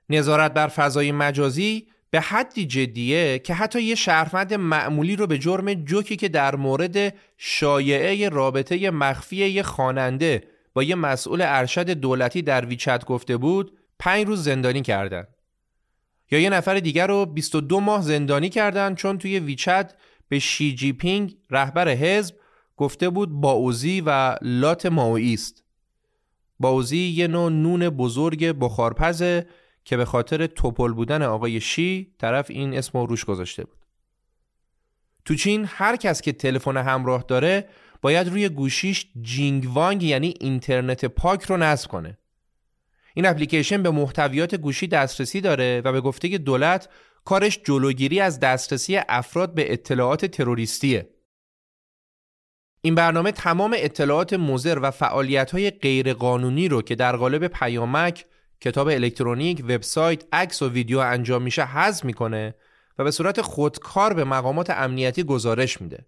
نظارت 0.09 0.53
بر 0.53 0.67
فضای 0.67 1.11
مجازی 1.11 1.87
به 2.09 2.21
حدی 2.21 2.65
جدیه 2.65 3.39
که 3.39 3.53
حتی 3.53 3.81
یه 3.81 3.95
شهروند 3.95 4.53
معمولی 4.53 5.15
رو 5.15 5.27
به 5.27 5.37
جرم 5.37 5.73
جوکی 5.73 6.15
که 6.15 6.29
در 6.29 6.55
مورد 6.55 7.13
شایعه 7.37 8.29
رابطه 8.29 8.91
مخفی 8.91 9.35
یه 9.35 9.63
خواننده 9.63 10.50
با 10.73 10.83
یه 10.83 10.95
مسئول 10.95 11.41
ارشد 11.41 11.89
دولتی 11.89 12.41
در 12.41 12.65
ویچت 12.65 13.05
گفته 13.05 13.37
بود 13.37 13.77
پنج 13.99 14.27
روز 14.27 14.43
زندانی 14.43 14.81
کردن. 14.81 15.27
یا 16.31 16.39
یه 16.39 16.49
نفر 16.49 16.79
دیگر 16.79 17.07
رو 17.07 17.25
22 17.25 17.79
ماه 17.79 18.01
زندانی 18.01 18.49
کردن 18.49 18.95
چون 18.95 19.17
توی 19.17 19.39
ویچت 19.39 19.93
به 20.29 20.39
شی 20.39 20.75
جی 20.75 20.93
پینگ 20.93 21.37
رهبر 21.49 21.89
حزب 21.89 22.35
گفته 22.77 23.09
بود 23.09 23.29
باوزی 23.31 24.01
و 24.05 24.35
لات 24.41 24.85
ماوئی 24.85 25.33
است 25.33 25.63
باوزی 26.59 26.97
یه 26.97 27.27
نوع 27.27 27.51
نون 27.51 27.89
بزرگ 27.89 28.45
بخارپزه 28.45 29.47
که 29.83 29.97
به 29.97 30.05
خاطر 30.05 30.47
تپل 30.47 30.93
بودن 30.93 31.21
آقای 31.21 31.61
شی 31.61 32.13
طرف 32.19 32.49
این 32.49 32.77
اسم 32.77 32.99
روش 32.99 33.25
گذاشته 33.25 33.63
بود. 33.63 33.77
تو 35.25 35.35
چین 35.35 35.65
هر 35.67 35.95
کس 35.95 36.21
که 36.21 36.31
تلفن 36.31 36.77
همراه 36.77 37.25
داره 37.27 37.67
باید 38.01 38.27
روی 38.27 38.49
گوشیش 38.49 39.07
جینگ 39.21 39.67
وانگ 39.73 40.03
یعنی 40.03 40.33
اینترنت 40.39 41.05
پاک 41.05 41.43
رو 41.43 41.57
نصب 41.57 41.89
کنه 41.89 42.17
این 43.13 43.25
اپلیکیشن 43.25 43.83
به 43.83 43.89
محتویات 43.91 44.55
گوشی 44.55 44.87
دسترسی 44.87 45.41
داره 45.41 45.81
و 45.85 45.91
به 45.91 46.01
گفته 46.01 46.37
دولت 46.37 46.89
کارش 47.25 47.59
جلوگیری 47.63 48.19
از 48.19 48.39
دسترسی 48.39 48.97
افراد 49.09 49.53
به 49.53 49.73
اطلاعات 49.73 50.25
تروریستیه 50.25 51.09
این 52.81 52.95
برنامه 52.95 53.31
تمام 53.31 53.75
اطلاعات 53.77 54.33
مزر 54.33 54.79
و 54.81 54.91
فعالیت‌های 54.91 55.71
غیرقانونی 55.71 56.67
رو 56.67 56.81
که 56.81 56.95
در 56.95 57.15
قالب 57.15 57.47
پیامک، 57.47 58.25
کتاب 58.61 58.87
الکترونیک، 58.87 59.63
وبسایت، 59.63 60.23
عکس 60.33 60.61
و 60.61 60.69
ویدیو 60.69 60.99
انجام 60.99 61.41
میشه 61.41 61.65
حذف 61.65 62.05
می‌کنه 62.05 62.55
و 62.97 63.03
به 63.03 63.11
صورت 63.11 63.41
خودکار 63.41 64.13
به 64.13 64.23
مقامات 64.23 64.69
امنیتی 64.69 65.23
گزارش 65.23 65.81
میده. 65.81 66.05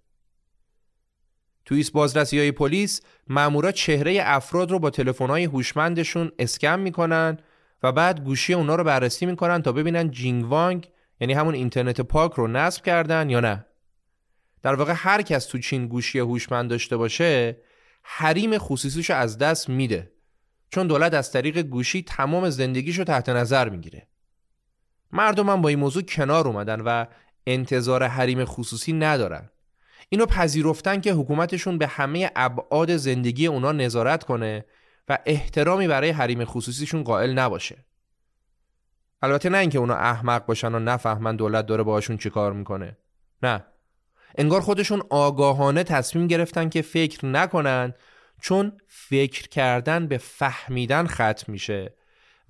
تو 1.66 1.76
ایست 1.76 1.92
بازرسی 1.92 2.40
های 2.40 2.52
پلیس 2.52 3.02
مامورا 3.28 3.72
چهره 3.72 4.20
افراد 4.24 4.72
رو 4.72 4.80
با 4.80 4.92
های 5.20 5.44
هوشمندشون 5.44 6.32
اسکن 6.40 6.80
می‌کنن 6.80 7.38
و 7.84 7.92
بعد 7.92 8.24
گوشی 8.24 8.54
اونا 8.54 8.76
رو 8.76 8.84
بررسی 8.84 9.26
می‌کنن 9.26 9.62
تا 9.62 9.72
ببینن 9.72 10.12
جینگ 10.12 10.46
وانگ 10.46 10.90
یعنی 11.20 11.34
همون 11.34 11.54
اینترنت 11.54 12.02
پاک 12.02 12.32
رو 12.32 12.48
نصب 12.48 12.84
کردن 12.84 13.30
یا 13.30 13.40
نه. 13.40 13.66
در 14.62 14.76
واقع 14.76 14.94
هر 14.96 15.22
کس 15.22 15.46
تو 15.46 15.58
چین 15.58 15.88
گوشی 15.88 16.20
هوشمند 16.20 16.70
داشته 16.70 16.98
باشه 16.98 17.58
حریم 18.04 18.58
خصوصیش 18.58 19.12
از 19.12 19.38
دست 19.38 19.70
میده. 19.70 20.12
چون 20.70 20.88
دولت 20.88 21.14
از 21.14 21.32
طریق 21.32 21.62
گوشی 21.62 22.02
تمام 22.02 22.50
زندگیشو 22.50 23.04
تحت 23.04 23.30
نظر 23.30 23.70
می‌گیره. 23.70 24.08
مردم 25.12 25.50
هم 25.50 25.62
با 25.62 25.70
این 25.70 25.80
موضوع 25.80 26.04
کنار 26.04 26.48
اومدن 26.48 26.82
و 26.82 27.06
انتظار 27.48 28.04
حریم 28.04 28.46
خصوصی 28.46 28.94
ندارن. 28.94 29.50
اینو 30.10 30.26
پذیرفتن 30.26 31.02
که 31.02 31.14
حکومتشون 31.14 31.78
به 31.78 31.88
همه 31.88 32.32
ابعاد 32.36 32.96
زندگی 32.98 33.48
اونا 33.48 33.72
نظارت 33.72 34.24
کنه 34.24 34.66
و 35.10 35.18
احترامی 35.26 35.88
برای 35.88 36.10
حریم 36.10 36.46
خصوصیشون 36.46 37.04
قائل 37.04 37.34
نباشه. 37.34 37.86
البته 39.22 39.50
نه 39.50 39.58
اینکه 39.58 39.80
اونا 39.80 39.96
احمق 39.96 40.46
باشن 40.46 40.76
و 40.76 40.80
نفهمن 40.80 41.36
دولت 41.36 41.66
داره 41.66 41.84
باهاشون 41.84 42.18
چیکار 42.18 42.54
می‌کنه. 42.54 42.98
نه. 43.44 43.66
انگار 44.38 44.62
خودشون 44.62 45.04
آگاهانه 45.10 45.84
تصمیم 45.84 46.28
گرفتن 46.28 46.70
که 46.70 46.82
فکر 46.82 47.26
نکنن 47.26 47.94
چون 48.42 48.78
فکر 48.88 49.48
کردن 49.48 50.08
به 50.08 50.18
فهمیدن 50.18 51.08
ختم 51.08 51.52
میشه 51.52 51.94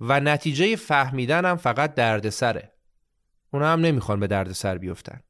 و 0.00 0.20
نتیجه 0.20 0.76
فهمیدن 0.76 1.44
هم 1.44 1.56
فقط 1.56 1.94
دردسره. 1.94 2.72
اونا 3.50 3.72
هم 3.72 3.80
نمی‌خوان 3.80 4.20
به 4.20 4.26
دردسر 4.26 4.78
بیفتن. 4.78 5.20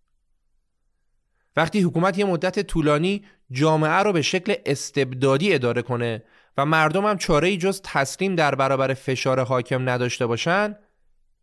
وقتی 1.57 1.81
حکومت 1.81 2.19
یه 2.19 2.25
مدت 2.25 2.61
طولانی 2.61 3.25
جامعه 3.51 4.03
رو 4.03 4.13
به 4.13 4.23
شکل 4.23 4.55
استبدادی 4.67 5.55
اداره 5.55 5.83
کنه 5.83 6.23
و 6.57 6.67
مردم 6.67 7.07
هم 7.07 7.19
چاره 7.19 7.57
جز 7.57 7.81
تسلیم 7.85 8.35
در 8.35 8.55
برابر 8.55 8.95
فشار 8.95 9.41
حاکم 9.41 9.89
نداشته 9.89 10.27
باشن 10.27 10.77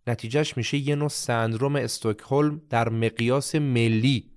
نتیجهش 0.07 0.57
میشه 0.57 0.77
یه 0.77 0.95
نوع 0.95 1.09
سندروم 1.09 1.75
استوکهلم 1.75 2.61
در 2.69 2.89
مقیاس 2.89 3.55
ملی. 3.55 4.31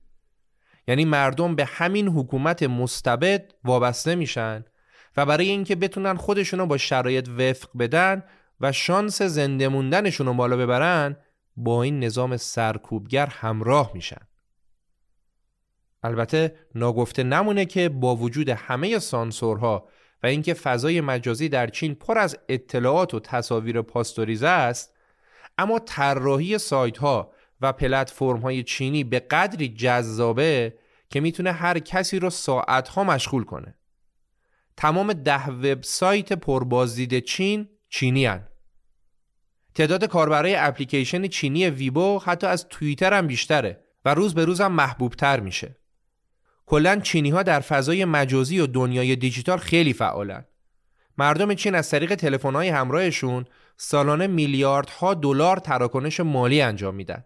یعنی 0.88 1.04
مردم 1.04 1.54
به 1.54 1.64
همین 1.64 2.08
حکومت 2.08 2.62
مستبد 2.62 3.54
وابسته 3.64 4.14
میشن 4.14 4.64
و 5.16 5.26
برای 5.26 5.48
اینکه 5.48 5.76
بتونن 5.76 6.14
خودشونو 6.16 6.66
با 6.66 6.76
شرایط 6.76 7.28
وفق 7.28 7.68
بدن 7.78 8.22
و 8.60 8.72
شانس 8.72 9.22
زنده 9.22 9.68
موندنشون 9.68 10.26
رو 10.26 10.34
بالا 10.34 10.56
ببرن 10.56 11.16
با 11.56 11.82
این 11.82 12.04
نظام 12.04 12.36
سرکوبگر 12.36 13.26
همراه 13.26 13.90
میشن. 13.94 14.20
البته 16.04 16.54
ناگفته 16.74 17.22
نمونه 17.22 17.64
که 17.64 17.88
با 17.88 18.16
وجود 18.16 18.48
همه 18.48 18.98
سانسورها 18.98 19.88
و 20.22 20.26
اینکه 20.26 20.54
فضای 20.54 21.00
مجازی 21.00 21.48
در 21.48 21.66
چین 21.66 21.94
پر 21.94 22.18
از 22.18 22.38
اطلاعات 22.48 23.14
و 23.14 23.20
تصاویر 23.20 23.82
پاستوریزه 23.82 24.48
است 24.48 24.94
اما 25.58 25.78
طراحی 25.78 26.58
سایت 26.58 26.98
ها 26.98 27.32
و 27.60 27.72
پلتفرم 27.72 28.36
های 28.36 28.62
چینی 28.62 29.04
به 29.04 29.20
قدری 29.20 29.68
جذابه 29.68 30.74
که 31.10 31.20
می‌تونه 31.20 31.52
هر 31.52 31.78
کسی 31.78 32.18
رو 32.18 32.30
ساعت 32.30 32.88
ها 32.88 33.04
مشغول 33.04 33.44
کنه 33.44 33.74
تمام 34.76 35.12
ده 35.12 35.46
وبسایت 35.46 36.32
پربازدید 36.32 37.18
چین 37.18 37.68
چینی 37.88 38.26
هن. 38.26 38.48
تعداد 39.74 40.04
کاربرای 40.04 40.54
اپلیکیشن 40.54 41.26
چینی 41.26 41.70
ویبو 41.70 42.18
حتی 42.24 42.46
از 42.46 42.68
توییتر 42.68 43.12
هم 43.12 43.26
بیشتره 43.26 43.84
و 44.04 44.14
روز 44.14 44.34
به 44.34 44.44
روز 44.44 44.60
هم 44.60 44.72
محبوب 44.72 45.14
تر 45.14 45.40
میشه 45.40 45.76
کلا 46.66 47.00
چینی 47.00 47.30
ها 47.30 47.42
در 47.42 47.60
فضای 47.60 48.04
مجازی 48.04 48.60
و 48.60 48.66
دنیای 48.66 49.16
دیجیتال 49.16 49.58
خیلی 49.58 49.92
فعالن 49.92 50.44
مردم 51.18 51.54
چین 51.54 51.74
از 51.74 51.90
طریق 51.90 52.14
تلفن 52.14 52.54
های 52.54 52.68
همراهشون 52.68 53.44
سالانه 53.76 54.26
میلیاردها 54.26 55.14
دلار 55.14 55.56
تراکنش 55.56 56.20
مالی 56.20 56.60
انجام 56.60 56.94
میدن 56.94 57.24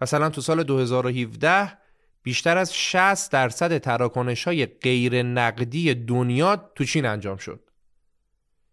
مثلا 0.00 0.30
تو 0.30 0.40
سال 0.40 0.62
2017 0.62 1.78
بیشتر 2.22 2.58
از 2.58 2.74
60 2.74 3.32
درصد 3.32 3.78
تراکنش 3.78 4.44
های 4.44 4.66
غیر 4.66 5.22
نقدی 5.22 5.94
دنیا 5.94 6.56
تو 6.74 6.84
چین 6.84 7.06
انجام 7.06 7.36
شد. 7.36 7.70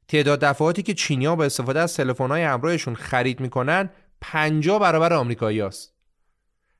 تعداد 0.08 0.40
دفعاتی 0.40 0.84
که 0.84 0.94
چینیا 0.94 1.36
با 1.36 1.46
استفاده 1.46 1.80
از 1.80 1.96
تلفن 1.96 2.28
های 2.28 2.44
همراهشون 2.44 2.96
خرید 2.96 3.40
می‌کنن 3.40 3.90
50 4.22 4.80
برابر 4.80 5.14
آمریکایی 5.14 5.62
است. 5.62 5.94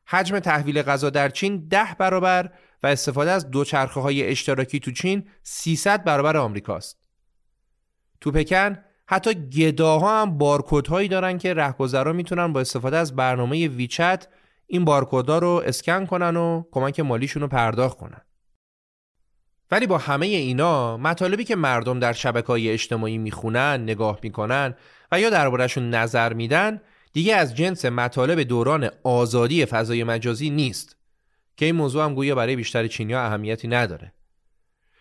حجم 0.06 0.40
تحویل 0.40 0.82
غذا 0.82 1.10
در 1.10 1.30
چین 1.30 1.68
10 1.68 1.96
برابر 2.00 2.50
و 2.84 2.88
استفاده 2.88 3.32
از 3.32 3.52
دوچرخه 3.52 4.00
های 4.00 4.28
اشتراکی 4.28 4.80
تو 4.80 4.92
چین 4.92 5.28
300 5.44 6.04
برابر 6.04 6.38
آمریکاست. 6.38 7.00
تو 8.22 8.32
پکن 8.32 8.78
حتی 9.08 9.34
گداها 9.34 10.22
هم 10.22 10.38
بارکدهایی 10.38 11.08
دارن 11.08 11.38
که 11.38 11.54
رهگذرا 11.54 12.14
می‌تونن 12.14 12.54
با 12.54 12.60
استفاده 12.60 12.98
از 12.98 13.16
برنامه 13.16 13.68
ویچت 13.68 14.28
این 14.68 14.86
بارکودا 14.86 15.38
رو 15.38 15.64
اسکن 15.66 16.06
کنن 16.06 16.38
و 16.38 16.64
کمک 16.72 17.00
مالیشون 17.00 17.42
رو 17.42 17.48
پرداخت 17.48 17.98
کنن 17.98 18.22
ولی 19.72 19.88
با 19.88 19.98
همه 19.98 20.26
اینا 20.26 20.98
مطالبی 20.98 21.44
که 21.44 21.56
مردم 21.56 22.00
در 22.00 22.14
شبکه 22.14 22.48
های 22.48 22.70
اجتماعی 22.70 23.18
می‌خونن 23.18 23.84
نگاه 23.84 24.20
می‌کنن 24.24 24.76
و 25.12 25.20
یا 25.20 25.30
درباره‌شون 25.30 25.90
نظر 25.90 26.34
میدن 26.34 26.82
دیگه 27.14 27.36
از 27.36 27.56
جنس 27.56 27.86
مطالب 27.86 28.40
دوران 28.40 28.90
آزادی 29.04 29.66
فضای 29.66 30.04
مجازی 30.04 30.50
نیست 30.50 31.03
که 31.58 31.66
این 31.66 31.76
موضوع 31.76 32.04
هم 32.04 32.14
گویا 32.14 32.36
برای 32.36 32.56
بیشتر 32.56 32.88
چینیا 32.88 33.22
اهمیتی 33.22 33.68
نداره. 33.68 34.14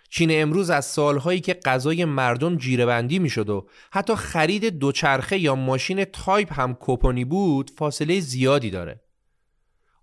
چین 0.08 0.28
امروز 0.32 0.70
از 0.70 0.84
سالهایی 0.84 1.40
که 1.40 1.54
غذای 1.54 2.04
مردم 2.04 2.56
جیره‌بندی 2.56 3.18
می‌شد 3.18 3.50
و 3.50 3.68
حتی 3.92 4.14
خرید 4.14 4.64
دوچرخه 4.64 5.38
یا 5.38 5.54
ماشین 5.54 6.04
تایپ 6.04 6.60
هم 6.60 6.76
کوپنی 6.80 7.24
بود 7.24 7.70
فاصله 7.70 8.20
زیادی 8.20 8.70
داره. 8.70 9.00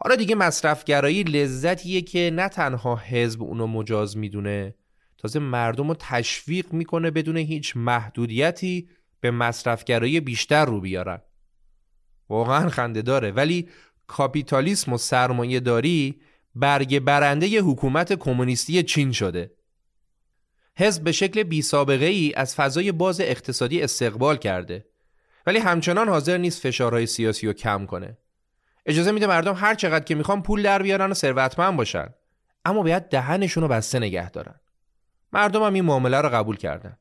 حالا 0.03 0.15
دیگه 0.15 0.35
مصرفگرایی 0.35 1.23
لذتیه 1.23 2.01
که 2.01 2.31
نه 2.33 2.49
تنها 2.49 2.95
حزب 2.95 3.43
اونو 3.43 3.67
مجاز 3.67 4.17
می‌دونه 4.17 4.75
تازه 5.17 5.39
مردم 5.39 5.87
رو 5.87 5.95
تشویق 5.99 6.73
می‌کنه 6.73 7.11
بدون 7.11 7.37
هیچ 7.37 7.77
محدودیتی 7.77 8.89
به 9.19 9.31
مصرفگرایی 9.31 10.19
بیشتر 10.19 10.65
رو 10.65 10.81
بیارن. 10.81 11.21
واقعا 12.29 12.69
خنده 12.69 13.01
داره. 13.01 13.31
ولی 13.31 13.69
کاپیتالیسم 14.07 14.93
و 14.93 14.97
سرمایه 14.97 15.59
داری 15.59 16.21
برگ 16.55 16.99
برنده 16.99 17.61
حکومت 17.61 18.13
کمونیستی 18.13 18.83
چین 18.83 19.11
شده. 19.11 19.51
حزب 20.77 21.03
به 21.03 21.11
شکل 21.11 21.43
بی 21.43 21.61
سابقه 21.61 22.05
ای 22.05 22.33
از 22.35 22.55
فضای 22.55 22.91
باز 22.91 23.21
اقتصادی 23.21 23.81
استقبال 23.81 24.37
کرده. 24.37 24.85
ولی 25.45 25.59
همچنان 25.59 26.09
حاضر 26.09 26.37
نیست 26.37 26.61
فشارهای 26.61 27.05
سیاسی 27.05 27.47
رو 27.47 27.53
کم 27.53 27.85
کنه. 27.85 28.17
اجازه 28.85 29.11
میده 29.11 29.27
مردم 29.27 29.53
هر 29.53 29.75
چقدر 29.75 30.05
که 30.05 30.15
می‌خوان 30.15 30.41
پول 30.41 30.63
در 30.63 30.81
بیارن 30.83 31.11
و 31.11 31.13
ثروتمند 31.13 31.77
باشن. 31.77 32.09
اما 32.65 32.83
باید 32.83 33.03
دهنشون 33.03 33.63
رو 33.63 33.69
بسته 33.69 33.99
نگه 33.99 34.29
دارن. 34.29 34.55
مردم 35.33 35.63
هم 35.63 35.73
این 35.73 35.85
معامله 35.85 36.21
رو 36.21 36.29
قبول 36.29 36.57
کردن. 36.57 36.97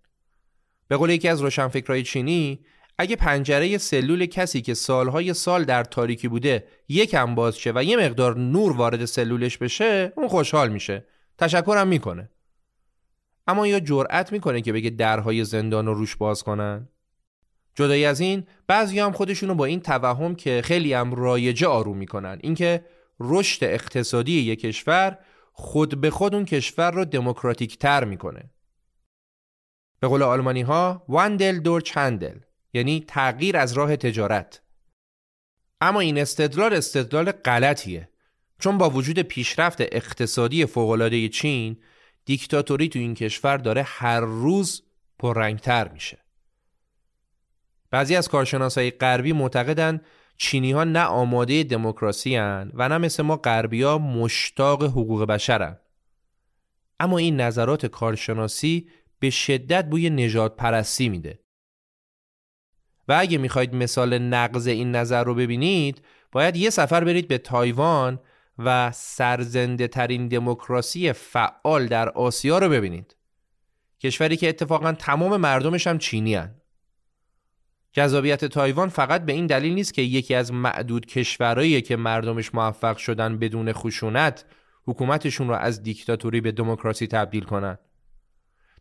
به 0.89 0.97
قول 0.97 1.11
یکی 1.11 1.29
از 1.29 1.41
روشنفکرهای 1.41 2.03
چینی 2.03 2.65
اگه 2.99 3.17
پنجره 3.17 3.79
سلول 3.79 4.27
کسی 4.27 4.63
که 4.63 4.75
سالهای 4.75 5.35
سال 5.35 5.65
در 5.65 5.85
تاریکی 5.85 6.29
بوده 6.29 6.65
یکم 6.89 7.35
باز 7.35 7.59
شه 7.59 7.73
و 7.75 7.85
یه 7.85 7.97
مقدار 7.97 8.37
نور 8.37 8.77
وارد 8.77 9.05
سلولش 9.05 9.59
بشه 9.59 10.13
اون 10.17 10.29
خوشحال 10.29 10.69
میشه. 10.69 11.07
تشکرم 11.39 11.89
می‌کنه. 11.89 12.31
اما 13.47 13.67
یا 13.67 13.81
جرأت 13.81 14.33
می‌کنه 14.33 14.61
که 14.61 14.73
بگه 14.73 14.91
درهای 14.91 15.45
زندان 15.45 15.87
رو 15.87 15.95
روش 15.95 16.17
باز 16.17 16.43
کنن؟ 16.43 16.89
جدایی 17.75 18.05
از 18.05 18.21
این 18.21 18.47
بعضی 18.67 18.99
هم 18.99 19.13
خودشونو 19.13 19.55
با 19.55 19.65
این 19.65 19.81
توهم 19.81 20.35
که 20.35 20.63
خیلی 20.65 20.93
هم 20.93 21.15
رایجه 21.15 21.67
آروم 21.67 21.97
می‌کنن. 21.97 22.39
اینکه 22.41 22.85
رشد 23.21 23.65
اقتصادی 23.65 24.33
یک 24.33 24.61
کشور 24.61 25.19
خود 25.53 26.01
به 26.01 26.11
خود 26.11 26.35
اون 26.35 26.45
کشور 26.45 26.91
رو 26.91 27.05
دموکراتیک 27.05 27.79
تر 27.79 28.05
می‌کنه. 28.05 28.51
به 30.01 30.09
قول 30.09 30.23
آلمانی 30.23 30.63
ها 30.63 31.05
واندل 31.09 31.59
دور 31.59 31.81
چندل 31.81 32.39
یعنی 32.73 33.05
تغییر 33.09 33.57
از 33.57 33.73
راه 33.73 33.97
تجارت 33.97 34.63
اما 35.81 36.01
این 36.01 36.19
استدلال 36.19 36.73
استدلال 36.73 37.33
غلطیه 37.33 38.09
چون 38.59 38.79
با 38.79 38.91
وجود 38.91 39.19
پیشرفت 39.19 39.81
اقتصادی 39.81 40.67
فوقالعاده 40.67 41.29
چین 41.29 41.77
دیکتاتوری 42.25 42.89
تو 42.89 42.99
این 42.99 43.15
کشور 43.15 43.57
داره 43.57 43.83
هر 43.83 44.21
روز 44.21 44.83
پررنگتر 45.19 45.89
میشه 45.89 46.19
بعضی 47.91 48.17
از 48.17 48.29
کارشناسای 48.29 48.91
غربی 48.91 49.33
معتقدند 49.33 50.05
چینی 50.37 50.73
ها 50.73 50.85
نه 50.85 51.03
آماده 51.03 51.63
دموکراسی 51.63 52.37
و 52.75 52.89
نه 52.89 52.99
مثل 52.99 53.23
ما 53.23 53.37
غربی 53.37 53.83
ها 53.83 53.99
مشتاق 53.99 54.85
حقوق 54.85 55.25
بشرن. 55.25 55.79
اما 57.01 57.19
این 57.19 57.41
نظرات 57.41 57.87
کارشناسی 57.87 58.89
به 59.19 59.31
شدت 59.31 59.85
بوی 59.85 60.11
نجات 60.11 60.57
پرستی 60.57 61.09
میده. 61.09 61.39
و 63.09 63.17
اگه 63.19 63.39
می‌خواید 63.39 63.75
مثال 63.75 64.19
نقض 64.19 64.67
این 64.67 64.91
نظر 64.91 65.25
رو 65.25 65.35
ببینید 65.35 66.03
باید 66.33 66.57
یه 66.57 66.71
سفر 66.71 67.05
برید 67.05 67.29
به 67.29 67.39
تایوان 67.39 68.21
و 68.59 68.91
سرزنده 68.95 69.89
ترین 69.89 70.29
دموکراسی 70.29 71.13
فعال 71.13 71.87
در 71.87 72.09
آسیا 72.09 72.59
رو 72.59 72.69
ببینید. 72.69 73.17
کشوری 74.01 74.37
که 74.37 74.49
اتفاقا 74.49 74.93
تمام 74.93 75.37
مردمش 75.37 75.87
هم 75.87 75.99
چینی 75.99 76.35
هن. 76.35 76.55
جذابیت 77.93 78.45
تایوان 78.45 78.89
فقط 78.89 79.25
به 79.25 79.33
این 79.33 79.47
دلیل 79.47 79.75
نیست 79.75 79.95
که 79.95 80.03
یکی 80.03 80.35
از 80.35 80.53
معدود 80.53 81.07
کشورهایی 81.07 81.83
که 81.83 81.97
مردمش 81.97 82.55
موفق 82.55 82.97
شدن 82.97 83.39
بدون 83.39 83.73
خشونت 83.73 84.45
حکومتشون 84.87 85.49
رو 85.49 85.55
از 85.55 85.83
دیکتاتوری 85.83 86.41
به 86.41 86.53
دموکراسی 86.53 87.07
تبدیل 87.07 87.45
کنن. 87.45 87.79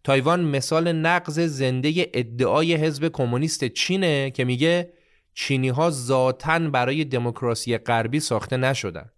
تایوان 0.04 0.42
مثال 0.42 0.92
نقض 0.92 1.40
زنده 1.40 2.12
ادعای 2.14 2.76
حزب 2.76 3.08
کمونیست 3.08 3.66
چینه 3.66 4.32
که 4.32 4.44
میگه 4.44 4.94
چینی 5.34 5.70
ها 5.70 5.90
ذاتاً 5.90 6.60
برای 6.60 7.06
دموکراسی 7.06 7.78
غربی 7.78 8.20
ساخته 8.20 8.58
نشدن. 8.58 9.10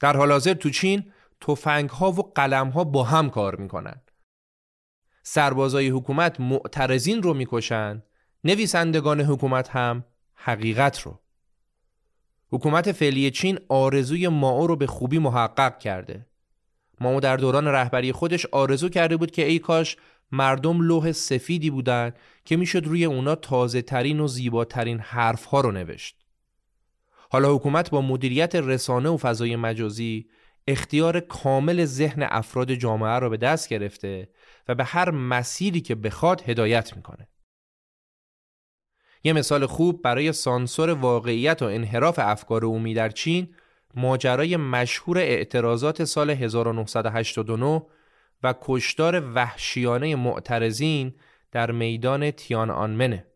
در 0.00 0.16
حال 0.16 0.32
حاضر 0.32 0.54
تو 0.54 0.70
چین 0.70 1.12
تفنگ 1.40 1.90
ها 1.90 2.12
و 2.12 2.32
قلم 2.34 2.68
ها 2.68 2.84
با 2.84 3.04
هم 3.04 3.30
کار 3.30 3.56
می‌کنن. 3.56 4.00
سربازای 5.22 5.88
حکومت 5.88 6.40
معترضین 6.40 7.22
رو 7.22 7.34
می‌کشن 7.34 8.02
نویسندگان 8.44 9.20
حکومت 9.20 9.68
هم 9.68 10.04
حقیقت 10.34 11.00
رو 11.00 11.20
حکومت 12.52 12.92
فعلی 12.92 13.30
چین 13.30 13.58
آرزوی 13.68 14.28
ماو 14.28 14.66
رو 14.66 14.76
به 14.76 14.86
خوبی 14.86 15.18
محقق 15.18 15.78
کرده 15.78 16.26
ماو 17.00 17.20
در 17.20 17.36
دوران 17.36 17.66
رهبری 17.66 18.12
خودش 18.12 18.46
آرزو 18.46 18.88
کرده 18.88 19.16
بود 19.16 19.30
که 19.30 19.46
ای 19.46 19.58
کاش 19.58 19.96
مردم 20.32 20.80
لوح 20.80 21.12
سفیدی 21.12 21.70
بودن 21.70 22.12
که 22.44 22.56
می‌شد 22.56 22.86
روی 22.86 23.04
اونا 23.04 23.34
تازه 23.34 23.82
ترین 23.82 24.20
و 24.20 24.28
زیباترین 24.28 24.98
حرف 24.98 25.44
ها 25.44 25.60
رو 25.60 25.72
نوشت 25.72 26.16
حالا 27.30 27.54
حکومت 27.54 27.90
با 27.90 28.00
مدیریت 28.00 28.54
رسانه 28.54 29.08
و 29.08 29.16
فضای 29.16 29.56
مجازی 29.56 30.26
اختیار 30.66 31.20
کامل 31.20 31.84
ذهن 31.84 32.26
افراد 32.30 32.74
جامعه 32.74 33.18
را 33.18 33.28
به 33.28 33.36
دست 33.36 33.68
گرفته 33.68 34.28
و 34.68 34.74
به 34.74 34.84
هر 34.84 35.10
مسیری 35.10 35.80
که 35.80 35.94
بخواد 35.94 36.42
هدایت 36.42 36.96
می‌کنه. 36.96 37.28
یه 39.24 39.32
مثال 39.32 39.66
خوب 39.66 40.02
برای 40.02 40.32
سانسور 40.32 40.90
واقعیت 40.90 41.62
و 41.62 41.64
انحراف 41.64 42.18
افکار 42.18 42.64
عمومی 42.64 42.94
در 42.94 43.08
چین 43.08 43.54
ماجرای 43.96 44.56
مشهور 44.56 45.18
اعتراضات 45.18 46.04
سال 46.04 46.30
1989 46.30 47.82
و 48.42 48.54
کشتار 48.62 49.32
وحشیانه 49.34 50.16
معترضین 50.16 51.14
در 51.52 51.70
میدان 51.70 52.30
تیان 52.30 52.70
آنمنه. 52.70 53.26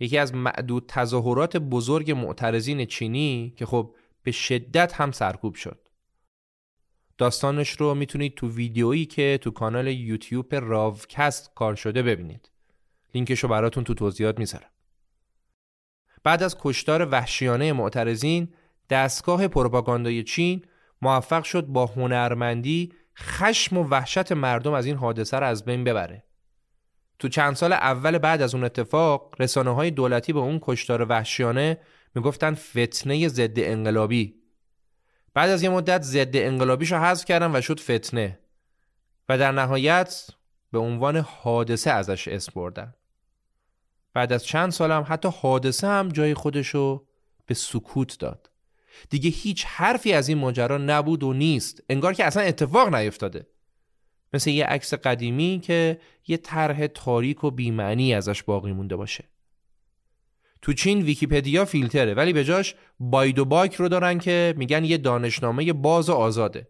یکی 0.00 0.18
از 0.18 0.34
معدود 0.34 0.84
تظاهرات 0.88 1.56
بزرگ 1.56 2.10
معترضین 2.10 2.84
چینی 2.84 3.54
که 3.56 3.66
خب 3.66 3.94
به 4.22 4.30
شدت 4.30 4.92
هم 4.94 5.12
سرکوب 5.12 5.54
شد. 5.54 5.88
داستانش 7.18 7.70
رو 7.70 7.94
می‌تونید 7.94 8.34
تو 8.34 8.48
ویدیویی 8.48 9.06
که 9.06 9.38
تو 9.42 9.50
کانال 9.50 9.86
یوتیوب 9.86 10.54
راوکست 10.54 11.54
کار 11.54 11.74
شده 11.74 12.02
ببینید. 12.02 12.50
لینکش 13.14 13.40
رو 13.40 13.48
براتون 13.48 13.84
تو 13.84 13.94
توضیحات 13.94 14.38
می‌ذارم. 14.38 14.70
بعد 16.24 16.42
از 16.42 16.56
کشتار 16.60 17.08
وحشیانه 17.10 17.72
معترضین 17.72 18.54
دستگاه 18.90 19.48
پروپاگاندای 19.48 20.22
چین 20.22 20.62
موفق 21.02 21.44
شد 21.44 21.66
با 21.66 21.86
هنرمندی 21.86 22.92
خشم 23.18 23.76
و 23.76 23.84
وحشت 23.84 24.32
مردم 24.32 24.72
از 24.72 24.86
این 24.86 24.96
حادثه 24.96 25.38
را 25.38 25.46
از 25.46 25.64
بین 25.64 25.84
ببره. 25.84 26.24
تو 27.18 27.28
چند 27.28 27.54
سال 27.56 27.72
اول 27.72 28.18
بعد 28.18 28.42
از 28.42 28.54
اون 28.54 28.64
اتفاق 28.64 29.34
رسانه 29.38 29.70
های 29.70 29.90
دولتی 29.90 30.32
به 30.32 30.38
اون 30.38 30.58
کشتار 30.62 31.06
وحشیانه 31.08 31.78
می‌گفتن 32.14 32.54
فتنه 32.54 33.28
ضد 33.28 33.58
انقلابی. 33.58 34.34
بعد 35.34 35.50
از 35.50 35.62
یه 35.62 35.68
مدت 35.68 36.02
ضد 36.02 36.36
انقلابیش 36.36 36.92
رو 36.92 36.98
حذف 36.98 37.24
کردن 37.24 37.56
و 37.56 37.60
شد 37.60 37.80
فتنه. 37.80 38.38
و 39.28 39.38
در 39.38 39.52
نهایت 39.52 40.26
به 40.72 40.78
عنوان 40.78 41.16
حادثه 41.16 41.90
ازش 41.90 42.28
اسم 42.28 42.52
بردن. 42.54 42.94
بعد 44.14 44.32
از 44.32 44.44
چند 44.44 44.72
سال 44.72 44.92
هم 44.92 45.04
حتی 45.08 45.28
حادثه 45.40 45.86
هم 45.86 46.08
جای 46.08 46.34
خودشو 46.34 47.06
به 47.46 47.54
سکوت 47.54 48.18
داد. 48.18 48.50
دیگه 49.10 49.30
هیچ 49.30 49.64
حرفی 49.64 50.12
از 50.12 50.28
این 50.28 50.38
ماجرا 50.38 50.78
نبود 50.78 51.22
و 51.22 51.32
نیست. 51.32 51.82
انگار 51.88 52.12
که 52.14 52.24
اصلا 52.24 52.42
اتفاق 52.42 52.94
نیفتاده. 52.94 53.46
مثل 54.32 54.50
یه 54.50 54.64
عکس 54.64 54.94
قدیمی 54.94 55.60
که 55.64 56.00
یه 56.26 56.36
طرح 56.36 56.86
تاریک 56.86 57.44
و 57.44 57.50
بیمعنی 57.50 58.14
ازش 58.14 58.42
باقی 58.42 58.72
مونده 58.72 58.96
باشه. 58.96 59.24
تو 60.62 60.72
چین 60.72 61.02
ویکیپدیا 61.02 61.64
فیلتره 61.64 62.14
ولی 62.14 62.32
به 62.32 62.44
جاش 62.44 62.74
بایدو 63.00 63.44
بایک 63.44 63.74
رو 63.74 63.88
دارن 63.88 64.18
که 64.18 64.54
میگن 64.56 64.84
یه 64.84 64.98
دانشنامه 64.98 65.72
باز 65.72 66.08
و 66.08 66.12
آزاده. 66.12 66.68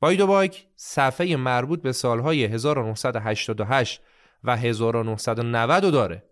بایدو 0.00 0.26
بایک 0.26 0.66
صفحه 0.76 1.36
مربوط 1.36 1.82
به 1.82 1.92
سالهای 1.92 2.44
1988 2.44 4.00
و 4.44 4.56
1990 4.56 5.84
رو 5.84 5.90
داره. 5.90 6.22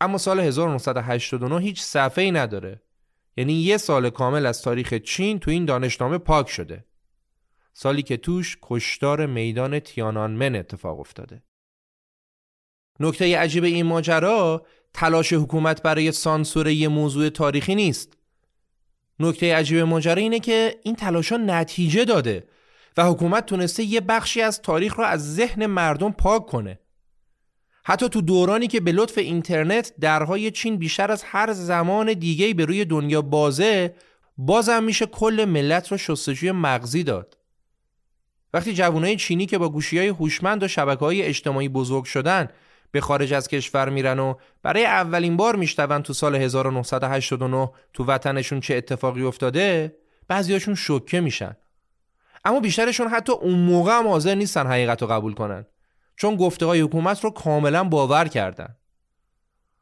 اما 0.00 0.18
سال 0.18 0.40
1989 0.40 1.60
هیچ 1.60 1.82
صفحه 1.82 2.24
ای 2.24 2.30
نداره. 2.30 2.82
یعنی 3.36 3.52
یه 3.52 3.76
سال 3.76 4.10
کامل 4.10 4.46
از 4.46 4.62
تاریخ 4.62 4.94
چین 4.94 5.38
تو 5.38 5.50
این 5.50 5.64
دانشنامه 5.64 6.18
پاک 6.18 6.48
شده. 6.48 6.84
سالی 7.72 8.02
که 8.02 8.16
توش 8.16 8.58
کشتار 8.62 9.26
میدان 9.26 9.78
تیانانمن 9.78 10.56
اتفاق 10.56 11.00
افتاده. 11.00 11.42
نکته 13.00 13.38
عجیب 13.38 13.64
این 13.64 13.86
ماجرا 13.86 14.66
تلاش 14.94 15.32
حکومت 15.32 15.82
برای 15.82 16.12
سانسور 16.12 16.68
یه 16.68 16.88
موضوع 16.88 17.28
تاریخی 17.28 17.74
نیست. 17.74 18.16
نکته 19.20 19.54
عجیب 19.54 19.78
ماجرا 19.78 20.14
اینه 20.14 20.40
که 20.40 20.80
این 20.82 20.96
تلاشا 20.96 21.36
نتیجه 21.36 22.04
داده 22.04 22.48
و 22.96 23.04
حکومت 23.04 23.46
تونسته 23.46 23.82
یه 23.82 24.00
بخشی 24.00 24.42
از 24.42 24.62
تاریخ 24.62 24.94
رو 24.94 25.04
از 25.04 25.34
ذهن 25.34 25.66
مردم 25.66 26.12
پاک 26.12 26.46
کنه. 26.46 26.78
حتی 27.88 28.08
تو 28.08 28.20
دورانی 28.20 28.66
که 28.66 28.80
به 28.80 28.92
لطف 28.92 29.18
اینترنت 29.18 29.92
درهای 30.00 30.50
چین 30.50 30.76
بیشتر 30.76 31.10
از 31.10 31.22
هر 31.22 31.52
زمان 31.52 32.12
دیگه‌ای 32.12 32.54
به 32.54 32.64
روی 32.64 32.84
دنیا 32.84 33.22
بازه 33.22 33.94
بازم 34.38 34.82
میشه 34.82 35.06
کل 35.06 35.44
ملت 35.44 35.92
رو 35.92 35.96
شستشوی 35.98 36.52
مغزی 36.52 37.02
داد. 37.02 37.38
وقتی 38.54 38.74
جوانای 38.74 39.16
چینی 39.16 39.46
که 39.46 39.58
با 39.58 39.68
گوشی 39.68 39.98
های 39.98 40.08
هوشمند 40.08 40.62
و 40.62 40.68
شبکه 40.68 41.00
های 41.00 41.22
اجتماعی 41.22 41.68
بزرگ 41.68 42.04
شدن 42.04 42.48
به 42.90 43.00
خارج 43.00 43.32
از 43.32 43.48
کشور 43.48 43.88
میرن 43.88 44.18
و 44.18 44.34
برای 44.62 44.84
اولین 44.84 45.36
بار 45.36 45.56
میشتون 45.56 46.02
تو 46.02 46.12
سال 46.12 46.34
1989 46.34 47.70
تو 47.92 48.04
وطنشون 48.04 48.60
چه 48.60 48.74
اتفاقی 48.74 49.22
افتاده 49.22 49.96
بعضیاشون 50.28 50.74
شوکه 50.74 51.20
میشن. 51.20 51.56
اما 52.44 52.60
بیشترشون 52.60 53.08
حتی 53.08 53.32
اون 53.32 53.58
موقع 53.58 53.98
هم 53.98 54.08
حاضر 54.08 54.34
نیستن 54.34 54.66
حقیقت 54.66 55.02
رو 55.02 55.08
قبول 55.08 55.34
کنن. 55.34 55.66
چون 56.16 56.36
گفته 56.36 56.66
های 56.66 56.80
حکومت 56.80 57.24
رو 57.24 57.30
کاملا 57.30 57.84
باور 57.84 58.28
کردن. 58.28 58.76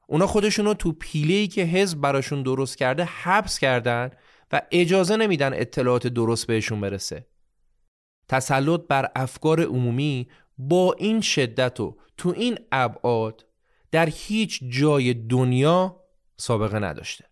اونا 0.06 0.26
خودشون 0.26 0.64
رو 0.64 0.74
تو 0.74 0.92
پیلهی 0.92 1.48
که 1.48 1.62
حزب 1.62 2.00
براشون 2.00 2.42
درست 2.42 2.78
کرده 2.78 3.04
حبس 3.04 3.58
کردن 3.58 4.10
و 4.52 4.62
اجازه 4.70 5.16
نمیدن 5.16 5.52
اطلاعات 5.54 6.06
درست 6.06 6.46
بهشون 6.46 6.80
برسه. 6.80 7.26
تسلط 8.28 8.80
بر 8.88 9.10
افکار 9.16 9.60
عمومی 9.60 10.28
با 10.58 10.92
این 10.98 11.20
شدت 11.20 11.80
و 11.80 11.96
تو 12.16 12.34
این 12.36 12.58
ابعاد 12.72 13.46
در 13.90 14.08
هیچ 14.12 14.60
جای 14.68 15.14
دنیا 15.14 16.00
سابقه 16.36 16.78
نداشته. 16.78 17.24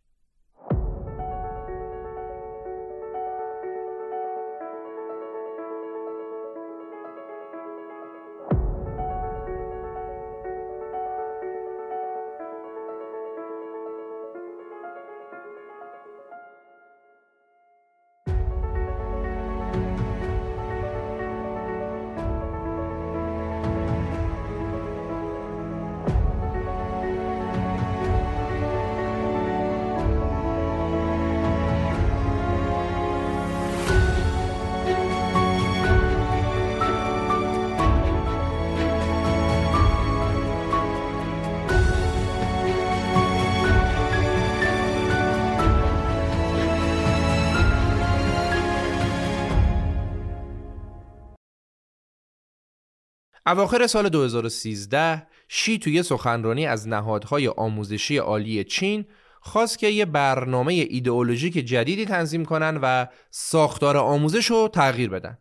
اواخر 53.52 53.86
سال 53.86 54.08
2013 54.08 55.26
شی 55.48 55.78
توی 55.78 56.02
سخنرانی 56.02 56.66
از 56.66 56.88
نهادهای 56.88 57.48
آموزشی 57.48 58.16
عالی 58.16 58.64
چین 58.64 59.04
خواست 59.40 59.78
که 59.78 59.86
یه 59.86 60.04
برنامه 60.04 60.72
ایدئولوژیک 60.72 61.52
جدیدی 61.52 62.04
تنظیم 62.04 62.44
کنن 62.44 62.78
و 62.82 63.06
ساختار 63.30 63.96
آموزش 63.96 64.46
رو 64.46 64.68
تغییر 64.68 65.10
بدن. 65.10 65.38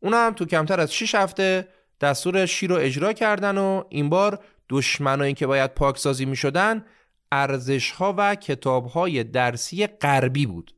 اونا 0.00 0.16
هم 0.16 0.32
تو 0.32 0.44
کمتر 0.44 0.80
از 0.80 0.94
6 0.94 1.14
هفته 1.14 1.68
دستور 2.00 2.46
شی 2.46 2.66
رو 2.66 2.76
اجرا 2.76 3.12
کردن 3.12 3.58
و 3.58 3.84
این 3.88 4.08
بار 4.08 4.44
دشمنایی 4.68 5.34
که 5.34 5.46
باید 5.46 5.74
پاکسازی 5.74 6.24
می 6.24 6.36
شدن 6.36 6.84
ارزش 7.32 7.90
ها 7.90 8.14
و 8.18 8.34
کتاب 8.34 8.86
های 8.86 9.24
درسی 9.24 9.86
غربی 9.86 10.46
بود. 10.46 10.74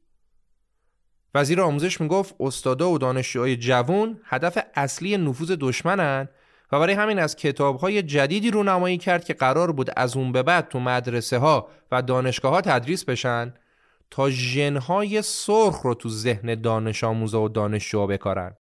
وزیر 1.34 1.60
آموزش 1.60 2.00
می‌گفت 2.00 2.34
استادا 2.40 2.90
و 2.90 2.98
دانشجوهای 2.98 3.56
جوان 3.56 4.20
هدف 4.24 4.58
اصلی 4.74 5.16
نفوذ 5.16 5.50
دشمنن 5.60 6.28
و 6.72 6.80
برای 6.80 6.94
همین 6.94 7.18
از 7.18 7.36
کتابهای 7.36 8.02
جدیدی 8.02 8.50
رو 8.50 8.62
نمایی 8.62 8.98
کرد 8.98 9.24
که 9.24 9.34
قرار 9.34 9.72
بود 9.72 9.90
از 9.96 10.16
اون 10.16 10.32
به 10.32 10.42
بعد 10.42 10.68
تو 10.68 10.80
مدرسه 10.80 11.38
ها 11.38 11.68
و 11.92 12.02
دانشگاه 12.02 12.52
ها 12.52 12.60
تدریس 12.60 13.04
بشن 13.04 13.54
تا 14.10 14.30
ژنهای 14.30 15.22
سرخ 15.22 15.80
رو 15.80 15.94
تو 15.94 16.08
ذهن 16.08 16.54
دانش 16.54 17.04
آموزه 17.04 17.38
و 17.38 17.48
دانشجوها 17.48 18.06
بکارن. 18.06 18.56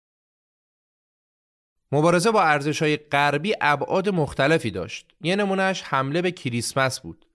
مبارزه 1.92 2.32
با 2.32 2.44
ارزش 2.44 2.82
های 2.82 2.98
غربی 2.98 3.54
ابعاد 3.62 4.10
مختلفی 4.10 4.72
داشت. 4.72 5.12
یه 5.22 5.36
نمونهش 5.36 5.84
حمله 5.86 6.22
به 6.22 6.32
کریسمس 6.32 7.00
بود. 7.00 7.26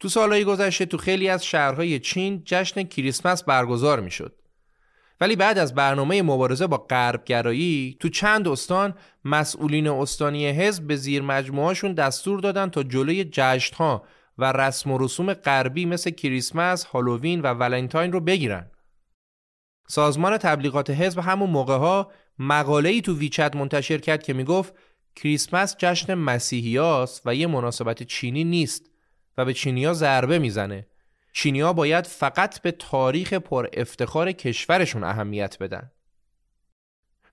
تو 0.00 0.08
سالهای 0.08 0.44
گذشته 0.44 0.86
تو 0.86 0.98
خیلی 0.98 1.28
از 1.28 1.44
شهرهای 1.44 1.98
چین 1.98 2.42
جشن 2.44 2.82
کریسمس 2.82 3.44
برگزار 3.44 4.00
می‌شد. 4.00 4.34
ولی 5.20 5.36
بعد 5.36 5.58
از 5.58 5.74
برنامه 5.74 6.22
مبارزه 6.22 6.66
با 6.66 6.76
غربگرایی 6.76 7.96
تو 8.00 8.08
چند 8.08 8.48
استان 8.48 8.94
مسئولین 9.24 9.88
استانی 9.88 10.48
حزب 10.50 10.86
به 10.86 10.96
زیر 10.96 11.22
مجموعهشون 11.22 11.92
دستور 11.92 12.40
دادن 12.40 12.68
تا 12.68 12.82
جلوی 12.82 13.24
جشنها 13.24 14.04
و 14.38 14.52
رسم 14.52 14.90
و 14.90 14.98
رسوم 14.98 15.34
غربی 15.34 15.86
مثل 15.86 16.10
کریسمس، 16.10 16.84
هالووین 16.84 17.40
و 17.40 17.54
ولنتاین 17.54 18.12
رو 18.12 18.20
بگیرن. 18.20 18.70
سازمان 19.88 20.38
تبلیغات 20.38 20.90
حزب 20.90 21.18
همون 21.18 21.50
موقع 21.50 21.76
ها 21.76 22.12
مقاله 22.38 22.88
ای 22.88 23.00
تو 23.00 23.18
ویچت 23.18 23.56
منتشر 23.56 23.98
کرد 23.98 24.22
که 24.22 24.32
می‌گفت 24.32 24.74
کریسمس 25.16 25.76
جشن 25.78 26.14
مسیحیاست 26.14 27.22
و 27.24 27.34
یه 27.34 27.46
مناسبت 27.46 28.02
چینی 28.02 28.44
نیست 28.44 28.90
و 29.38 29.44
به 29.44 29.54
چینیا 29.54 29.92
ضربه 29.94 30.38
می‌زنه. 30.38 30.86
چینیا 31.32 31.72
باید 31.72 32.06
فقط 32.06 32.62
به 32.62 32.72
تاریخ 32.72 33.32
پر 33.32 33.68
افتخار 33.72 34.32
کشورشون 34.32 35.04
اهمیت 35.04 35.58
بدن. 35.58 35.90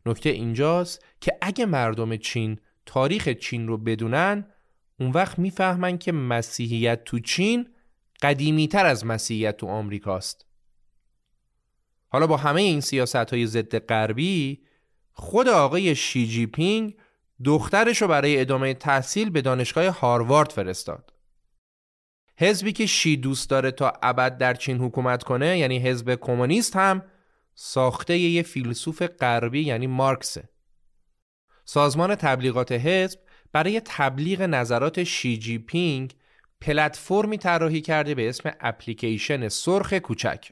نکته 0.06 0.30
اینجاست 0.30 1.06
که 1.22 1.38
اگه 1.42 1.66
مردم 1.66 2.18
چین 2.18 2.60
تاریخ 2.86 3.30
چین 3.30 3.68
رو 3.68 3.78
بدونن 3.78 4.52
اون 5.00 5.12
وقت 5.12 5.40
می‌فهمن 5.40 5.98
که 5.98 6.12
مسیحیت 6.12 7.04
تو 7.04 7.20
چین 7.20 7.68
قدیمی 8.22 8.68
تر 8.68 8.86
از 8.86 9.06
مسیحیت 9.06 9.58
تو 9.58 9.68
آمریکاست. 9.68 10.46
حالا 12.08 12.28
با 12.28 12.38
همه 12.38 12.62
این 12.62 12.82
سیاست 12.82 13.16
های 13.16 13.48
ضد 13.48 13.80
غربی 13.80 14.66
خود 15.12 15.48
آقای 15.48 15.96
شی 15.96 16.28
جی 16.28 16.46
پینگ 16.46 16.96
دخترش 17.46 18.02
رو 18.02 18.08
برای 18.08 18.42
ادامه 18.42 18.74
تحصیل 18.74 19.30
به 19.30 19.42
دانشگاه 19.42 19.88
هاروارد 19.88 20.52
فرستاد. 20.52 21.14
حزبی 22.38 22.72
که 22.72 22.86
شی 22.86 23.18
دوست 23.18 23.50
داره 23.50 23.72
تا 23.72 23.94
ابد 24.04 24.38
در 24.38 24.54
چین 24.54 24.78
حکومت 24.78 25.24
کنه 25.24 25.58
یعنی 25.58 25.80
حزب 25.80 26.16
کمونیست 26.16 26.76
هم 26.76 27.04
ساخته 27.56 28.18
یه 28.18 28.42
فیلسوف 28.42 29.02
غربی 29.02 29.62
یعنی 29.62 29.88
مارکسه. 29.88 30.50
سازمان 31.66 32.16
تبلیغات 32.16 32.72
حزب 32.72 33.20
برای 33.52 33.82
تبلیغ 33.86 34.42
نظرات 34.42 35.04
شی 35.04 35.38
جی 35.38 35.58
پینگ 35.58 36.16
پلتفرمی 36.62 37.38
طراحی 37.38 37.82
کرده 37.82 38.16
به 38.16 38.30
اسم 38.30 38.52
اپلیکیشن 38.60 39.50
سرخ 39.50 39.94
کوچک. 39.94 40.52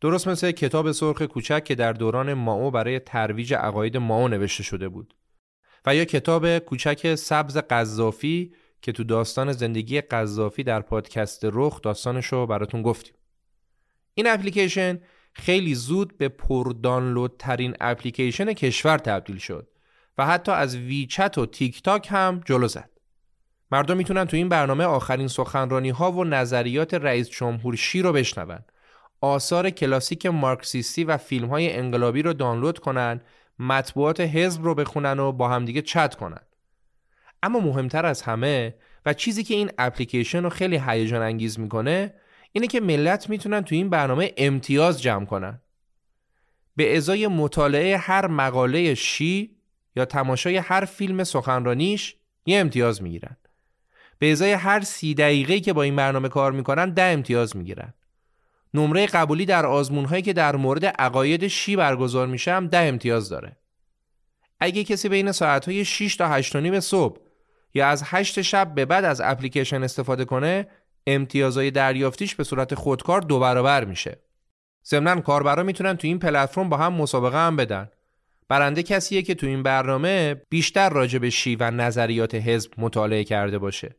درست 0.00 0.28
مثل 0.28 0.50
کتاب 0.50 0.92
سرخ 0.92 1.22
کوچک 1.22 1.64
که 1.64 1.74
در 1.74 1.92
دوران 1.92 2.34
ماو 2.34 2.70
برای 2.70 2.98
ترویج 2.98 3.54
عقاید 3.54 3.96
ماو 3.96 4.28
نوشته 4.28 4.62
شده 4.62 4.88
بود 4.88 5.14
و 5.86 5.94
یا 5.94 6.04
کتاب 6.04 6.58
کوچک 6.58 7.14
سبز 7.14 7.56
قذافی 7.56 8.52
که 8.82 8.92
تو 8.92 9.04
داستان 9.04 9.52
زندگی 9.52 10.00
قذافی 10.00 10.62
در 10.62 10.80
پادکست 10.80 11.40
رخ 11.44 11.80
داستانش 11.80 12.26
رو 12.26 12.46
براتون 12.46 12.82
گفتیم. 12.82 13.14
این 14.14 14.26
اپلیکیشن 14.26 15.00
خیلی 15.32 15.74
زود 15.74 16.18
به 16.18 16.28
پر 16.28 16.72
دانلود 16.82 17.34
ترین 17.38 17.76
اپلیکیشن 17.80 18.52
کشور 18.52 18.98
تبدیل 18.98 19.38
شد 19.38 19.68
و 20.18 20.26
حتی 20.26 20.52
از 20.52 20.76
ویچت 20.76 21.38
و 21.38 21.46
تیک 21.46 21.82
تاک 21.82 22.08
هم 22.10 22.40
جلو 22.44 22.68
زد. 22.68 22.90
مردم 23.70 23.96
می‌تونن 23.96 24.24
تو 24.24 24.36
این 24.36 24.48
برنامه 24.48 24.84
آخرین 24.84 25.28
سخنرانی 25.28 25.90
ها 25.90 26.12
و 26.12 26.24
نظریات 26.24 26.94
رئیس 26.94 27.30
جمهور 27.30 27.76
شی 27.76 28.02
رو 28.02 28.12
بشنون. 28.12 28.58
آثار 29.20 29.70
کلاسیک 29.70 30.26
مارکسیستی 30.26 31.04
و 31.04 31.16
فیلم 31.16 31.48
های 31.48 31.72
انقلابی 31.72 32.22
رو 32.22 32.32
دانلود 32.32 32.78
کنن، 32.78 33.20
مطبوعات 33.58 34.20
حزب 34.20 34.64
رو 34.64 34.74
بخونن 34.74 35.18
و 35.18 35.32
با 35.32 35.48
همدیگه 35.48 35.82
چت 35.82 36.14
کنن. 36.14 36.40
اما 37.42 37.60
مهمتر 37.60 38.06
از 38.06 38.22
همه 38.22 38.74
و 39.06 39.14
چیزی 39.14 39.44
که 39.44 39.54
این 39.54 39.70
اپلیکیشن 39.78 40.42
رو 40.42 40.48
خیلی 40.48 40.82
هیجان 40.86 41.22
انگیز 41.22 41.58
می‌کنه 41.60 42.14
اینه 42.52 42.66
که 42.66 42.80
ملت 42.80 43.30
می‌تونن 43.30 43.62
تو 43.62 43.74
این 43.74 43.90
برنامه 43.90 44.32
امتیاز 44.36 45.02
جمع 45.02 45.24
کنن. 45.24 45.60
به 46.76 46.96
ازای 46.96 47.26
مطالعه 47.26 47.96
هر 47.96 48.26
مقاله 48.26 48.94
شی 48.94 49.56
یا 49.96 50.04
تماشای 50.04 50.56
هر 50.56 50.84
فیلم 50.84 51.24
سخنرانیش 51.24 52.16
یه 52.46 52.58
امتیاز 52.58 53.02
می‌گیرن. 53.02 53.36
به 54.18 54.32
ازای 54.32 54.52
هر 54.52 54.80
سی 54.80 55.14
دقیقه 55.14 55.60
که 55.60 55.72
با 55.72 55.82
این 55.82 55.96
برنامه 55.96 56.28
کار 56.28 56.52
می‌کنن 56.52 56.90
ده 56.90 57.02
امتیاز 57.02 57.56
می‌گیرن. 57.56 57.94
نمره 58.74 59.06
قبولی 59.06 59.46
در 59.46 59.66
آزمون 59.66 60.20
که 60.20 60.32
در 60.32 60.56
مورد 60.56 60.84
عقاید 60.84 61.46
شی 61.46 61.76
برگزار 61.76 62.26
میشه 62.26 62.52
هم 62.52 62.66
ده 62.66 62.78
امتیاز 62.78 63.28
داره. 63.28 63.56
اگه 64.60 64.84
کسی 64.84 65.08
بین 65.08 65.32
ساعت 65.32 65.64
های 65.64 65.84
6 65.84 66.16
تا 66.16 66.28
8 66.28 66.56
نیم 66.56 66.80
صبح 66.80 67.27
یا 67.74 67.88
از 67.88 68.02
8 68.06 68.42
شب 68.42 68.74
به 68.74 68.84
بعد 68.84 69.04
از 69.04 69.20
اپلیکیشن 69.20 69.82
استفاده 69.82 70.24
کنه 70.24 70.68
امتیازهای 71.06 71.70
دریافتیش 71.70 72.34
به 72.34 72.44
صورت 72.44 72.74
خودکار 72.74 73.20
دو 73.20 73.38
برابر 73.38 73.84
میشه. 73.84 74.18
ضمن 74.86 75.20
کاربرا 75.20 75.62
می‌تونن 75.62 75.96
تو 75.96 76.06
این 76.06 76.18
پلتفرم 76.18 76.68
با 76.68 76.76
هم 76.76 76.92
مسابقه 76.92 77.46
هم 77.46 77.56
بدن. 77.56 77.88
برنده 78.48 78.82
کسیه 78.82 79.22
که 79.22 79.34
تو 79.34 79.46
این 79.46 79.62
برنامه 79.62 80.34
بیشتر 80.48 80.88
راجع 80.88 81.18
به 81.18 81.30
شی 81.30 81.56
و 81.56 81.70
نظریات 81.70 82.34
حزب 82.34 82.72
مطالعه 82.78 83.24
کرده 83.24 83.58
باشه. 83.58 83.96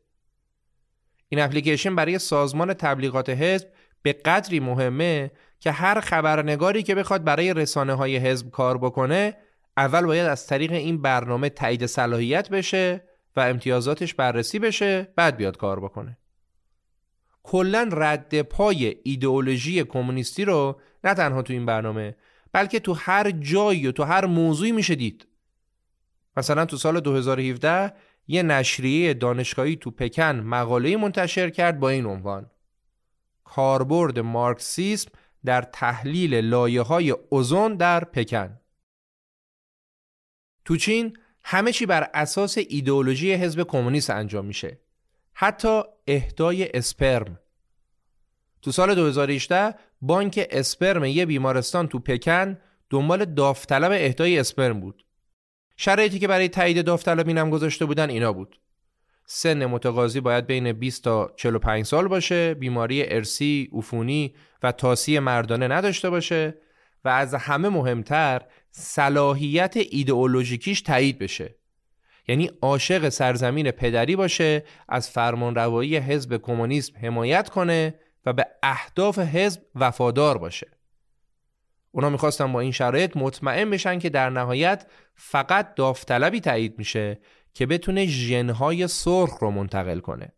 این 1.30 1.42
اپلیکیشن 1.42 1.96
برای 1.96 2.20
سازمان 2.20 2.74
تبلیغات 2.74 3.30
حزب 3.30 3.68
به 4.02 4.14
قدری 4.14 4.60
مهمه 4.60 5.32
که 5.60 5.72
هر 5.72 6.00
خبرنگاری 6.00 6.84
که 6.84 6.96
بخواد 6.96 7.24
برای 7.24 7.54
رسانه 7.54 7.94
های 7.94 8.18
حزب 8.18 8.50
کار 8.50 8.78
بکنه 8.78 9.38
اول 9.78 10.06
باید 10.06 10.26
از 10.28 10.48
طریق 10.48 10.72
این 10.72 11.02
برنامه 11.02 11.50
تایید 11.50 11.86
صلاحیت 11.86 12.50
بشه 12.50 13.09
و 13.40 13.42
امتیازاتش 13.42 14.14
بررسی 14.14 14.60
بشه 14.60 15.14
بعد 15.16 15.38
بیاد 15.38 15.58
کار 15.58 15.80
بکنه. 15.80 16.18
کلا 17.44 17.90
رد 17.92 18.42
پای 18.42 18.96
ایدئولوژی 19.04 19.84
کمونیستی 19.84 20.46
رو 20.46 20.82
نه 21.04 21.14
تنها 21.14 21.42
تو 21.42 21.54
این 21.54 21.66
برنامه 21.66 22.16
بلکه 22.52 22.80
تو 22.80 22.94
هر 22.94 23.32
جایی 23.32 23.88
و 23.88 23.92
تو 23.92 24.04
هر 24.04 24.26
موضوعی 24.26 24.72
میشه 24.72 24.96
دید. 24.96 25.28
مثلا 26.38 26.66
تو 26.66 26.78
سال 26.78 27.00
2017 27.00 27.94
یه 28.28 28.44
نشریه 28.44 29.14
دانشگاهی 29.14 29.76
تو 29.76 29.92
پکن 29.92 30.36
مقاله 30.36 30.98
منتشر 30.98 31.50
کرد 31.50 31.80
با 31.80 31.90
این 31.90 32.06
عنوان. 32.06 32.50
کاربرد 33.44 34.20
مارکسیسم 34.20 35.12
در 35.46 35.62
تحلیل 35.62 36.36
لایه 36.36 36.82
های 36.82 37.12
اوزون 37.12 37.76
در 37.76 38.04
پکن. 38.04 38.60
تو 40.66 40.78
چین 40.78 41.18
همه 41.52 41.72
چی 41.72 41.86
بر 41.86 42.10
اساس 42.14 42.58
ایدئولوژی 42.70 43.34
حزب 43.34 43.64
کمونیست 43.64 44.10
انجام 44.10 44.46
میشه. 44.46 44.80
حتی 45.34 45.82
اهدای 46.08 46.72
اسپرم. 46.74 47.40
تو 48.62 48.72
سال 48.72 48.96
2018 48.96 49.76
بانک 50.02 50.48
اسپرم 50.52 51.04
یه 51.04 51.26
بیمارستان 51.26 51.88
تو 51.88 52.00
پکن 52.00 52.58
دنبال 52.90 53.26
داوطلب 53.26 53.92
اهدای 53.92 54.40
اسپرم 54.40 54.80
بود. 54.80 55.06
شرایطی 55.78 56.20
که 56.20 56.28
برای 56.28 56.50
تایید 56.50 56.86
داوطلب 56.86 57.28
اینم 57.28 57.50
گذاشته 57.50 57.86
بودن 57.86 58.10
اینا 58.10 58.34
بود. 58.34 58.60
سن 59.26 59.66
متقاضی 59.66 60.20
باید 60.20 60.48
بین 60.48 60.72
20 60.72 61.04
تا 61.04 61.34
45 61.38 61.86
سال 61.86 62.08
باشه 62.08 62.54
بیماری 62.54 63.14
ارسی، 63.14 63.70
عفونی 63.74 64.36
و 64.64 64.72
تاسی 64.72 65.20
مردانه 65.20 65.68
نداشته 65.68 66.10
باشه 66.10 66.56
و 67.06 67.10
از 67.10 67.34
همه 67.34 67.70
مهمتر 67.70 68.42
صلاحیت 68.72 69.78
ایدئولوژیکیش 69.78 70.82
تایید 70.82 71.20
بشه. 71.20 71.56
یعنی 72.28 72.52
عاشق 72.62 73.10
سرزمین 73.10 73.72
پدری 73.72 74.16
باشه 74.16 74.64
از 74.90 75.10
فرمانروایی 75.10 75.98
حزب 75.98 76.38
کمونیسم 76.38 76.94
حمایت 77.02 77.50
کنه 77.50 78.00
و 78.26 78.34
به 78.34 78.48
اهداف 78.64 79.20
حزب 79.20 79.62
وفادار 79.76 80.38
باشه. 80.38 80.68
اونا 81.92 82.10
می‌خواستن 82.10 82.54
با 82.54 82.60
این 82.60 82.72
شرایط 82.72 83.18
مطمئن 83.18 83.70
بشن 83.70 84.00
که 84.00 84.10
در 84.10 84.30
نهایت 84.30 84.88
فقط 85.16 85.76
داوطلبی 85.76 86.40
تایید 86.40 86.78
میشه 86.78 87.20
که 87.54 87.66
بتونه 87.66 88.06
ژنهای 88.06 88.88
سرخ 88.88 89.38
رو 89.42 89.52
منتقل 89.52 90.00
کنه. 90.00 90.32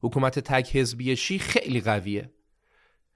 حکومت 0.00 0.38
تک 0.38 0.76
حزبی 0.76 1.16
شی 1.16 1.38
خیلی 1.38 1.80
قویه. 1.80 2.32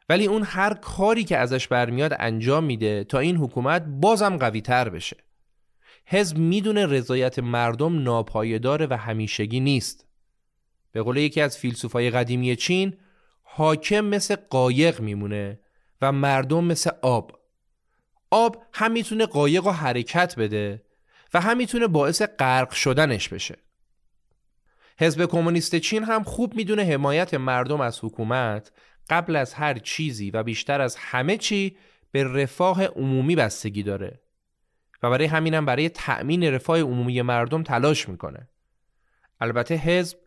ولی 0.08 0.26
اون 0.26 0.42
هر 0.42 0.74
کاری 0.74 1.24
که 1.24 1.38
ازش 1.38 1.68
برمیاد 1.68 2.16
انجام 2.18 2.64
میده 2.64 3.04
تا 3.04 3.18
این 3.18 3.36
حکومت 3.36 3.84
بازم 3.88 4.36
قوی 4.36 4.60
تر 4.60 4.88
بشه. 4.88 5.16
حزب 6.06 6.38
می‌دونه 6.38 6.86
رضایت 6.86 7.38
مردم 7.38 8.02
ناپایدار 8.02 8.86
و 8.90 8.96
همیشگی 8.96 9.60
نیست. 9.60 10.06
به 10.92 11.02
قول 11.02 11.16
یکی 11.16 11.40
از 11.40 11.58
فیلسوفای 11.58 12.10
قدیمی 12.10 12.56
چین 12.56 12.96
حاکم 13.42 14.00
مثل 14.00 14.36
قایق 14.50 15.00
میمونه 15.00 15.60
و 16.00 16.12
مردم 16.12 16.64
مثل 16.64 16.90
آب. 17.02 17.38
آب 18.30 18.62
هم 18.72 18.92
می‌تونه 18.92 19.26
قایق 19.26 19.66
و 19.66 19.70
حرکت 19.70 20.38
بده 20.38 20.82
و 21.34 21.40
هم 21.40 21.56
می‌تونه 21.56 21.86
باعث 21.86 22.22
غرق 22.22 22.70
شدنش 22.70 23.28
بشه. 23.28 23.56
حزب 24.98 25.26
کمونیست 25.26 25.76
چین 25.76 26.04
هم 26.04 26.22
خوب 26.22 26.54
می‌دونه 26.54 26.82
حمایت 26.84 27.34
مردم 27.34 27.80
از 27.80 28.04
حکومت 28.04 28.72
قبل 29.10 29.36
از 29.36 29.54
هر 29.54 29.78
چیزی 29.78 30.30
و 30.30 30.42
بیشتر 30.42 30.80
از 30.80 30.96
همه 30.96 31.36
چی 31.36 31.76
به 32.12 32.24
رفاه 32.24 32.84
عمومی 32.84 33.36
بستگی 33.36 33.82
داره 33.82 34.20
و 35.02 35.10
برای 35.10 35.26
همینم 35.26 35.66
برای 35.66 35.88
تأمین 35.88 36.44
رفاه 36.44 36.80
عمومی 36.80 37.22
مردم 37.22 37.62
تلاش 37.62 38.08
می‌کنه 38.08 38.48
البته 39.40 39.74
حزب 39.74 40.18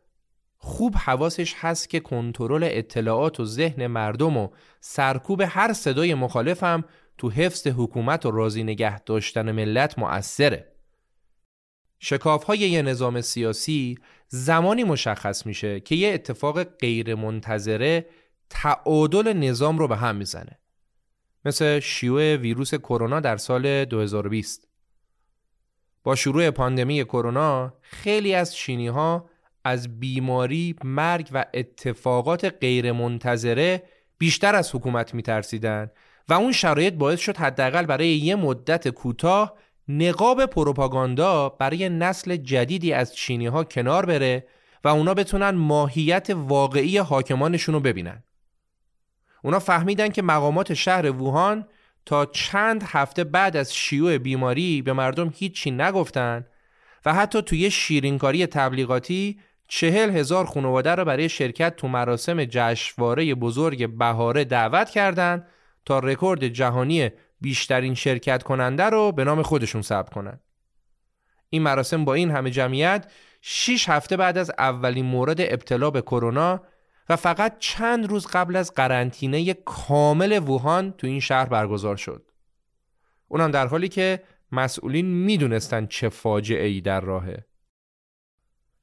خوب 0.58 0.96
حواسش 0.96 1.54
هست 1.58 1.90
که 1.90 2.00
کنترل 2.00 2.68
اطلاعات 2.72 3.40
و 3.40 3.46
ذهن 3.46 3.88
مردم 3.88 4.38
و 4.38 4.50
سرکوب 4.80 5.42
هر 5.48 5.74
صدای 5.74 6.14
مخالف 6.14 6.64
هم 6.64 6.84
تو 7.18 7.30
حفظ 7.30 7.68
حکومت 7.68 8.26
و 8.26 8.32
راضی 8.32 8.64
نگه 8.64 9.00
داشتن 9.00 9.52
ملت 9.52 10.00
مؤثره. 10.00 10.72
شکاف 12.00 12.44
های 12.44 12.60
یه 12.60 12.82
نظام 12.82 13.22
سیاسی 13.22 13.98
زمانی 14.28 14.84
مشخص 14.84 15.46
میشه 15.46 15.80
که 15.80 15.96
یه 15.96 16.14
اتفاق 16.14 16.64
غیر 16.64 17.16
منتظره 17.16 18.06
تعادل 18.50 19.34
نظام 19.34 19.78
رو 19.78 19.88
به 19.88 19.98
هم 19.98 20.16
می‌زنه. 20.16 20.60
مثل 21.46 21.80
شیوع 21.80 22.36
ویروس 22.36 22.76
کرونا 22.76 23.20
در 23.20 23.38
سال 23.38 23.86
2020. 23.86 24.68
با 26.04 26.16
شروع 26.16 26.50
پاندمی 26.50 27.04
کرونا 27.04 27.74
خیلی 27.82 28.34
از 28.34 28.56
چینی 28.56 28.88
ها 28.88 29.30
از 29.64 30.00
بیماری، 30.00 30.76
مرگ 30.84 31.30
و 31.32 31.46
اتفاقات 31.54 32.46
غیرمنتظره 32.46 33.84
بیشتر 34.18 34.56
از 34.56 34.76
حکومت 34.76 35.14
میترسیدن 35.14 35.92
و 36.30 36.34
اون 36.34 36.52
شرایط 36.52 36.94
باعث 36.94 37.20
شد 37.20 37.38
حداقل 37.38 37.86
برای 37.86 38.08
یه 38.08 38.36
مدت 38.36 38.88
کوتاه 38.88 39.58
نقاب 39.88 40.46
پروپاگاندا 40.46 41.50
برای 41.50 41.90
نسل 41.90 42.36
جدیدی 42.36 42.94
از 42.94 43.16
چینی 43.16 43.48
ها 43.48 43.64
کنار 43.64 44.06
بره 44.06 44.48
و 44.84 44.88
اونا 44.88 45.14
بتونن 45.14 45.50
ماهیت 45.50 46.30
واقعی 46.30 46.98
حاکمانشون 46.98 47.76
رو 47.76 47.82
ببینن. 47.82 48.24
اونا 49.44 49.60
فهمیدن 49.60 50.10
که 50.10 50.22
مقامات 50.22 50.74
شهر 50.74 51.12
ووهان 51.12 51.68
تا 52.06 52.26
چند 52.26 52.84
هفته 52.84 53.24
بعد 53.24 53.58
از 53.58 53.76
شیوع 53.76 54.18
بیماری 54.18 54.82
به 54.82 54.94
مردم 54.94 55.34
هیچی 55.36 55.72
نگفتن 55.72 56.46
و 57.06 57.14
حتی 57.14 57.42
توی 57.42 57.72
شیرینکاری 57.72 58.46
تبلیغاتی 58.46 59.40
چهل 59.68 60.10
هزار 60.10 60.46
خانواده 60.46 60.96
را 60.96 61.06
برای 61.06 61.30
شرکت 61.30 61.76
تو 61.76 61.88
مراسم 61.88 62.46
جشنواره 62.46 63.36
بزرگ 63.36 63.98
بهاره 63.98 64.44
دعوت 64.44 64.90
کردند 64.90 65.48
تا 65.86 66.00
رکورد 66.00 66.48
جهانی 66.48 67.10
بیشترین 67.42 67.94
شرکت 67.94 68.44
کننده 68.44 68.84
رو 68.84 69.12
به 69.12 69.24
نام 69.24 69.42
خودشون 69.42 69.82
ثبت 69.82 70.10
کنند. 70.10 70.42
این 71.50 71.62
مراسم 71.62 72.06
با 72.06 72.14
این 72.14 72.32
همه 72.32 72.52
جمعیت 72.52 73.12
6 73.42 73.90
هفته 73.90 74.18
بعد 74.18 74.38
از 74.38 74.52
اولین 74.58 75.06
مورد 75.06 75.42
ابتلا 75.42 75.92
به 75.92 76.02
کرونا 76.02 76.62
و 77.10 77.16
فقط 77.16 77.60
چند 77.60 78.10
روز 78.10 78.28
قبل 78.28 78.56
از 78.56 78.74
قرنطینه 78.74 79.54
کامل 79.54 80.40
ووهان 80.40 80.92
تو 80.92 81.08
این 81.08 81.20
شهر 81.20 81.46
برگزار 81.46 81.96
شد. 81.96 82.32
اونم 83.28 83.52
در 83.52 83.68
حالی 83.68 83.90
که 83.90 84.24
مسئولین 84.52 85.06
می‌دونستن 85.06 85.86
چه 85.86 86.10
فاجعه 86.10 86.68
ای 86.68 86.82
در 86.82 87.02
راهه. 87.02 87.46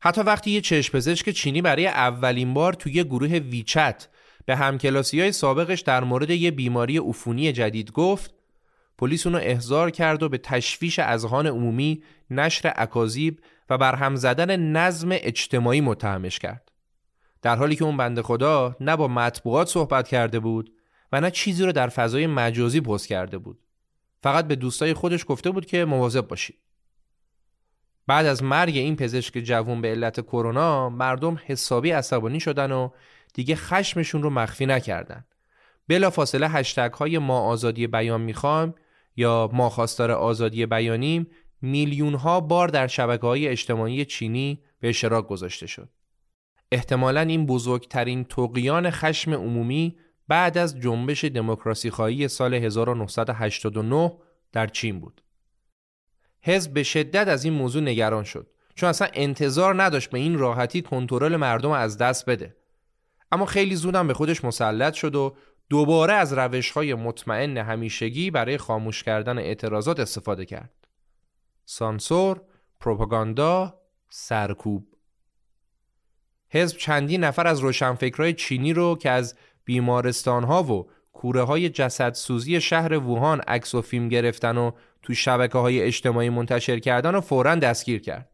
حتی 0.00 0.20
وقتی 0.20 0.50
یه 0.50 0.60
چشم 0.60 0.92
پزشک 0.98 1.30
چینی 1.30 1.62
برای 1.62 1.86
اولین 1.86 2.54
بار 2.54 2.72
توی 2.72 3.04
گروه 3.04 3.28
ویچت 3.28 4.08
به 4.46 4.56
همکلاسی 4.56 5.20
های 5.20 5.32
سابقش 5.32 5.80
در 5.80 6.04
مورد 6.04 6.30
یه 6.30 6.50
بیماری 6.50 6.98
عفونی 6.98 7.52
جدید 7.52 7.92
گفت 7.92 8.34
پلیس 8.98 9.26
اونو 9.26 9.38
احضار 9.42 9.90
کرد 9.90 10.22
و 10.22 10.28
به 10.28 10.38
تشویش 10.38 10.98
اذهان 10.98 11.46
عمومی 11.46 12.02
نشر 12.30 12.72
اکاذیب 12.76 13.40
و 13.70 13.78
برهم 13.78 14.16
زدن 14.16 14.56
نظم 14.56 15.08
اجتماعی 15.12 15.80
متهمش 15.80 16.38
کرد 16.38 16.63
در 17.44 17.56
حالی 17.56 17.76
که 17.76 17.84
اون 17.84 17.96
بنده 17.96 18.22
خدا 18.22 18.76
نه 18.80 18.96
با 18.96 19.08
مطبوعات 19.08 19.68
صحبت 19.68 20.08
کرده 20.08 20.40
بود 20.40 20.72
و 21.12 21.20
نه 21.20 21.30
چیزی 21.30 21.64
رو 21.64 21.72
در 21.72 21.88
فضای 21.88 22.26
مجازی 22.26 22.80
پست 22.80 23.08
کرده 23.08 23.38
بود. 23.38 23.58
فقط 24.22 24.46
به 24.46 24.56
دوستای 24.56 24.94
خودش 24.94 25.24
گفته 25.28 25.50
بود 25.50 25.66
که 25.66 25.84
مواظب 25.84 26.28
باشید 26.28 26.58
بعد 28.06 28.26
از 28.26 28.42
مرگ 28.42 28.76
این 28.76 28.96
پزشک 28.96 29.38
جوون 29.38 29.80
به 29.80 29.88
علت 29.88 30.20
کرونا 30.20 30.88
مردم 30.88 31.38
حسابی 31.46 31.90
عصبانی 31.90 32.40
شدن 32.40 32.72
و 32.72 32.88
دیگه 33.34 33.56
خشمشون 33.56 34.22
رو 34.22 34.30
مخفی 34.30 34.66
نکردن. 34.66 35.24
بلا 35.88 36.10
فاصله 36.10 36.48
هشتگ 36.48 36.92
های 36.92 37.18
ما 37.18 37.40
آزادی 37.40 37.86
بیان 37.86 38.20
می‌خوام 38.20 38.74
یا 39.16 39.50
ما 39.52 39.68
خواستار 39.68 40.10
آزادی 40.10 40.66
بیانیم 40.66 41.26
میلیون 41.62 42.14
ها 42.14 42.40
بار 42.40 42.68
در 42.68 42.86
شبکه 42.86 43.26
های 43.26 43.48
اجتماعی 43.48 44.04
چینی 44.04 44.62
به 44.80 44.88
اشتراک 44.88 45.26
گذاشته 45.26 45.66
شد. 45.66 45.88
احتمالا 46.74 47.20
این 47.20 47.46
بزرگترین 47.46 48.24
توقیان 48.24 48.90
خشم 48.90 49.34
عمومی 49.34 49.96
بعد 50.28 50.58
از 50.58 50.80
جنبش 50.80 51.24
دموکراسی 51.24 51.90
خواهی 51.90 52.28
سال 52.28 52.54
1989 52.54 54.16
در 54.52 54.66
چین 54.66 55.00
بود. 55.00 55.22
حزب 56.42 56.72
به 56.72 56.82
شدت 56.82 57.28
از 57.28 57.44
این 57.44 57.52
موضوع 57.52 57.82
نگران 57.82 58.24
شد 58.24 58.50
چون 58.74 58.88
اصلا 58.88 59.08
انتظار 59.12 59.82
نداشت 59.82 60.10
به 60.10 60.18
این 60.18 60.38
راحتی 60.38 60.82
کنترل 60.82 61.36
مردم 61.36 61.70
از 61.70 61.98
دست 61.98 62.26
بده. 62.30 62.56
اما 63.32 63.46
خیلی 63.46 63.76
زودم 63.76 64.06
به 64.06 64.14
خودش 64.14 64.44
مسلط 64.44 64.94
شد 64.94 65.14
و 65.14 65.36
دوباره 65.70 66.12
از 66.12 66.32
روش 66.32 66.70
های 66.70 66.94
مطمئن 66.94 67.58
همیشگی 67.58 68.30
برای 68.30 68.58
خاموش 68.58 69.02
کردن 69.02 69.38
اعتراضات 69.38 70.00
استفاده 70.00 70.44
کرد. 70.44 70.88
سانسور، 71.64 72.40
پروپاگاندا، 72.80 73.80
سرکوب. 74.08 74.93
حزب 76.54 76.76
چندین 76.76 77.24
نفر 77.24 77.46
از 77.46 77.60
روشنفکرای 77.60 78.32
چینی 78.32 78.72
رو 78.72 78.98
که 79.00 79.10
از 79.10 79.34
بیمارستان 79.64 80.44
ها 80.44 80.62
و 80.62 80.90
کوره 81.12 81.42
های 81.42 81.68
جسدسوزی 81.68 82.60
شهر 82.60 82.98
ووهان 82.98 83.40
عکس 83.40 83.74
و 83.74 83.82
فیلم 83.82 84.08
گرفتن 84.08 84.56
و 84.56 84.70
تو 85.02 85.14
شبکه 85.14 85.58
های 85.58 85.82
اجتماعی 85.82 86.28
منتشر 86.28 86.78
کردن 86.78 87.14
و 87.14 87.20
فورا 87.20 87.54
دستگیر 87.54 88.00
کرد. 88.00 88.30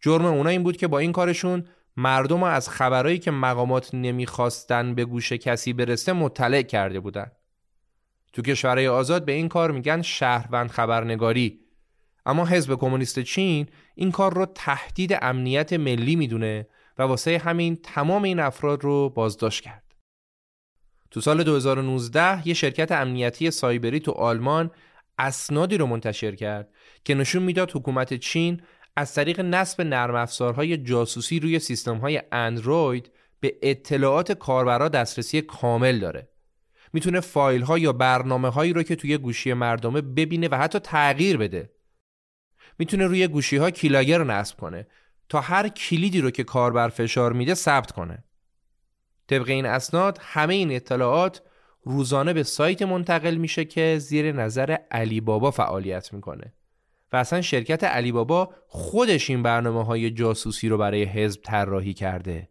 جرم 0.00 0.24
اونا 0.24 0.50
این 0.50 0.62
بود 0.62 0.76
که 0.76 0.88
با 0.88 0.98
این 0.98 1.12
کارشون 1.12 1.64
مردم 1.96 2.42
از 2.42 2.68
خبرهایی 2.68 3.18
که 3.18 3.30
مقامات 3.30 3.94
نمی‌خواستن 3.94 4.94
به 4.94 5.04
گوش 5.04 5.32
کسی 5.32 5.72
برسه 5.72 6.12
مطلع 6.12 6.62
کرده 6.62 7.00
بودن. 7.00 7.30
تو 8.32 8.42
کشورهای 8.42 8.88
آزاد 8.88 9.24
به 9.24 9.32
این 9.32 9.48
کار 9.48 9.70
میگن 9.70 10.02
شهروند 10.02 10.70
خبرنگاری 10.70 11.60
اما 12.26 12.46
حزب 12.46 12.74
کمونیست 12.74 13.20
چین 13.20 13.66
این 13.94 14.10
کار 14.10 14.34
رو 14.34 14.46
تهدید 14.46 15.18
امنیت 15.22 15.72
ملی 15.72 16.16
می‌دونه 16.16 16.66
و 16.98 17.02
واسه 17.02 17.38
همین 17.38 17.76
تمام 17.76 18.22
این 18.22 18.40
افراد 18.40 18.84
رو 18.84 19.08
بازداشت 19.08 19.62
کرد. 19.64 19.94
تو 21.10 21.20
سال 21.20 21.42
2019 21.42 22.48
یه 22.48 22.54
شرکت 22.54 22.92
امنیتی 22.92 23.50
سایبری 23.50 24.00
تو 24.00 24.12
آلمان 24.12 24.70
اسنادی 25.18 25.76
رو 25.76 25.86
منتشر 25.86 26.34
کرد 26.34 26.68
که 27.04 27.14
نشون 27.14 27.42
می‌داد 27.42 27.70
حکومت 27.70 28.14
چین 28.14 28.62
از 28.96 29.14
طریق 29.14 29.40
نصب 29.40 29.80
نرم 29.80 30.14
افزارهای 30.14 30.76
جاسوسی 30.76 31.40
روی 31.40 31.58
سیستم 31.58 31.96
های 31.96 32.22
اندروید 32.32 33.10
به 33.40 33.58
اطلاعات 33.62 34.32
کاربرا 34.32 34.88
دسترسی 34.88 35.42
کامل 35.42 35.98
داره. 35.98 36.28
می‌تونه 36.92 37.20
فایل 37.20 37.62
ها 37.62 37.78
یا 37.78 37.92
برنامه 37.92 38.48
هایی 38.48 38.72
رو 38.72 38.82
که 38.82 38.96
توی 38.96 39.18
گوشی 39.18 39.52
مردمه 39.52 40.00
ببینه 40.00 40.48
و 40.48 40.54
حتی 40.54 40.78
تغییر 40.78 41.36
بده. 41.36 41.70
می‌تونه 42.78 43.06
روی 43.06 43.28
گوشی 43.28 43.56
ها 43.56 43.70
کیلاگر 43.70 44.18
رو 44.18 44.24
نصب 44.24 44.56
کنه 44.56 44.86
تا 45.32 45.40
هر 45.40 45.68
کلیدی 45.68 46.20
رو 46.20 46.30
که 46.30 46.44
کاربر 46.44 46.88
فشار 46.88 47.32
میده 47.32 47.54
ثبت 47.54 47.92
کنه. 47.92 48.24
طبق 49.28 49.48
این 49.48 49.66
اسناد 49.66 50.18
همه 50.20 50.54
این 50.54 50.72
اطلاعات 50.72 51.42
روزانه 51.82 52.32
به 52.32 52.42
سایت 52.42 52.82
منتقل 52.82 53.34
میشه 53.34 53.64
که 53.64 53.98
زیر 53.98 54.32
نظر 54.32 54.76
علی 54.90 55.20
بابا 55.20 55.50
فعالیت 55.50 56.12
می‌کنه. 56.12 56.52
و 57.12 57.16
اصلا 57.16 57.40
شرکت 57.40 57.84
علی 57.84 58.12
بابا 58.12 58.54
خودش 58.66 59.30
این 59.30 59.42
برنامه 59.42 59.84
های 59.84 60.10
جاسوسی 60.10 60.68
رو 60.68 60.78
برای 60.78 61.04
حزب 61.04 61.42
طراحی 61.42 61.94
کرده. 61.94 62.48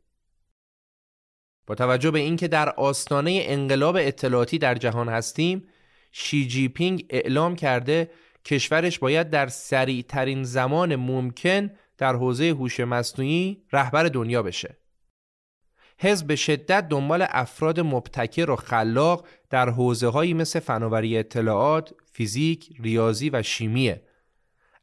با 1.68 1.76
توجه 1.76 2.12
به 2.12 2.20
اینکه 2.20 2.48
در 2.48 2.70
آستانه 2.70 3.42
انقلاب 3.46 3.96
اطلاعاتی 4.00 4.58
در 4.58 4.76
جهان 4.76 5.10
هستیم، 5.10 5.68
شی 6.12 6.48
جی 6.48 6.68
پینگ 6.68 7.06
اعلام 7.10 7.56
کرده 7.56 8.12
کشورش 8.46 9.00
باید 9.00 9.30
در 9.30 9.48
سریع 9.48 10.02
ترین 10.02 10.44
زمان 10.44 10.96
ممکن 10.96 11.70
در 12.02 12.16
حوزه 12.16 12.50
هوش 12.50 12.80
مصنوعی 12.80 13.64
رهبر 13.72 14.04
دنیا 14.04 14.44
بشه. 14.44 14.78
حزب 15.98 16.28
به 16.28 16.36
شدت 16.36 16.88
دنبال 16.88 17.26
افراد 17.30 17.80
مبتکر 17.80 18.52
و 18.52 18.56
خلاق 18.56 19.28
در 19.50 19.70
حوزه 19.70 20.08
هایی 20.08 20.34
مثل 20.34 20.60
فناوری 20.60 21.18
اطلاعات، 21.18 21.94
فیزیک، 22.14 22.74
ریاضی 22.80 23.30
و 23.30 23.44
شیمیه 23.44 24.04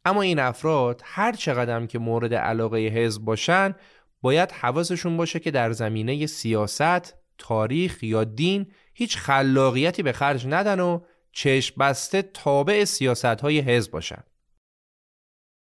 اما 0.05 0.23
این 0.23 0.39
افراد 0.39 1.03
هر 1.05 1.33
چقدر 1.33 1.87
که 1.87 1.99
مورد 1.99 2.35
علاقه 2.35 2.79
حزب 2.79 3.23
باشن 3.23 3.75
باید 4.21 4.53
حواسشون 4.53 5.17
باشه 5.17 5.41
که 5.41 5.51
در 5.51 5.73
زمینه 5.73 6.27
سیاست، 6.27 7.15
تاریخ 7.39 8.03
یا 8.03 8.25
دین 8.25 8.67
هیچ 8.95 9.17
خلاقیتی 9.17 10.03
به 10.03 10.13
خرج 10.13 10.47
ندن 10.47 10.81
و 10.81 11.01
چشم 11.33 11.75
بسته 11.81 12.23
تابع 12.23 12.85
سیاست 12.85 13.25
های 13.25 13.61
حزب 13.61 13.93
باشن. 13.93 14.23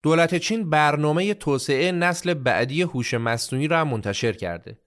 دولت 0.07 0.35
چین 0.35 0.71
برنامه 0.71 1.35
توسعه 1.35 1.93
نسل 1.93 2.35
بعدی 2.35 2.83
هوش 2.83 3.15
مصنوعی 3.15 3.69
را 3.69 3.85
منتشر 3.85 4.33
کرده. 4.33 4.79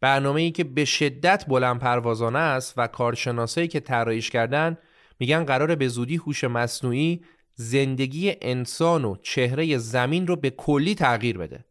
برنامه 0.00 0.40
ای 0.40 0.50
که 0.50 0.64
به 0.64 0.84
شدت 0.84 1.44
بلند 1.48 1.80
پروازانه 1.80 2.38
است 2.38 2.74
و 2.76 2.86
کارشناسایی 2.86 3.68
که 3.68 3.80
طراحیش 3.80 4.30
کردن 4.30 4.78
میگن 5.20 5.44
قرار 5.44 5.74
به 5.74 5.88
زودی 5.88 6.16
هوش 6.16 6.44
مصنوعی 6.44 7.24
زندگی 7.54 8.32
انسان 8.42 9.04
و 9.04 9.16
چهره 9.22 9.78
زمین 9.78 10.26
رو 10.26 10.36
به 10.36 10.50
کلی 10.50 10.94
تغییر 10.94 11.38
بده. 11.38 11.64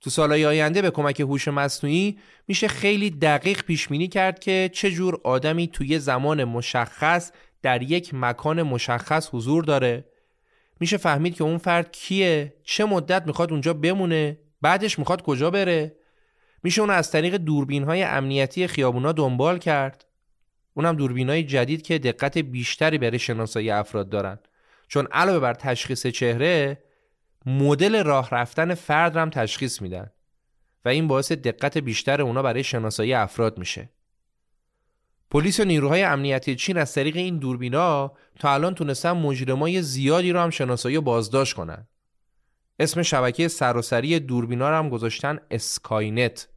تو 0.00 0.10
سالهای 0.10 0.46
آینده 0.46 0.82
به 0.82 0.90
کمک 0.90 1.20
هوش 1.20 1.48
مصنوعی 1.48 2.18
میشه 2.48 2.68
خیلی 2.68 3.10
دقیق 3.10 3.62
پیش 3.62 3.88
بینی 3.88 4.08
کرد 4.08 4.38
که 4.38 4.70
چه 4.72 4.90
جور 4.90 5.20
آدمی 5.24 5.68
توی 5.68 5.98
زمان 5.98 6.44
مشخص 6.44 7.32
در 7.62 7.82
یک 7.82 8.10
مکان 8.14 8.62
مشخص 8.62 9.28
حضور 9.32 9.64
داره 9.64 10.04
میشه 10.80 10.96
فهمید 10.96 11.34
که 11.34 11.44
اون 11.44 11.58
فرد 11.58 11.92
کیه 11.92 12.54
چه 12.62 12.84
مدت 12.84 13.26
می‌خواد 13.26 13.50
اونجا 13.50 13.74
بمونه 13.74 14.38
بعدش 14.62 14.98
می‌خواد 14.98 15.22
کجا 15.22 15.50
بره. 15.50 15.96
میشه 16.62 16.80
اون 16.80 16.90
از 16.90 17.10
طریق 17.10 17.36
دوربین 17.36 17.84
های 17.84 18.02
امنیتی 18.02 18.66
خیابونا 18.66 19.12
دنبال 19.12 19.58
کرد. 19.58 20.04
اونم 20.74 20.96
دوربین 20.96 21.30
های 21.30 21.42
جدید 21.42 21.82
که 21.82 21.98
دقت 21.98 22.38
بیشتری 22.38 22.98
برای 22.98 23.18
شناسایی 23.18 23.70
افراد 23.70 24.08
دارن. 24.08 24.38
چون 24.88 25.06
علاوه 25.12 25.38
بر 25.38 25.54
تشخیص 25.54 26.06
چهره 26.06 26.82
مدل 27.46 28.04
راه 28.04 28.28
رفتن 28.30 28.74
فرد 28.74 29.16
هم 29.16 29.30
تشخیص 29.30 29.82
میدن. 29.82 30.10
و 30.84 30.88
این 30.88 31.08
باعث 31.08 31.32
دقت 31.32 31.78
بیشتر 31.78 32.22
اونا 32.22 32.42
برای 32.42 32.64
شناسایی 32.64 33.14
افراد 33.14 33.58
میشه. 33.58 33.88
پلیس 35.30 35.60
و 35.60 35.64
نیروهای 35.64 36.02
امنیتی 36.02 36.56
چین 36.56 36.78
از 36.78 36.94
طریق 36.94 37.16
این 37.16 37.38
دوربینا 37.38 38.12
تا 38.38 38.52
الان 38.52 38.74
تونستن 38.74 39.12
مجرمای 39.12 39.82
زیادی 39.82 40.32
رو 40.32 40.40
هم 40.40 40.50
شناسایی 40.50 40.96
و 40.96 41.00
بازداشت 41.00 41.56
کنن. 41.56 41.86
اسم 42.78 43.02
شبکه 43.02 43.48
سراسری 43.48 44.20
دوربینا 44.20 44.70
رو 44.70 44.76
هم 44.76 44.88
گذاشتن 44.88 45.38
اسکاینت. 45.50 46.48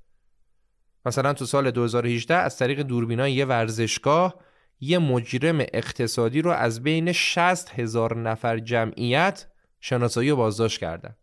مثلا 1.06 1.34
تو 1.34 1.46
سال 1.46 1.72
2018 1.72 2.36
از 2.36 2.58
طریق 2.58 2.82
دوربینای 2.82 3.34
یه 3.34 3.46
ورزشگاه 3.46 4.36
یه 4.80 5.00
مجرم 5.00 5.60
اقتصادی 5.60 6.42
رو 6.42 6.52
از 6.52 6.84
بین 6.84 7.12
60 7.12 7.80
هزار 7.80 8.18
نفر 8.18 8.60
جمعیت 8.60 9.48
شناسایی 9.80 10.30
و 10.30 10.36
بازداشت 10.36 10.80
کردند. 10.80 11.18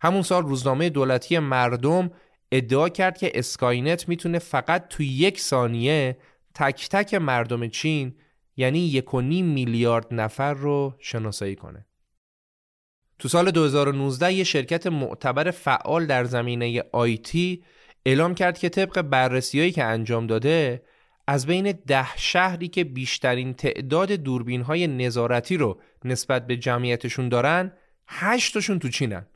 همون 0.00 0.22
سال 0.22 0.42
روزنامه 0.42 0.90
دولتی 0.90 1.38
مردم 1.38 2.10
ادعا 2.56 2.88
کرد 2.88 3.18
که 3.18 3.32
اسکاینت 3.34 4.08
می‌تونه 4.08 4.38
فقط 4.38 4.88
تو 4.88 5.02
یک 5.02 5.40
ثانیه 5.40 6.16
تک 6.54 6.88
تک 6.88 7.14
مردم 7.14 7.68
چین 7.68 8.14
یعنی 8.56 8.78
یک 8.78 9.14
و 9.14 9.20
نیم 9.20 9.46
میلیارد 9.46 10.06
نفر 10.10 10.54
رو 10.54 10.94
شناسایی 10.98 11.56
کنه. 11.56 11.86
تو 13.18 13.28
سال 13.28 13.50
2019 13.50 14.32
یه 14.32 14.44
شرکت 14.44 14.86
معتبر 14.86 15.50
فعال 15.50 16.06
در 16.06 16.24
زمینه 16.24 16.82
آیتی 16.92 17.64
اعلام 18.06 18.34
کرد 18.34 18.58
که 18.58 18.68
طبق 18.68 19.02
بررسیهایی 19.02 19.72
که 19.72 19.84
انجام 19.84 20.26
داده 20.26 20.82
از 21.26 21.46
بین 21.46 21.72
ده 21.72 22.16
شهری 22.16 22.68
که 22.68 22.84
بیشترین 22.84 23.54
تعداد 23.54 24.12
دوربین 24.12 24.62
های 24.62 24.86
نظارتی 24.86 25.56
رو 25.56 25.80
نسبت 26.04 26.46
به 26.46 26.56
جمعیتشون 26.56 27.28
دارن 27.28 27.72
هشتشون 28.08 28.78
تو 28.78 28.88
چینن 28.88 29.26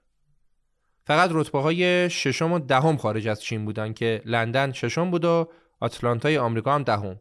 فقط 1.10 1.30
رتبه 1.32 1.60
های 1.60 2.10
ششم 2.10 2.52
و 2.52 2.58
دهم 2.58 2.96
خارج 2.96 3.28
از 3.28 3.42
چین 3.42 3.64
بودن 3.64 3.92
که 3.92 4.22
لندن 4.24 4.72
ششم 4.72 5.10
بود 5.10 5.24
و 5.24 5.48
آتلانتای 5.80 6.38
آمریکا 6.38 6.74
هم 6.74 6.82
دهم. 6.82 7.20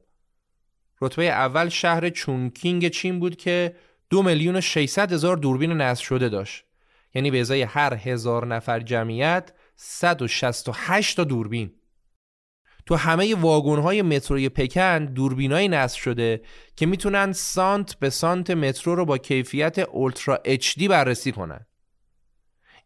رتبه 1.02 1.24
اول 1.24 1.70
شهر 1.70 2.10
چونکینگ 2.10 2.88
چین 2.88 3.20
بود 3.20 3.36
که 3.36 3.76
دو 4.10 4.24
میلیون 4.24 4.56
و 4.56 4.62
600 4.62 5.14
هزار 5.14 5.38
دوربین 5.38 5.72
نصب 5.72 6.04
شده 6.04 6.30
داشت. 6.30 6.66
یعنی 7.14 7.32
به 7.32 7.40
ازای 7.40 7.62
هر 7.62 7.94
هزار 7.94 8.48
نفر 8.48 8.80
جمعیت 8.80 9.52
168 9.76 11.18
تا 11.18 11.24
دوربین. 11.24 11.74
تو 12.86 12.96
همه 12.96 13.36
واگن 13.36 13.80
های 13.80 14.02
متروی 14.02 14.50
پکن 14.50 15.06
دوربینای 15.06 15.68
نصب 15.68 15.98
شده 15.98 16.42
که 16.76 16.86
می‌تونن 16.86 17.32
سانت 17.32 17.96
به 17.96 18.10
سانت 18.10 18.50
مترو 18.52 18.96
رو 18.96 19.06
با 19.06 19.18
کیفیت 19.18 19.80
اولترا 19.80 20.40
اچ 20.46 20.80
بررسی 20.80 21.32
کنن. 21.32 21.66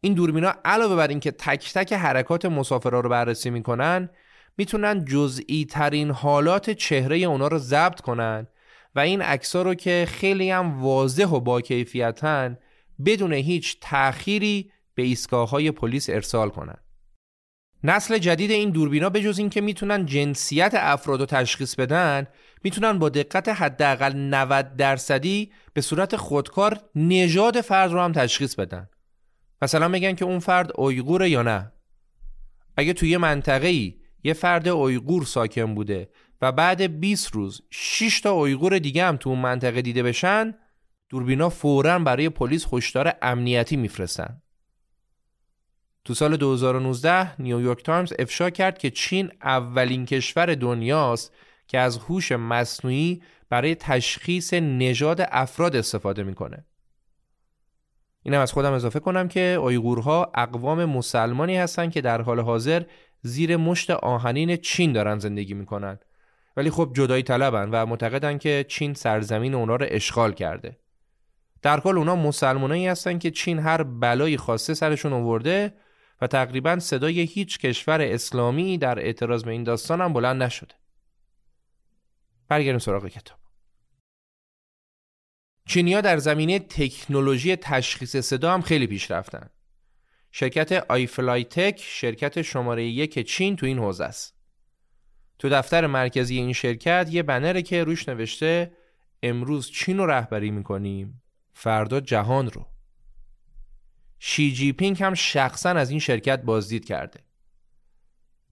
این 0.03 0.13
دوربینا 0.13 0.53
علاوه 0.65 0.95
بر 0.95 1.07
اینکه 1.07 1.31
تک 1.31 1.73
تک 1.73 1.93
حرکات 1.93 2.45
مسافرها 2.45 2.99
رو 2.99 3.09
بررسی 3.09 3.49
می‌کنن 3.49 4.09
می‌تونن 4.57 5.05
جزئی 5.05 5.65
ترین 5.65 6.11
حالات 6.11 6.69
چهره 6.69 7.17
اونا 7.17 7.47
رو 7.47 7.57
ضبط 7.57 8.01
کنن 8.01 8.47
و 8.95 8.99
این 8.99 9.21
عکس 9.21 9.55
رو 9.55 9.73
که 9.73 10.07
خیلی 10.09 10.51
هم 10.51 10.81
واضح 10.81 11.25
و 11.25 11.39
با 11.39 11.61
کیفیتن 11.61 12.57
بدون 13.05 13.33
هیچ 13.33 13.77
تأخیری 13.81 14.71
به 14.95 15.03
ایستگاه 15.03 15.49
های 15.49 15.71
پلیس 15.71 16.09
ارسال 16.09 16.49
کنن. 16.49 16.77
نسل 17.83 18.17
جدید 18.17 18.51
این 18.51 18.69
دوربینا 18.69 19.09
به 19.09 19.21
جز 19.21 19.39
اینکه 19.39 19.61
می‌تونن 19.61 20.05
جنسیت 20.05 20.71
افراد 20.75 21.19
رو 21.19 21.25
تشخیص 21.25 21.75
بدن 21.75 22.27
می‌تونن 22.63 22.99
با 22.99 23.09
دقت 23.09 23.49
حداقل 23.49 24.13
90 24.15 24.75
درصدی 24.75 25.51
به 25.73 25.81
صورت 25.81 26.15
خودکار 26.15 26.79
نژاد 26.95 27.61
فرد 27.61 27.91
رو 27.91 27.99
هم 27.99 28.11
تشخیص 28.11 28.55
بدن. 28.55 28.89
مثلا 29.63 29.87
میگن 29.87 30.13
که 30.13 30.25
اون 30.25 30.39
فرد 30.39 30.71
اویغوره 30.75 31.29
یا 31.29 31.41
نه 31.41 31.71
اگه 32.77 32.93
توی 32.93 33.17
منطقه 33.17 33.67
ای 33.67 33.95
یه 34.23 34.33
فرد 34.33 34.67
اویغور 34.67 35.25
ساکن 35.25 35.75
بوده 35.75 36.09
و 36.41 36.51
بعد 36.51 36.99
20 36.99 37.31
روز 37.31 37.61
6 37.69 38.21
تا 38.21 38.31
اویغور 38.31 38.79
دیگه 38.79 39.05
هم 39.05 39.17
تو 39.17 39.29
اون 39.29 39.39
منطقه 39.39 39.81
دیده 39.81 40.03
بشن 40.03 40.53
دوربینا 41.09 41.49
فوراً 41.49 41.99
برای 41.99 42.29
پلیس 42.29 42.73
هشدار 42.73 43.13
امنیتی 43.21 43.77
میفرستن 43.77 44.41
تو 46.05 46.13
سال 46.13 46.37
2019 46.37 47.41
نیویورک 47.41 47.83
تایمز 47.83 48.13
افشا 48.19 48.49
کرد 48.49 48.77
که 48.77 48.89
چین 48.89 49.31
اولین 49.43 50.05
کشور 50.05 50.55
دنیاست 50.55 51.33
که 51.67 51.79
از 51.79 51.97
هوش 51.97 52.31
مصنوعی 52.31 53.21
برای 53.49 53.75
تشخیص 53.75 54.53
نژاد 54.53 55.27
افراد 55.31 55.75
استفاده 55.75 56.23
می‌کنه. 56.23 56.65
اینم 58.23 58.39
از 58.39 58.51
خودم 58.51 58.73
اضافه 58.73 58.99
کنم 58.99 59.27
که 59.27 59.57
اویغورها 59.61 60.31
اقوام 60.35 60.85
مسلمانی 60.85 61.57
هستند 61.57 61.91
که 61.91 62.01
در 62.01 62.21
حال 62.21 62.39
حاضر 62.39 62.83
زیر 63.21 63.57
مشت 63.57 63.91
آهنین 63.91 64.55
چین 64.55 64.93
دارن 64.93 65.19
زندگی 65.19 65.53
می‌کنن 65.53 65.99
ولی 66.57 66.69
خب 66.69 66.91
جدایی 66.93 67.23
طلبن 67.23 67.69
و 67.69 67.85
معتقدن 67.85 68.37
که 68.37 68.65
چین 68.67 68.93
سرزمین 68.93 69.53
اونا 69.53 69.75
رو 69.75 69.85
اشغال 69.89 70.33
کرده. 70.33 70.77
در 71.61 71.79
کل 71.79 71.97
اونا 71.97 72.15
مسلمانایی 72.15 72.87
هستن 72.87 73.19
که 73.19 73.31
چین 73.31 73.59
هر 73.59 73.83
بلایی 73.83 74.37
خواسته 74.37 74.73
سرشون 74.73 75.13
آورده 75.13 75.73
و 76.21 76.27
تقریبا 76.27 76.79
صدای 76.79 77.21
هیچ 77.21 77.59
کشور 77.59 78.01
اسلامی 78.01 78.77
در 78.77 78.99
اعتراض 78.99 79.43
به 79.43 79.51
این 79.51 79.63
داستان 79.63 80.01
هم 80.01 80.13
بلند 80.13 80.43
نشده. 80.43 80.75
برگردیم 82.47 82.79
سراغ 82.79 83.07
کتاب. 83.07 83.42
چینیا 85.65 86.01
در 86.01 86.17
زمینه 86.17 86.59
تکنولوژی 86.59 87.55
تشخیص 87.55 88.17
صدا 88.17 88.53
هم 88.53 88.61
خیلی 88.61 88.87
پیش 88.87 89.11
رفتن. 89.11 89.49
شرکت 90.31 90.71
آیفلای 90.71 91.43
تک 91.43 91.79
شرکت 91.79 92.41
شماره 92.41 92.85
یک 92.85 93.27
چین 93.27 93.55
تو 93.55 93.65
این 93.65 93.79
حوزه 93.79 94.03
است. 94.03 94.35
تو 95.39 95.49
دفتر 95.49 95.87
مرکزی 95.87 96.37
این 96.37 96.53
شرکت 96.53 97.07
یه 97.11 97.23
بنره 97.23 97.61
که 97.61 97.83
روش 97.83 98.09
نوشته 98.09 98.71
امروز 99.23 99.71
چین 99.71 99.97
رو 99.97 100.05
رهبری 100.05 100.51
می‌کنیم 100.51 101.21
فردا 101.53 101.99
جهان 101.99 102.49
رو 102.49 102.65
شی 104.19 104.53
جی 104.53 104.73
پینگ 104.73 105.03
هم 105.03 105.13
شخصا 105.13 105.69
از 105.69 105.89
این 105.89 105.99
شرکت 105.99 106.41
بازدید 106.41 106.85
کرده. 106.85 107.19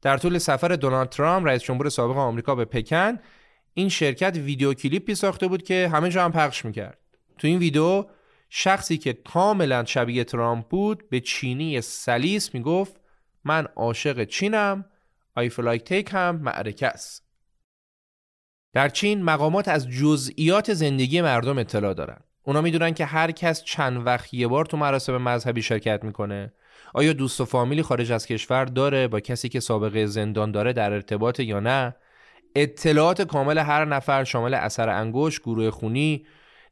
در 0.02 0.18
طول 0.18 0.38
سفر 0.38 0.68
دونالد 0.68 1.10
ترامپ 1.10 1.48
رئیس 1.48 1.64
جمهور 1.64 1.90
سابق 1.90 2.18
آمریکا 2.18 2.56
به 2.56 2.66
پکن 2.66 3.20
این 3.74 3.90
شرکت 3.90 4.38
ویدیو 4.38 4.74
کلیپی 4.74 5.16
ساخته 5.16 5.48
بود 5.48 5.64
که 5.64 5.90
همه 5.94 6.10
جا 6.10 6.26
هم 6.26 6.32
پخش 6.32 6.66
می‌کرد. 6.66 7.01
تو 7.42 7.48
این 7.48 7.58
ویدیو 7.58 8.06
شخصی 8.50 8.98
که 8.98 9.14
کاملا 9.14 9.86
شبیه 9.86 10.24
ترامپ 10.24 10.68
بود 10.68 11.10
به 11.10 11.20
چینی 11.20 11.82
سلیس 11.82 12.54
می‌گفت 12.54 13.02
من 13.44 13.68
عاشق 13.76 14.24
چینم 14.24 14.86
آیفلایک 15.36 15.84
تیکم 15.84 16.36
معرکه 16.36 16.88
است. 16.88 17.28
در 18.74 18.90
چین 18.90 19.24
مقامات 19.24 19.68
از 19.68 19.90
جزئیات 19.90 20.74
زندگی 20.74 21.22
مردم 21.22 21.58
اطلاع 21.58 21.94
دارند. 21.94 22.24
اونا 22.44 22.62
می‌دونن 22.62 22.94
که 22.94 23.06
هر 23.06 23.32
کس 23.32 23.64
چند 23.64 24.08
وقت 24.08 24.34
یه 24.34 24.48
بار 24.48 24.66
تو 24.66 24.78
مراسم 24.78 25.18
مذهبی 25.18 25.62
شرکت 25.62 26.04
می‌کنه 26.04 26.54
آیا 26.94 27.14
دوست 27.14 27.42
و 27.42 27.46
فامیلی 27.46 27.82
خارج 27.82 28.12
از 28.12 28.26
کشور 28.26 28.66
داره 28.66 29.08
با 29.08 29.20
کسی 29.20 29.50
که 29.50 29.60
سابقه 29.60 30.06
زندان 30.06 30.52
داره 30.52 30.74
در 30.74 30.94
ارتباطه 30.94 31.40
یا 31.40 31.60
نه 31.60 31.96
اطلاعات 32.56 33.22
کامل 33.22 33.58
هر 33.58 33.86
نفر 33.86 34.24
شامل 34.24 34.54
اثر 34.54 34.90
انگشت 34.90 35.40
گروه 35.40 35.70
خونی 35.70 36.26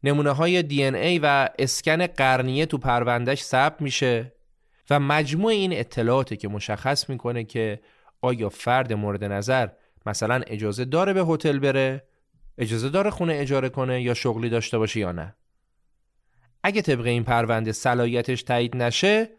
نمونه 0.03 0.31
های 0.31 0.63
دی 0.63 0.77
ان 0.77 0.83
ای 0.83 1.19
و 1.19 1.49
اسکن 1.59 2.07
قرنیه 2.07 2.65
تو 2.65 2.77
پروندهش 2.77 3.43
ثبت 3.43 3.81
میشه 3.81 4.33
و 4.89 4.99
مجموع 4.99 5.51
این 5.51 5.73
اطلاعاتی 5.73 6.37
که 6.37 6.47
مشخص 6.47 7.09
می‌کنه 7.09 7.43
که 7.43 7.79
آیا 8.21 8.49
فرد 8.49 8.93
مورد 8.93 9.23
نظر 9.23 9.67
مثلا 10.05 10.41
اجازه 10.47 10.85
داره 10.85 11.13
به 11.13 11.25
هتل 11.27 11.59
بره 11.59 12.03
اجازه 12.57 12.89
داره 12.89 13.09
خونه 13.09 13.33
اجاره 13.33 13.69
کنه 13.69 14.01
یا 14.01 14.13
شغلی 14.13 14.49
داشته 14.49 14.77
باشه 14.77 14.99
یا 14.99 15.11
نه. 15.11 15.35
اگه 16.63 16.81
طبق 16.81 17.05
این 17.05 17.23
پرونده 17.23 17.71
صلاحیتش 17.71 18.43
تایید 18.43 18.77
نشه 18.77 19.29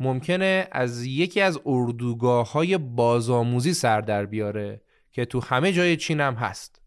ممکنه 0.00 0.68
از 0.72 1.04
یکی 1.04 1.40
از 1.40 1.60
اردوگاه 1.66 2.52
های 2.52 2.78
بازآموزی 2.78 3.74
سر 3.74 4.00
در 4.00 4.26
بیاره 4.26 4.82
که 5.12 5.24
تو 5.24 5.40
همه 5.40 5.72
جای 5.72 5.96
چین 5.96 6.20
هم 6.20 6.34
هست. 6.34 6.79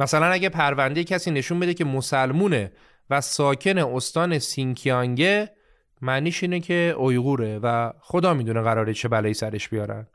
مثلا 0.00 0.26
اگه 0.26 0.48
پرونده 0.48 1.04
کسی 1.04 1.30
نشون 1.30 1.60
بده 1.60 1.74
که 1.74 1.84
مسلمونه 1.84 2.72
و 3.10 3.20
ساکن 3.20 3.78
استان 3.78 4.38
سینکیانگه 4.38 5.50
معنیش 6.02 6.42
اینه 6.42 6.60
که 6.60 6.94
اویغوره 6.96 7.58
و 7.58 7.92
خدا 8.00 8.34
می‌دونه 8.34 8.60
قراره 8.60 8.94
چه 8.94 9.08
بلایی 9.08 9.34
سرش 9.34 9.68
بیارن. 9.68 10.06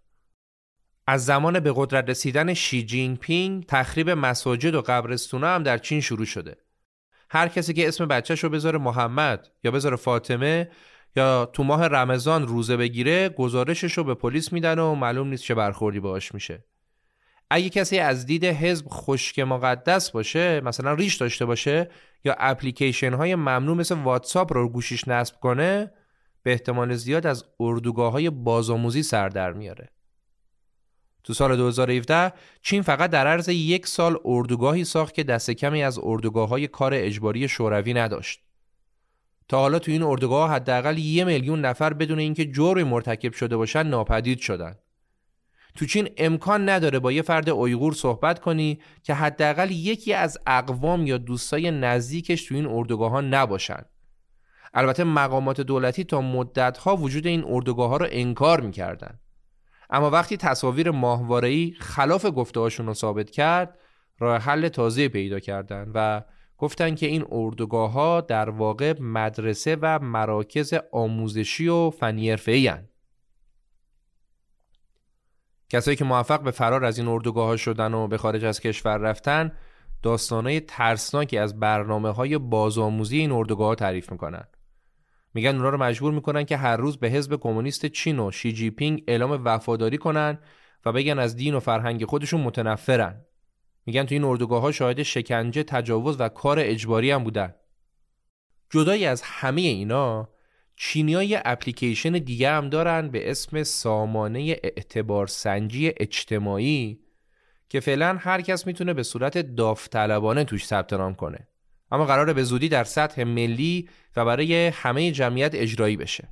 از 1.07 1.25
زمان 1.25 1.59
به 1.59 1.73
قدرت 1.75 2.09
رسیدن 2.09 2.53
شی 2.53 2.85
جین 2.85 3.17
پینگ 3.17 3.65
تخریب 3.65 4.09
مساجد 4.09 4.75
و 4.75 4.81
قبرستونا 4.81 5.47
هم 5.47 5.63
در 5.63 5.77
چین 5.77 6.01
شروع 6.01 6.25
شده. 6.25 6.57
هر 7.29 7.47
کسی 7.47 7.73
که 7.73 7.87
اسم 7.87 8.05
بچهش 8.05 8.43
رو 8.43 8.49
بذاره 8.49 8.79
محمد 8.79 9.47
یا 9.63 9.71
بذاره 9.71 9.95
فاطمه 9.95 10.69
یا 11.15 11.45
تو 11.45 11.63
ماه 11.63 11.87
رمضان 11.87 12.47
روزه 12.47 12.77
بگیره 12.77 13.29
گزارشش 13.29 13.97
رو 13.97 14.03
به 14.03 14.15
پلیس 14.15 14.53
میدن 14.53 14.79
و 14.79 14.95
معلوم 14.95 15.27
نیست 15.27 15.43
چه 15.43 15.55
برخوردی 15.55 15.99
باهاش 15.99 16.33
میشه. 16.33 16.65
اگه 17.55 17.69
کسی 17.69 17.99
از 17.99 18.25
دید 18.25 18.45
حزب 18.45 18.85
خشک 18.89 19.39
مقدس 19.39 20.11
باشه 20.11 20.61
مثلا 20.61 20.93
ریش 20.93 21.15
داشته 21.15 21.45
باشه 21.45 21.89
یا 22.25 22.35
اپلیکیشن 22.39 23.13
های 23.13 23.35
ممنوع 23.35 23.77
مثل 23.77 23.95
واتساپ 23.95 24.53
رو 24.53 24.69
گوشیش 24.69 25.07
نصب 25.07 25.39
کنه 25.39 25.91
به 26.43 26.51
احتمال 26.51 26.95
زیاد 26.95 27.27
از 27.27 27.45
اردوگاه 27.59 28.11
های 28.11 28.29
بازآموزی 28.29 29.03
سر 29.03 29.29
در 29.29 29.53
میاره 29.53 29.89
تو 31.23 31.33
سال 31.33 31.55
2017 31.57 32.33
چین 32.61 32.81
فقط 32.81 33.09
در 33.09 33.27
عرض 33.27 33.49
یک 33.49 33.87
سال 33.87 34.17
اردوگاهی 34.25 34.83
ساخت 34.85 35.13
که 35.13 35.23
دست 35.23 35.51
کمی 35.51 35.83
از 35.83 35.99
اردوگاه 36.03 36.49
های 36.49 36.67
کار 36.67 36.93
اجباری 36.93 37.47
شوروی 37.47 37.93
نداشت. 37.93 38.41
تا 39.47 39.59
حالا 39.59 39.79
تو 39.79 39.91
این 39.91 40.03
اردوگاه 40.03 40.51
حداقل 40.51 40.97
یه 40.97 41.23
میلیون 41.23 41.61
نفر 41.65 41.93
بدون 41.93 42.19
اینکه 42.19 42.45
جرمی 42.45 42.83
مرتکب 42.83 43.33
شده 43.33 43.57
باشن 43.57 43.83
ناپدید 43.87 44.39
شدن. 44.39 44.75
تو 45.75 45.85
چین 45.85 46.09
امکان 46.17 46.69
نداره 46.69 46.99
با 46.99 47.11
یه 47.11 47.21
فرد 47.21 47.49
اویغور 47.49 47.93
صحبت 47.93 48.39
کنی 48.39 48.79
که 49.03 49.13
حداقل 49.13 49.71
یکی 49.71 50.13
از 50.13 50.37
اقوام 50.47 51.07
یا 51.07 51.17
دوستای 51.17 51.71
نزدیکش 51.71 52.45
تو 52.45 52.55
این 52.55 52.65
اردوگاه 52.65 53.11
ها 53.11 53.21
نباشن. 53.21 53.85
البته 54.73 55.03
مقامات 55.03 55.61
دولتی 55.61 56.03
تا 56.03 56.21
مدت 56.21 56.77
ها 56.77 56.95
وجود 56.95 57.27
این 57.27 57.43
اردوگاه 57.47 57.89
ها 57.89 57.97
رو 57.97 58.07
انکار 58.09 58.61
می‌کردن. 58.61 59.19
اما 59.89 60.09
وقتی 60.09 60.37
تصاویر 60.37 60.91
ماهواره‌ای 60.91 61.73
خلاف 61.79 62.25
گفته‌هاشون 62.25 62.85
رو 62.85 62.93
ثابت 62.93 63.29
کرد 63.29 63.77
راه 64.19 64.37
حل 64.37 64.67
تازه 64.67 65.07
پیدا 65.07 65.39
کردند 65.39 65.91
و 65.93 66.23
گفتن 66.57 66.95
که 66.95 67.05
این 67.05 67.25
اردوگاه 67.31 67.91
ها 67.91 68.21
در 68.21 68.49
واقع 68.49 68.93
مدرسه 68.99 69.77
و 69.81 69.99
مراکز 69.99 70.73
آموزشی 70.91 71.67
و 71.67 71.89
فنی 71.89 72.29
حرفه‌ای 72.29 72.71
کسایی 75.73 75.97
که 75.97 76.05
موفق 76.05 76.41
به 76.41 76.51
فرار 76.51 76.85
از 76.85 76.97
این 76.97 77.07
اردوگاه 77.07 77.47
ها 77.47 77.57
شدن 77.57 77.93
و 77.93 78.07
به 78.07 78.17
خارج 78.17 78.45
از 78.45 78.59
کشور 78.59 78.97
رفتن 78.97 79.51
داستانهای 80.03 80.59
ترسناکی 80.59 81.37
از 81.37 81.59
برنامه 81.59 82.09
های 82.09 82.37
بازآموزی 82.37 83.17
این 83.17 83.31
اردوگاه 83.31 83.67
ها 83.67 83.75
تعریف 83.75 84.11
می‌کنن. 84.11 84.43
میگن 85.33 85.55
اونا 85.55 85.69
رو 85.69 85.77
مجبور 85.77 86.13
می‌کنن 86.13 86.43
که 86.43 86.57
هر 86.57 86.77
روز 86.77 86.97
به 86.97 87.09
حزب 87.09 87.35
کمونیست 87.35 87.85
چین 87.85 88.19
و 88.19 88.31
شی 88.31 88.53
جی 88.53 88.69
پینگ 88.69 89.03
اعلام 89.07 89.41
وفاداری 89.45 89.97
کنن 89.97 90.39
و 90.85 90.91
بگن 90.91 91.19
از 91.19 91.35
دین 91.35 91.53
و 91.53 91.59
فرهنگ 91.59 92.05
خودشون 92.05 92.41
متنفرن. 92.41 93.25
میگن 93.85 94.03
تو 94.03 94.15
این 94.15 94.23
اردوگاه 94.23 94.61
ها 94.61 94.71
شاهد 94.71 95.03
شکنجه 95.03 95.63
تجاوز 95.63 96.15
و 96.19 96.29
کار 96.29 96.57
اجباری 96.59 97.11
هم 97.11 97.23
بودن. 97.23 97.53
جدای 98.69 99.05
از 99.05 99.21
همه 99.21 99.61
اینا 99.61 100.29
چینی 100.75 101.35
اپلیکیشن 101.45 102.11
دیگه 102.11 102.49
هم 102.49 102.69
دارن 102.69 103.09
به 103.09 103.31
اسم 103.31 103.63
سامانه 103.63 104.39
اعتبار 104.63 105.27
سنجی 105.27 105.93
اجتماعی 105.97 106.99
که 107.69 107.79
فعلا 107.79 108.17
هر 108.19 108.41
کس 108.41 108.67
می‌تونه 108.67 108.93
به 108.93 109.03
صورت 109.03 109.37
داوطلبانه 109.37 110.43
توش 110.43 110.65
ثبت 110.65 110.93
نام 110.93 111.15
کنه. 111.15 111.47
اما 111.91 112.05
قراره 112.05 112.33
به 112.33 112.43
زودی 112.43 112.69
در 112.69 112.83
سطح 112.83 113.23
ملی 113.23 113.89
و 114.15 114.25
برای 114.25 114.67
همه 114.67 115.11
جمعیت 115.11 115.55
اجرایی 115.55 115.97
بشه. 115.97 116.27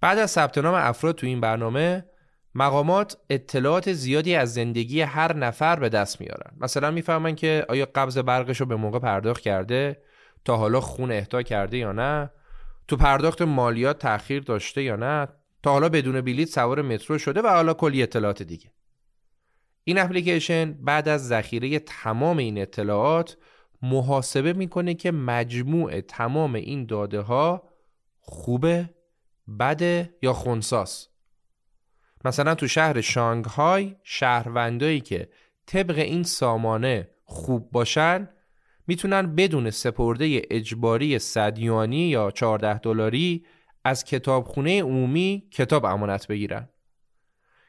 بعد 0.00 0.18
از 0.18 0.30
ثبت 0.30 0.58
نام 0.58 0.74
افراد 0.74 1.14
تو 1.14 1.26
این 1.26 1.40
برنامه 1.40 2.04
مقامات 2.54 3.16
اطلاعات 3.30 3.92
زیادی 3.92 4.34
از 4.34 4.54
زندگی 4.54 5.00
هر 5.00 5.36
نفر 5.36 5.76
به 5.76 5.88
دست 5.88 6.20
میارن. 6.20 6.56
مثلا 6.60 6.90
می‌فهمن 6.90 7.34
که 7.34 7.66
آیا 7.68 7.88
قبض 7.94 8.18
برقش 8.18 8.60
رو 8.60 8.66
به 8.66 8.76
موقع 8.76 8.98
پرداخت 8.98 9.42
کرده 9.42 10.02
تا 10.44 10.56
حالا 10.56 10.80
خون 10.80 11.12
اهدا 11.12 11.42
کرده 11.42 11.78
یا 11.78 11.92
نه. 11.92 12.30
تو 12.88 12.96
پرداخت 12.96 13.42
مالیات 13.42 13.98
تأخیر 13.98 14.42
داشته 14.42 14.82
یا 14.82 14.96
نه 14.96 15.28
تا 15.62 15.72
حالا 15.72 15.88
بدون 15.88 16.20
بلیط 16.20 16.48
سوار 16.48 16.82
مترو 16.82 17.18
شده 17.18 17.42
و 17.42 17.46
حالا 17.46 17.74
کلی 17.74 18.02
اطلاعات 18.02 18.42
دیگه. 18.42 18.72
این 19.84 19.98
اپلیکیشن 19.98 20.72
بعد 20.72 21.08
از 21.08 21.28
ذخیره 21.28 21.78
تمام 21.78 22.36
این 22.38 22.58
اطلاعات 22.58 23.36
محاسبه 23.82 24.52
می‌کنه 24.52 24.94
که 24.94 25.10
مجموع 25.10 26.00
تمام 26.00 26.54
این 26.54 26.86
داده 26.86 27.20
ها 27.20 27.68
خوبه 28.20 28.90
بده 29.60 30.14
یا 30.22 30.32
خونساس 30.32 31.08
مثلا 32.24 32.54
تو 32.54 32.68
شهر 32.68 33.00
شانگهای 33.00 33.96
شهروندایی 34.02 35.00
که 35.00 35.28
طبق 35.66 35.98
این 35.98 36.22
سامانه 36.22 37.08
خوب 37.24 37.70
باشن 37.70 38.28
می‌تونن 38.88 39.34
بدون 39.34 39.70
سپرده 39.70 40.42
اجباری 40.50 41.18
صدیانی 41.18 42.08
یا 42.08 42.30
14 42.30 42.78
دلاری 42.78 43.44
از 43.84 44.04
کتابخونه 44.04 44.82
عمومی 44.82 45.48
کتاب 45.52 45.84
امانت 45.84 46.26
بگیرن 46.26 46.68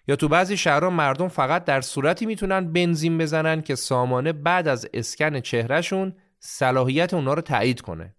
یا 0.08 0.16
تو 0.16 0.28
بعضی 0.28 0.58
شهرها 0.58 0.90
مردم 0.90 1.28
فقط 1.28 1.66
در 1.66 1.82
صورتی 1.82 2.26
می‌تونن 2.26 2.74
بنزین 2.74 3.18
بزنن 3.18 3.62
که 3.62 3.76
سامانه 3.76 4.34
بعد 4.34 4.68
از 4.68 4.90
اسکن 4.94 5.40
چهرهشون 5.40 6.16
صلاحیت 6.40 7.14
اونا 7.14 7.34
رو 7.34 7.42
تایید 7.42 7.82
کنه. 7.82 8.16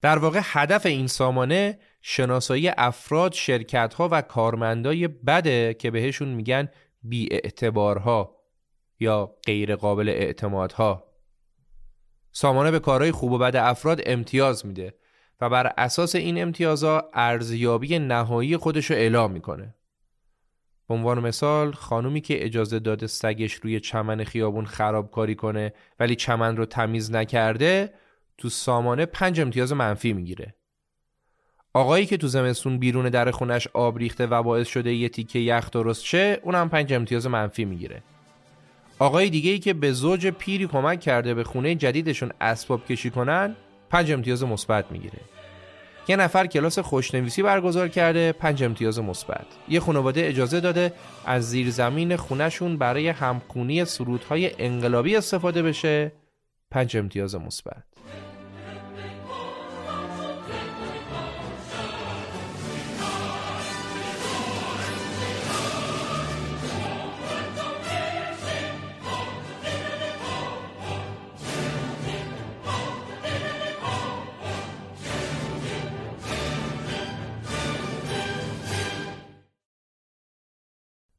در 0.00 0.18
واقع 0.18 0.40
هدف 0.42 0.86
این 0.86 1.06
سامانه 1.06 1.78
شناسایی 2.00 2.68
افراد، 2.68 3.32
شرکتها 3.32 4.08
و 4.12 4.22
کارمندای 4.22 5.08
بده 5.08 5.74
که 5.74 5.90
بهشون 5.90 6.28
میگن 6.28 6.68
بی 7.02 7.28
اعتبارها 7.30 8.36
یا 9.00 9.36
غیر 9.46 9.76
قابل 9.76 10.08
اعتمادها. 10.08 11.11
سامانه 12.32 12.70
به 12.70 12.78
کارهای 12.78 13.12
خوب 13.12 13.32
و 13.32 13.38
بد 13.38 13.56
افراد 13.56 14.00
امتیاز 14.06 14.66
میده 14.66 14.94
و 15.40 15.48
بر 15.48 15.72
اساس 15.78 16.14
این 16.14 16.42
امتیازها 16.42 17.10
ارزیابی 17.14 17.98
نهایی 17.98 18.56
خودش 18.56 18.90
رو 18.90 18.96
اعلام 18.96 19.32
می‌کنه. 19.32 19.74
به 20.88 20.94
عنوان 20.94 21.20
مثال 21.20 21.72
خانومی 21.72 22.20
که 22.20 22.44
اجازه 22.44 22.78
داده 22.78 23.06
سگش 23.06 23.54
روی 23.54 23.80
چمن 23.80 24.24
خیابون 24.24 24.64
خرابکاری 24.64 25.34
کنه 25.34 25.72
ولی 26.00 26.16
چمن 26.16 26.56
رو 26.56 26.64
تمیز 26.66 27.12
نکرده 27.12 27.94
تو 28.38 28.48
سامانه 28.48 29.06
پنج 29.06 29.40
امتیاز 29.40 29.72
منفی 29.72 30.12
می‌گیره 30.12 30.54
آقایی 31.74 32.06
که 32.06 32.16
تو 32.16 32.28
زمستون 32.28 32.78
بیرون 32.78 33.08
در 33.08 33.30
خونش 33.30 33.66
آب 33.66 33.98
ریخته 33.98 34.26
و 34.26 34.42
باعث 34.42 34.68
شده 34.68 34.94
یه 34.94 35.08
تیکه 35.08 35.38
یخ 35.38 35.70
درست 35.70 36.04
شه 36.04 36.40
اونم 36.42 36.68
پنج 36.68 36.92
امتیاز 36.92 37.26
منفی 37.26 37.64
می‌گیره 37.64 38.02
آقای 38.98 39.30
دیگه 39.30 39.50
ای 39.50 39.58
که 39.58 39.72
به 39.72 39.92
زوج 39.92 40.26
پیری 40.26 40.66
کمک 40.66 41.00
کرده 41.00 41.34
به 41.34 41.44
خونه 41.44 41.74
جدیدشون 41.74 42.30
اسباب 42.40 42.86
کشی 42.86 43.10
کنن 43.10 43.56
پنج 43.90 44.12
امتیاز 44.12 44.44
مثبت 44.44 44.92
می‌گیره. 44.92 45.18
یه 46.08 46.16
نفر 46.16 46.46
کلاس 46.46 46.78
خوشنویسی 46.78 47.42
برگزار 47.42 47.88
کرده 47.88 48.32
پنج 48.32 48.62
امتیاز 48.62 48.98
مثبت. 48.98 49.46
یه 49.68 49.80
خانواده 49.80 50.28
اجازه 50.28 50.60
داده 50.60 50.92
از 51.26 51.50
زیرزمین 51.50 52.16
خونهشون 52.16 52.76
برای 52.76 53.08
همخونی 53.08 53.84
سرودهای 53.84 54.50
انقلابی 54.58 55.16
استفاده 55.16 55.62
بشه 55.62 56.12
پنج 56.70 56.96
امتیاز 56.96 57.34
مثبت. 57.34 57.91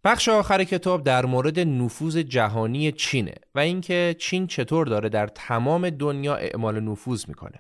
بخش 0.06 0.30
آخر 0.30 0.64
کتاب 0.64 1.04
در 1.04 1.26
مورد 1.26 1.60
نفوذ 1.60 2.18
جهانی 2.18 2.92
چینه 2.92 3.34
و 3.56 3.60
اینکه 3.60 4.16
چین 4.20 4.48
چطور 4.48 4.88
داره 4.88 5.10
در 5.10 5.28
تمام 5.28 5.90
دنیا 5.90 6.36
اعمال 6.36 6.80
نفوذ 6.80 7.28
می‌کنه. 7.28 7.60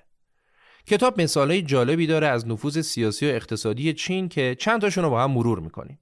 کتاب 0.87 1.21
مثالهای 1.21 1.61
جالبی 1.61 2.07
داره 2.07 2.27
از 2.27 2.47
نفوذ 2.47 2.79
سیاسی 2.79 3.25
و 3.25 3.29
اقتصادی 3.29 3.93
چین 3.93 4.29
که 4.29 4.55
چند 4.59 4.81
تاشون 4.81 5.03
رو 5.03 5.09
با 5.09 5.23
هم 5.23 5.31
مرور 5.31 5.59
می‌کنیم. 5.59 5.99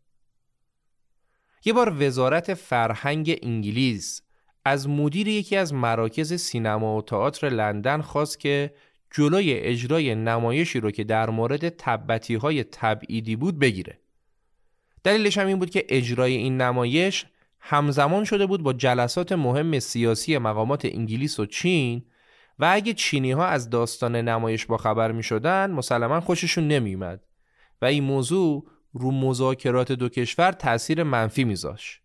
یه 1.65 1.73
بار 1.73 1.95
وزارت 1.99 2.53
فرهنگ 2.53 3.39
انگلیس 3.43 4.21
از 4.65 4.89
مدیر 4.89 5.27
یکی 5.27 5.55
از 5.55 5.73
مراکز 5.73 6.33
سینما 6.33 6.97
و 6.97 7.01
تئاتر 7.01 7.49
لندن 7.49 8.01
خواست 8.01 8.39
که 8.39 8.73
جلوی 9.11 9.53
اجرای 9.53 10.15
نمایشی 10.15 10.79
رو 10.79 10.91
که 10.91 11.03
در 11.03 11.29
مورد 11.29 11.69
تبتی 11.69 12.35
های 12.35 12.63
تبعیدی 12.63 13.35
بود 13.35 13.59
بگیره. 13.59 13.99
دلیلش 15.03 15.37
هم 15.37 15.47
این 15.47 15.59
بود 15.59 15.69
که 15.69 15.85
اجرای 15.89 16.35
این 16.35 16.61
نمایش 16.61 17.25
همزمان 17.59 18.23
شده 18.23 18.45
بود 18.45 18.63
با 18.63 18.73
جلسات 18.73 19.31
مهم 19.31 19.79
سیاسی 19.79 20.37
مقامات 20.37 20.85
انگلیس 20.85 21.39
و 21.39 21.45
چین 21.45 22.05
و 22.59 22.69
اگه 22.71 22.93
چینی 22.93 23.31
ها 23.31 23.45
از 23.45 23.69
داستان 23.69 24.15
نمایش 24.15 24.65
با 24.65 24.77
خبر 24.77 25.11
می 25.11 25.23
شدن 25.23 25.71
مسلما 25.71 26.21
خوششون 26.21 26.67
نمیومد 26.67 27.23
و 27.81 27.85
این 27.85 28.03
موضوع 28.03 28.65
رو 28.93 29.11
مذاکرات 29.11 29.91
دو 29.91 30.09
کشور 30.09 30.51
تأثیر 30.51 31.03
منفی 31.03 31.43
میذاش. 31.43 32.01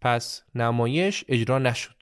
پس 0.00 0.42
نمایش 0.54 1.24
اجرا 1.28 1.58
نشد. 1.58 1.94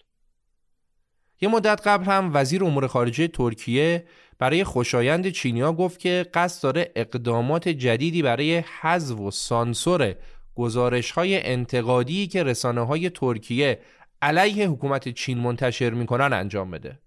یه 1.41 1.49
مدت 1.49 1.87
قبل 1.87 2.05
هم 2.05 2.31
وزیر 2.35 2.65
امور 2.65 2.87
خارجه 2.87 3.29
ترکیه 3.29 4.07
برای 4.39 4.65
خوشایند 4.65 5.29
چینیا 5.29 5.73
گفت 5.73 6.01
که 6.01 6.27
قصد 6.35 6.63
داره 6.63 6.93
اقدامات 6.97 7.69
جدیدی 7.69 8.23
برای 8.23 8.65
حذف 8.81 9.21
و 9.21 9.31
سانسور 9.31 10.15
گزارش 10.55 11.11
های 11.11 11.47
انتقادی 11.47 12.27
که 12.27 12.43
رسانه 12.43 12.87
های 12.87 13.11
ترکیه 13.11 13.81
علیه 14.23 14.69
حکومت 14.69 15.09
چین 15.09 15.39
منتشر 15.39 15.91
می‌کنن 15.91 16.33
انجام 16.33 16.71
بده. 16.71 16.99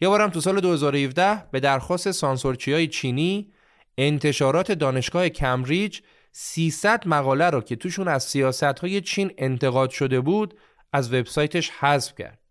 یه 0.00 0.08
بارم 0.08 0.30
تو 0.30 0.40
سال 0.40 0.60
2017 0.60 1.44
به 1.50 1.60
درخواست 1.60 2.10
سانسورچی 2.10 2.72
های 2.72 2.86
چینی 2.86 3.52
انتشارات 3.98 4.72
دانشگاه 4.72 5.28
کمبریج 5.28 6.00
300 6.32 7.08
مقاله 7.08 7.50
رو 7.50 7.60
که 7.60 7.76
توشون 7.76 8.08
از 8.08 8.24
سیاست 8.24 8.62
های 8.62 9.00
چین 9.00 9.30
انتقاد 9.38 9.90
شده 9.90 10.20
بود 10.20 10.54
از 10.92 11.14
وبسایتش 11.14 11.70
حذف 11.70 12.14
کرد. 12.18 12.45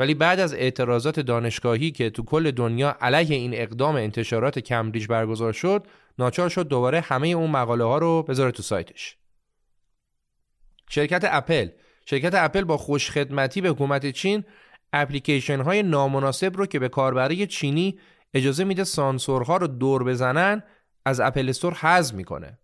ولی 0.00 0.14
بعد 0.14 0.40
از 0.40 0.54
اعتراضات 0.54 1.20
دانشگاهی 1.20 1.90
که 1.90 2.10
تو 2.10 2.22
کل 2.22 2.50
دنیا 2.50 2.96
علیه 3.00 3.36
این 3.36 3.54
اقدام 3.54 3.96
انتشارات 3.96 4.58
کمبریج 4.58 5.06
برگزار 5.06 5.52
شد 5.52 5.86
ناچار 6.18 6.48
شد 6.48 6.68
دوباره 6.68 7.00
همه 7.00 7.28
اون 7.28 7.50
مقاله 7.50 7.84
ها 7.84 7.98
رو 7.98 8.22
بذاره 8.22 8.50
تو 8.50 8.62
سایتش. 8.62 9.16
شرکت 10.90 11.24
اپل. 11.30 11.68
شرکت 12.06 12.34
اپل 12.34 12.64
با 12.64 12.76
خوشخدمتی 12.76 13.60
به 13.60 13.68
حکومت 13.68 14.10
چین 14.10 14.44
اپلیکیشن 14.92 15.60
های 15.60 15.82
نامناسب 15.82 16.56
رو 16.56 16.66
که 16.66 16.78
به 16.78 16.88
کاربری 16.88 17.46
چینی 17.46 17.98
اجازه 18.34 18.64
میده 18.64 18.84
سانسورها 18.84 19.56
رو 19.56 19.66
دور 19.66 20.04
بزنن 20.04 20.62
از 21.04 21.20
اپل 21.20 21.48
استور 21.48 21.74
حذف 21.74 22.14
می‌کنه. 22.14 22.58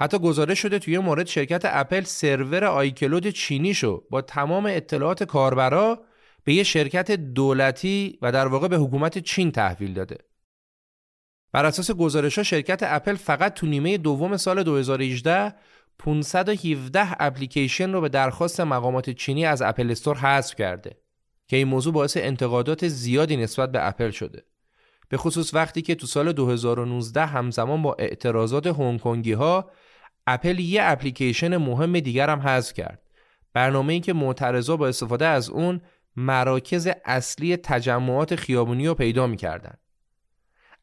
حتی 0.00 0.18
گزارش 0.18 0.58
شده 0.58 0.78
توی 0.78 0.98
مورد 0.98 1.26
شرکت 1.26 1.62
اپل 1.64 2.02
سرور 2.02 2.64
آیکلود 2.64 3.28
چینی 3.28 3.74
شو 3.74 4.04
با 4.10 4.22
تمام 4.22 4.66
اطلاعات 4.66 5.24
کاربرا 5.24 6.09
به 6.44 6.54
یه 6.54 6.62
شرکت 6.62 7.10
دولتی 7.10 8.18
و 8.22 8.32
در 8.32 8.46
واقع 8.46 8.68
به 8.68 8.76
حکومت 8.76 9.18
چین 9.18 9.52
تحویل 9.52 9.94
داده. 9.94 10.18
بر 11.52 11.64
اساس 11.64 11.90
گزارش 11.90 12.38
ها 12.38 12.44
شرکت 12.44 12.80
اپل 12.82 13.14
فقط 13.14 13.54
تو 13.54 13.66
نیمه 13.66 13.98
دوم 13.98 14.36
سال 14.36 14.62
2018 14.62 15.54
517 15.98 17.16
اپلیکیشن 17.20 17.92
رو 17.92 18.00
به 18.00 18.08
درخواست 18.08 18.60
مقامات 18.60 19.10
چینی 19.10 19.46
از 19.46 19.62
اپل 19.62 19.90
استور 19.90 20.16
حذف 20.16 20.54
کرده 20.54 20.96
که 21.46 21.56
این 21.56 21.68
موضوع 21.68 21.92
باعث 21.92 22.16
انتقادات 22.16 22.88
زیادی 22.88 23.36
نسبت 23.36 23.72
به 23.72 23.88
اپل 23.88 24.10
شده. 24.10 24.42
به 25.08 25.16
خصوص 25.16 25.54
وقتی 25.54 25.82
که 25.82 25.94
تو 25.94 26.06
سال 26.06 26.32
2019 26.32 27.26
همزمان 27.26 27.82
با 27.82 27.96
اعتراضات 27.98 28.66
هنگ 28.66 28.94
کنگ 28.94 29.32
ها 29.32 29.70
اپل 30.26 30.58
یه 30.58 30.80
اپلیکیشن 30.82 31.56
مهم 31.56 32.00
دیگر 32.00 32.30
هم 32.30 32.40
حذف 32.40 32.72
کرد. 32.72 33.02
برنامه 33.52 33.92
ای 33.92 34.00
که 34.00 34.12
معترضا 34.12 34.76
با 34.76 34.88
استفاده 34.88 35.26
از 35.26 35.50
اون 35.50 35.80
مراکز 36.16 36.88
اصلی 37.04 37.56
تجمعات 37.56 38.36
خیابونی 38.36 38.86
رو 38.86 38.94
پیدا 38.94 39.26
می‌کردن. 39.26 39.74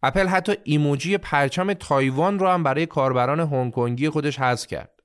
اپل 0.03 0.27
حتی 0.27 0.55
ایموجی 0.63 1.17
پرچم 1.17 1.73
تایوان 1.73 2.39
رو 2.39 2.47
هم 2.47 2.63
برای 2.63 2.85
کاربران 2.85 3.39
هنگ 3.75 3.90
کنگ 3.90 4.09
خودش 4.09 4.39
حذف 4.39 4.67
کرد. 4.67 5.03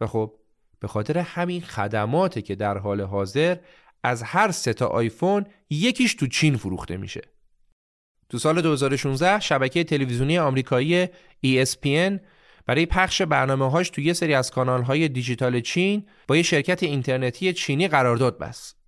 و 0.00 0.06
خب 0.06 0.34
به 0.80 0.88
خاطر 0.88 1.18
همین 1.18 1.60
خدماته 1.60 2.42
که 2.42 2.54
در 2.54 2.78
حال 2.78 3.00
حاضر 3.00 3.56
از 4.04 4.22
هر 4.22 4.50
سه 4.50 4.72
تا 4.72 4.86
آیفون 4.86 5.46
یکیش 5.70 6.14
تو 6.14 6.26
چین 6.26 6.56
فروخته 6.56 6.96
میشه. 6.96 7.20
تو 8.28 8.38
سال 8.38 8.62
2016 8.62 9.40
شبکه 9.40 9.84
تلویزیونی 9.84 10.38
آمریکایی 10.38 11.06
ESPN 11.46 12.20
برای 12.66 12.86
پخش 12.86 13.22
برنامه 13.22 13.70
هاش 13.70 13.90
تو 13.90 14.00
یه 14.00 14.12
سری 14.12 14.34
از 14.34 14.50
کانال 14.50 14.82
های 14.82 15.08
دیجیتال 15.08 15.60
چین 15.60 16.06
با 16.28 16.36
یه 16.36 16.42
شرکت 16.42 16.82
اینترنتی 16.82 17.52
چینی 17.52 17.88
قرارداد 17.88 18.38
بست. 18.38 18.79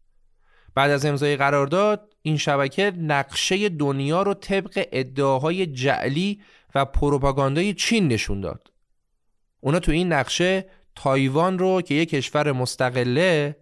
بعد 0.74 0.90
از 0.90 1.06
امضای 1.06 1.36
قرارداد 1.36 2.14
این 2.22 2.36
شبکه 2.36 2.92
نقشه 2.98 3.68
دنیا 3.68 4.22
رو 4.22 4.34
طبق 4.34 4.88
ادعاهای 4.92 5.66
جعلی 5.66 6.40
و 6.74 6.84
پروپاگاندای 6.84 7.74
چین 7.74 8.08
نشون 8.08 8.40
داد. 8.40 8.72
اونا 9.60 9.78
تو 9.78 9.92
این 9.92 10.12
نقشه 10.12 10.66
تایوان 10.96 11.58
رو 11.58 11.82
که 11.82 11.94
یک 11.94 12.08
کشور 12.08 12.52
مستقله 12.52 13.56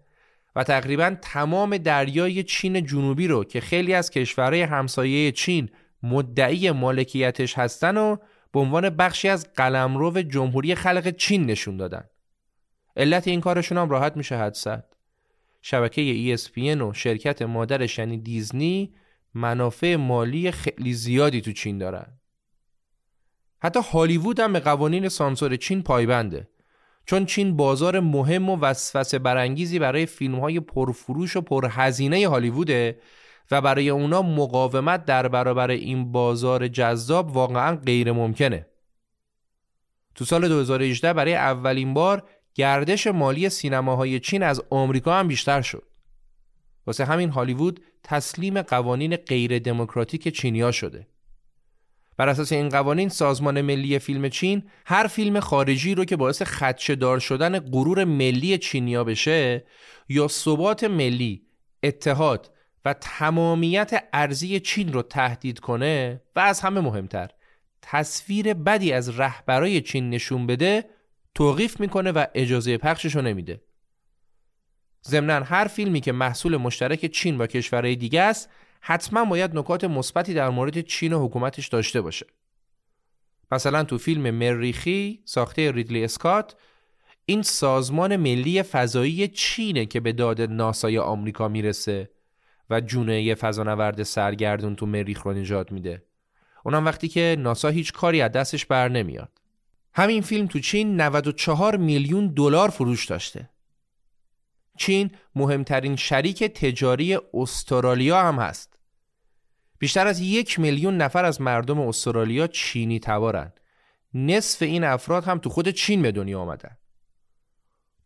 و 0.57 0.65
تقریبا 0.65 1.17
تمام 1.23 1.77
دریای 1.77 2.43
چین 2.43 2.87
جنوبی 2.87 3.29
رو 3.29 3.45
که 3.45 3.61
خیلی 3.61 3.95
از 3.95 4.11
کشورهای 4.11 4.63
همسایه 4.63 5.33
چین 5.33 5.69
مدعی 6.03 6.71
مالکیتش 6.71 7.59
هستن 7.59 7.97
و 7.97 8.17
به 8.53 8.61
عنوان 8.61 8.91
بخشی 8.91 9.29
از 9.29 9.53
قلمرو 9.53 10.23
جمهوری 10.23 10.75
خلق 10.75 11.11
چین 11.11 11.47
نشون 11.47 11.77
دادن. 11.77 12.05
علت 12.97 13.29
این 13.29 13.41
کارشون 13.41 13.79
هم 13.79 13.91
راحت 13.91 14.17
میشه 14.17 14.37
حد 14.37 14.55
شبکه 15.63 16.37
ESPN 16.37 16.81
و 16.81 16.93
شرکت 16.93 17.43
مادرش 17.43 17.99
یعنی 17.99 18.19
دیزنی 18.19 18.95
منافع 19.35 19.97
مالی 19.97 20.51
خیلی 20.51 20.93
زیادی 20.93 21.41
تو 21.41 21.53
چین 21.53 21.79
دارن. 21.79 22.07
حتی 23.63 23.81
هالیوود 23.93 24.41
هم 24.41 24.53
به 24.53 24.61
قوانین 24.61 25.09
سانسور 25.09 25.57
چین 25.57 25.83
پایبنده. 25.83 26.49
چون 27.07 27.27
چین 27.27 27.57
بازار 27.57 28.01
مهم 28.01 28.49
و 28.49 28.57
وسوسه 28.57 29.19
برانگیزی 29.19 29.79
برای 29.79 30.07
فیلم 30.07 30.41
های 30.41 30.61
پرفروش 30.61 31.37
و 31.37 31.41
پرهزینه 31.41 32.29
هالیووده 32.29 33.01
و 33.51 33.61
برای 33.61 33.91
اونا 33.91 34.23
مقاومت 34.23 35.05
در 35.05 35.29
برابر 35.29 35.71
این 35.71 36.13
بازار 36.13 36.69
جذاب 36.69 37.37
واقعا 37.37 37.77
غیر 37.77 38.13
ممکنه. 38.13 38.67
تو 40.15 40.25
سال 40.25 40.49
2018 40.49 41.13
برای 41.13 41.35
اولین 41.35 41.95
بار 41.95 42.29
گردش 42.55 43.07
مالی 43.07 43.49
سینماهای 43.49 44.21
چین 44.21 44.43
از 44.43 44.63
آمریکا 44.71 45.19
هم 45.19 45.29
بیشتر 45.29 45.63
شد. 45.63 45.83
واسه 46.87 47.05
همین 47.05 47.31
هالیوود 47.31 47.81
تسلیم 48.03 48.63
قوانین 48.63 49.17
غیر 49.17 49.59
دموکراتیک 49.59 50.29
چینیا 50.29 50.73
شده. 50.73 51.07
بر 52.17 52.29
اساس 52.29 52.53
این 52.53 52.69
قوانین 52.69 53.09
سازمان 53.09 53.61
ملی 53.61 53.99
فیلم 53.99 54.29
چین 54.29 54.63
هر 54.87 55.07
فیلم 55.07 55.41
خارجی 55.41 55.95
رو 55.95 56.05
که 56.05 56.17
باعث 56.17 56.43
خدشه 56.43 56.95
دار 56.95 57.19
شدن 57.19 57.59
غرور 57.59 58.05
ملی 58.05 58.59
چینیا 58.59 59.05
بشه 59.05 59.65
یا 60.09 60.29
ثبات 60.29 60.85
ملی، 60.85 61.43
اتحاد 61.83 62.51
و 62.85 62.95
تمامیت 63.01 64.05
ارزی 64.13 64.61
چین 64.61 64.93
رو 64.93 65.03
تهدید 65.03 65.61
کنه 65.61 66.23
و 66.37 66.41
از 66.41 66.61
همه 66.61 66.81
مهمتر 66.81 67.31
تصویر 67.83 68.55
بدی 68.55 68.93
از 68.93 69.19
رهبرای 69.19 69.81
چین 69.81 70.11
نشون 70.11 70.47
بده 70.47 70.85
توقیف 71.35 71.81
می‌کنه 71.81 72.13
و 72.13 72.27
اجازه 72.35 72.79
پخشش 72.79 73.17
رو 73.17 73.23
نمیده. 73.23 73.63
ضمنا 75.09 75.45
هر 75.45 75.67
فیلمی 75.67 76.01
که 76.01 76.13
محصول 76.13 76.57
مشترک 76.57 77.07
چین 77.07 77.39
با 77.39 77.47
کشورهای 77.47 77.97
دیگه 77.97 78.21
است 78.21 78.51
حتما 78.81 79.25
باید 79.25 79.59
نکات 79.59 79.85
مثبتی 79.85 80.35
در 80.35 80.49
مورد 80.49 80.81
چین 80.81 81.13
و 81.13 81.27
حکومتش 81.27 81.69
داشته 81.69 82.01
باشه. 82.01 82.27
مثلا 83.53 83.85
تو 83.85 83.99
فیلم 83.99 84.31
مریخی 84.31 85.23
ساخته 85.25 85.73
ریدلی 85.73 86.05
اسکات 86.05 86.57
این 87.27 87.43
سازمان 87.43 88.17
ملی 88.17 88.63
فضایی 88.63 89.29
چینه 89.29 89.87
که 89.87 90.01
به 90.01 90.13
داد 90.13 90.41
ناسای 90.41 90.99
آمریکا 90.99 91.49
می‌رسه 91.49 92.11
و 92.71 92.81
جونه 92.81 93.35
فضانورد 93.35 94.03
سرگردون 94.03 94.77
تو 94.77 94.87
مریخ 94.87 95.23
رو 95.23 95.33
نجات 95.33 95.73
میده. 95.73 96.03
اونم 96.65 96.85
وقتی 96.85 97.09
که 97.09 97.37
ناسا 97.39 97.69
هیچ 97.69 97.93
کاری 97.93 98.21
از 98.21 98.33
دستش 98.33 98.67
بر 98.67 98.89
نمیاد. 98.89 99.40
همین 99.95 100.23
فیلم 100.23 100.47
تو 100.47 100.59
چین 100.59 101.01
94 101.01 101.77
میلیون 101.77 102.27
دلار 102.27 102.69
فروش 102.69 103.07
داشته. 103.07 103.51
چین 104.77 105.11
مهمترین 105.35 105.97
شریک 105.97 106.45
تجاری 106.45 107.19
استرالیا 107.35 108.23
هم 108.23 108.39
هست. 108.39 108.79
بیشتر 109.79 110.07
از 110.07 110.21
یک 110.21 110.61
میلیون 110.61 110.97
نفر 110.97 111.25
از 111.25 111.41
مردم 111.41 111.81
استرالیا 111.81 112.47
چینی 112.47 112.99
تبارن. 112.99 113.53
نصف 114.15 114.63
این 114.63 114.85
افراد 114.85 115.25
هم 115.25 115.39
تو 115.39 115.51
خود 115.51 115.69
چین 115.69 116.03
به 116.03 116.13
دنیا 116.13 116.41
آمدن. 116.41 116.77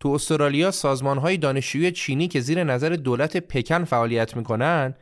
تو 0.00 0.08
استرالیا 0.08 0.70
سازمان 0.70 1.18
های 1.18 1.36
دانشجویی 1.36 1.92
چینی 1.92 2.28
که 2.28 2.40
زیر 2.40 2.64
نظر 2.64 2.88
دولت 2.88 3.36
پکن 3.36 3.84
فعالیت 3.84 4.36
می‌کنن 4.36 4.94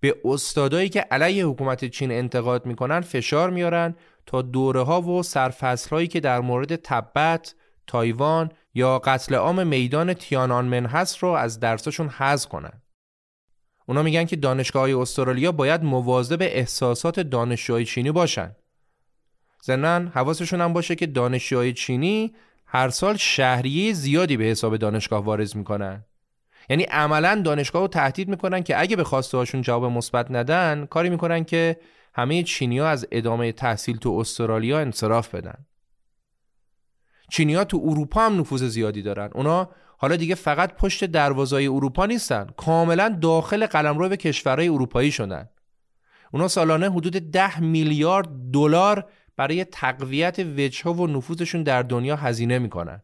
به 0.00 0.16
استادایی 0.24 0.88
که 0.88 1.00
علیه 1.00 1.46
حکومت 1.46 1.84
چین 1.84 2.10
انتقاد 2.10 2.66
می‌کنن 2.66 3.00
فشار 3.00 3.50
میارن 3.50 3.94
تا 4.28 4.42
دوره 4.42 4.82
ها 4.82 5.02
و 5.02 5.22
سرفصل 5.22 5.90
هایی 5.90 6.08
که 6.08 6.20
در 6.20 6.40
مورد 6.40 6.76
تبت، 6.76 7.54
تایوان 7.86 8.50
یا 8.74 8.98
قتل 8.98 9.34
عام 9.34 9.66
میدان 9.66 10.14
تیانانمن 10.14 10.86
هست 10.86 11.18
رو 11.18 11.28
از 11.28 11.60
درسشون 11.60 12.08
حذف 12.08 12.48
کنن. 12.48 12.82
اونا 13.86 14.02
میگن 14.02 14.24
که 14.24 14.36
دانشگاه 14.36 14.82
های 14.82 14.92
استرالیا 14.92 15.52
باید 15.52 15.82
مواظب 15.82 16.38
احساسات 16.42 17.20
دانشجوهای 17.20 17.84
چینی 17.84 18.12
باشن. 18.12 18.56
زنن 19.62 20.08
حواسشون 20.14 20.60
هم 20.60 20.72
باشه 20.72 20.94
که 20.94 21.06
دانشجوهای 21.06 21.72
چینی 21.72 22.34
هر 22.66 22.88
سال 22.88 23.16
شهریه 23.16 23.92
زیادی 23.92 24.36
به 24.36 24.44
حساب 24.44 24.76
دانشگاه 24.76 25.24
وارد 25.24 25.54
می‌کنن. 25.54 26.04
یعنی 26.70 26.82
عملا 26.82 27.42
دانشگاه 27.44 27.82
رو 27.82 27.88
تهدید 27.88 28.28
می‌کنن 28.28 28.62
که 28.62 28.80
اگه 28.80 28.96
به 28.96 29.04
خواسته 29.04 29.38
هاشون 29.38 29.62
جواب 29.62 29.84
مثبت 29.84 30.30
ندن 30.30 30.86
کاری 30.86 31.10
می‌کنن 31.10 31.44
که 31.44 31.76
همه 32.18 32.42
چینی 32.42 32.78
ها 32.78 32.88
از 32.88 33.06
ادامه 33.12 33.52
تحصیل 33.52 33.96
تو 33.96 34.10
استرالیا 34.10 34.78
انصراف 34.78 35.34
بدن. 35.34 35.66
چینی 37.30 37.54
ها 37.54 37.64
تو 37.64 37.80
اروپا 37.84 38.26
هم 38.26 38.40
نفوذ 38.40 38.64
زیادی 38.64 39.02
دارن. 39.02 39.30
اونا 39.34 39.70
حالا 39.98 40.16
دیگه 40.16 40.34
فقط 40.34 40.74
پشت 40.76 41.04
دروازای 41.04 41.66
اروپا 41.66 42.06
نیستن 42.06 42.46
کاملا 42.56 43.18
داخل 43.22 43.66
قلمرو 43.66 44.08
کشورهای 44.08 44.68
اروپایی 44.68 45.12
شدن 45.12 45.48
اونا 46.32 46.48
سالانه 46.48 46.90
حدود 46.90 47.12
ده 47.12 47.60
میلیارد 47.60 48.28
دلار 48.52 49.10
برای 49.36 49.64
تقویت 49.64 50.38
وجه 50.38 50.90
و 50.90 51.06
نفوذشون 51.06 51.62
در 51.62 51.82
دنیا 51.82 52.16
هزینه 52.16 52.58
می‌کنن 52.58 53.02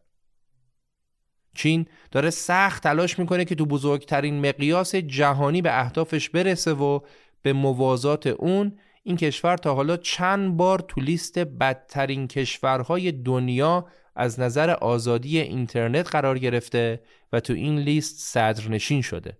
چین 1.55 1.85
داره 2.11 2.29
سخت 2.29 2.83
تلاش 2.83 3.19
می‌کنه 3.19 3.45
که 3.45 3.55
تو 3.55 3.65
بزرگترین 3.65 4.49
مقیاس 4.49 4.95
جهانی 4.95 5.61
به 5.61 5.79
اهدافش 5.79 6.29
برسه 6.29 6.73
و 6.73 6.99
به 7.41 7.53
موازات 7.53 8.27
اون 8.27 8.77
این 9.07 9.17
کشور 9.17 9.57
تا 9.57 9.75
حالا 9.75 9.97
چند 9.97 10.57
بار 10.57 10.79
تو 10.79 11.01
لیست 11.01 11.39
بدترین 11.39 12.27
کشورهای 12.27 13.11
دنیا 13.11 13.87
از 14.15 14.39
نظر 14.39 14.69
آزادی 14.69 15.39
اینترنت 15.39 16.09
قرار 16.09 16.39
گرفته 16.39 17.01
و 17.33 17.39
تو 17.39 17.53
این 17.53 17.79
لیست 17.79 18.19
صدرنشین 18.19 19.01
شده. 19.01 19.37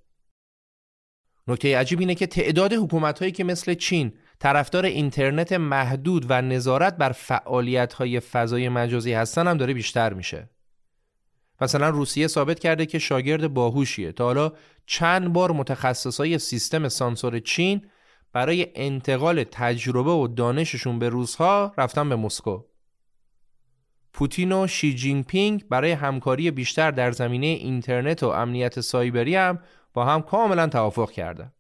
نکته 1.48 1.78
عجیب 1.78 2.00
اینه 2.00 2.16
که 2.16 2.28
تعداد 2.28 2.74
حکومت 2.74 3.34
که 3.34 3.44
مثل 3.44 3.74
چین 3.74 4.14
طرفدار 4.40 4.86
اینترنت 4.86 5.54
محدود 5.54 6.26
و 6.30 6.42
نظارت 6.42 6.98
بر 6.98 7.12
فعالیت 7.12 7.94
های 7.94 8.20
فضای 8.20 8.70
مجازی 8.70 9.14
هستن 9.14 9.48
هم 9.48 9.58
داره 9.58 9.74
بیشتر 9.74 10.14
میشه. 10.14 10.50
مثلا 11.62 11.90
روسیه 11.90 12.28
ثابت 12.28 12.60
کرده 12.60 12.86
که 12.86 13.00
شاگرد 13.00 13.48
باهوشیه 13.48 14.12
تا 14.12 14.24
حالا 14.24 14.52
چند 14.86 15.34
بار 15.34 15.52
متخصصای 15.52 16.40
سیستم 16.40 16.90
سانسور 16.90 17.40
چین 17.40 17.86
برای 18.36 18.68
انتقال 18.76 19.44
تجربه 19.44 20.12
و 20.12 20.28
دانششون 20.28 20.99
به 20.99 21.10
روزها 21.10 21.74
رفتن 21.78 22.10
به 22.10 22.16
مسکو. 22.16 22.64
پوتین 24.14 24.52
و 24.52 24.68
شی 24.68 24.95
جین 24.95 25.24
پینگ 25.24 25.68
برای 25.68 25.91
همکاری 25.91 26.52
بیشتر 26.52 26.91
در 26.91 27.12
زمینه 27.12 27.48
اینترنت 27.48 28.24
و 28.24 28.28
امنیت 28.28 28.80
سایبری 28.80 29.36
هم 29.36 29.60
با 29.94 30.06
هم 30.06 30.22
کاملا 30.22 30.68
توافق 30.68 31.12
کردند. 31.12 31.53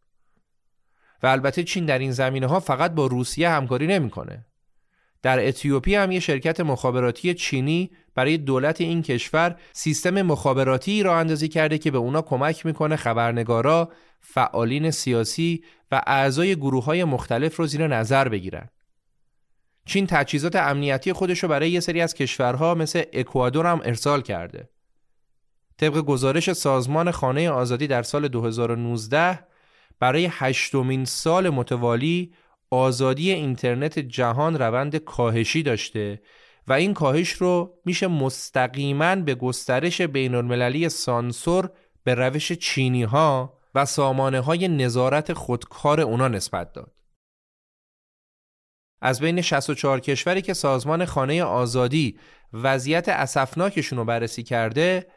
و 1.23 1.27
البته 1.27 1.63
چین 1.63 1.85
در 1.85 1.99
این 1.99 2.11
زمینه 2.11 2.47
ها 2.47 2.59
فقط 2.59 2.91
با 2.91 3.07
روسیه 3.07 3.49
همکاری 3.49 3.87
نمی‌کنه. 3.87 4.45
در 5.25 5.47
اتیوپی 5.47 5.95
هم 5.95 6.11
یه 6.11 6.19
شرکت 6.19 6.59
مخابراتی 6.59 7.33
چینی 7.33 7.91
برای 8.15 8.37
دولت 8.37 8.81
این 8.81 9.01
کشور 9.01 9.55
سیستم 9.73 10.21
مخابراتی 10.21 11.03
را 11.03 11.19
اندازی 11.19 11.47
کرده 11.47 11.77
که 11.77 11.91
به 11.91 11.97
اونا 11.97 12.21
کمک 12.21 12.65
می‌کنه 12.65 12.95
خبرنگارا، 12.95 13.91
فعالین 14.21 14.91
سیاسی 14.91 15.63
و 15.91 16.01
اعضای 16.07 16.55
گروه 16.55 16.83
های 16.83 17.03
مختلف 17.03 17.55
رو 17.55 17.67
زیر 17.67 17.87
نظر 17.87 18.29
بگیرن. 18.29 18.69
چین 19.85 20.07
تجهیزات 20.07 20.55
امنیتی 20.55 21.13
خودش 21.13 21.43
رو 21.43 21.49
برای 21.49 21.71
یه 21.71 21.79
سری 21.79 22.01
از 22.01 22.13
کشورها 22.13 22.75
مثل 22.75 23.03
اکوادور 23.13 23.65
هم 23.65 23.81
ارسال 23.85 24.21
کرده. 24.21 24.69
طبق 25.77 25.97
گزارش 25.97 26.53
سازمان 26.53 27.11
خانه 27.11 27.49
آزادی 27.49 27.87
در 27.87 28.03
سال 28.03 28.27
2019 28.27 29.39
برای 29.99 30.29
هشتمین 30.31 31.05
سال 31.05 31.49
متوالی 31.49 32.33
آزادی 32.69 33.31
اینترنت 33.31 33.99
جهان 33.99 34.57
روند 34.59 34.95
کاهشی 34.95 35.63
داشته 35.63 36.21
و 36.67 36.73
این 36.73 36.93
کاهش 36.93 37.31
رو 37.31 37.79
میشه 37.85 38.07
مستقیما 38.07 39.15
به 39.15 39.35
گسترش 39.35 40.01
بین 40.01 40.35
المللی 40.35 40.89
سانسور 40.89 41.69
به 42.03 42.15
روش 42.15 42.51
چینی 42.51 43.03
ها 43.03 43.57
و 43.75 43.85
سامانه 43.85 44.39
های 44.39 44.67
نظارت 44.67 45.33
خودکار 45.33 46.01
اونا 46.01 46.27
نسبت 46.27 46.73
داد. 46.73 46.91
از 49.01 49.19
بین 49.19 49.41
64 49.41 49.99
کشوری 49.99 50.41
که 50.41 50.53
سازمان 50.53 51.05
خانه 51.05 51.43
آزادی 51.43 52.19
وضعیت 52.53 53.09
اسفناکشون 53.09 53.99
رو 53.99 54.05
بررسی 54.05 54.43
کرده 54.43 55.07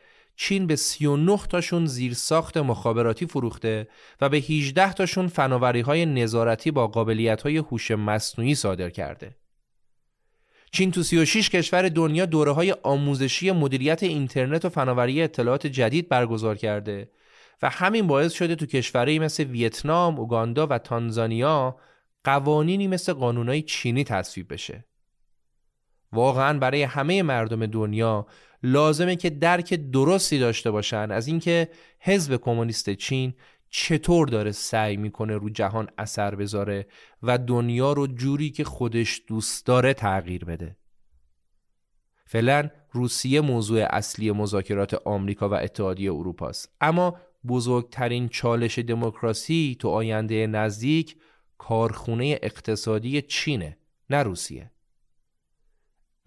چین 0.40 0.66
به 0.66 0.76
39 0.76 1.38
تاشون 1.38 1.86
زیرساخت 1.86 2.56
مخابراتی 2.56 3.26
فروخته 3.26 3.88
و 4.20 4.28
به 4.28 4.36
18 4.36 4.92
تاشون 4.92 5.26
فناوری 5.26 5.80
های 5.80 6.06
نظارتی 6.06 6.70
با 6.70 6.86
قابلیت 6.86 7.42
های 7.42 7.56
هوش 7.56 7.90
مصنوعی 7.90 8.54
صادر 8.54 8.90
کرده. 8.90 9.36
چین 10.72 10.90
تو 10.90 11.02
36 11.02 11.50
کشور 11.50 11.88
دنیا 11.88 12.26
دوره 12.26 12.52
های 12.52 12.72
آموزشی 12.82 13.50
مدیریت 13.50 14.02
اینترنت 14.02 14.64
و 14.64 14.68
فناوری 14.68 15.22
اطلاعات 15.22 15.66
جدید 15.66 16.08
برگزار 16.08 16.56
کرده 16.56 17.10
و 17.62 17.70
همین 17.70 18.06
باعث 18.06 18.32
شده 18.32 18.54
تو 18.54 18.66
کشورهایی 18.66 19.18
مثل 19.18 19.44
ویتنام، 19.44 20.18
اوگاندا 20.18 20.66
و 20.66 20.78
تانزانیا 20.78 21.76
قوانینی 22.24 22.88
مثل 22.88 23.12
قانونای 23.12 23.62
چینی 23.62 24.04
تصویب 24.04 24.52
بشه. 24.52 24.84
واقعا 26.12 26.58
برای 26.58 26.82
همه 26.82 27.22
مردم 27.22 27.66
دنیا 27.66 28.26
لازمه 28.62 29.16
که 29.16 29.30
درک 29.30 29.74
درستی 29.74 30.38
داشته 30.38 30.70
باشن. 30.70 31.10
از 31.10 31.26
اینکه 31.26 31.68
حزب 32.00 32.36
کمونیست 32.36 32.90
چین 32.90 33.34
چطور 33.70 34.28
داره 34.28 34.52
سعی 34.52 34.96
می‌کنه 34.96 35.36
رو 35.36 35.50
جهان 35.50 35.88
اثر 35.98 36.34
بذاره 36.34 36.86
و 37.22 37.38
دنیا 37.38 37.92
رو 37.92 38.06
جوری 38.06 38.50
که 38.50 38.64
خودش 38.64 39.22
دوست 39.26 39.66
داره 39.66 39.94
تغییر 39.94 40.44
بده. 40.44 40.76
فعلا 42.26 42.70
روسیه 42.92 43.40
موضوع 43.40 43.86
اصلی 43.90 44.32
مذاکرات 44.32 44.94
آمریکا 44.94 45.48
و 45.48 45.54
اتحادیه 45.54 46.12
اروپا 46.12 46.48
است. 46.48 46.74
اما 46.80 47.16
بزرگترین 47.48 48.28
چالش 48.28 48.78
دموکراسی 48.78 49.76
تو 49.80 49.88
آینده 49.88 50.46
نزدیک 50.46 51.16
کارخونه 51.58 52.38
اقتصادی 52.42 53.22
چینه 53.22 53.78
نه 54.10 54.22
روسیه. 54.22 54.70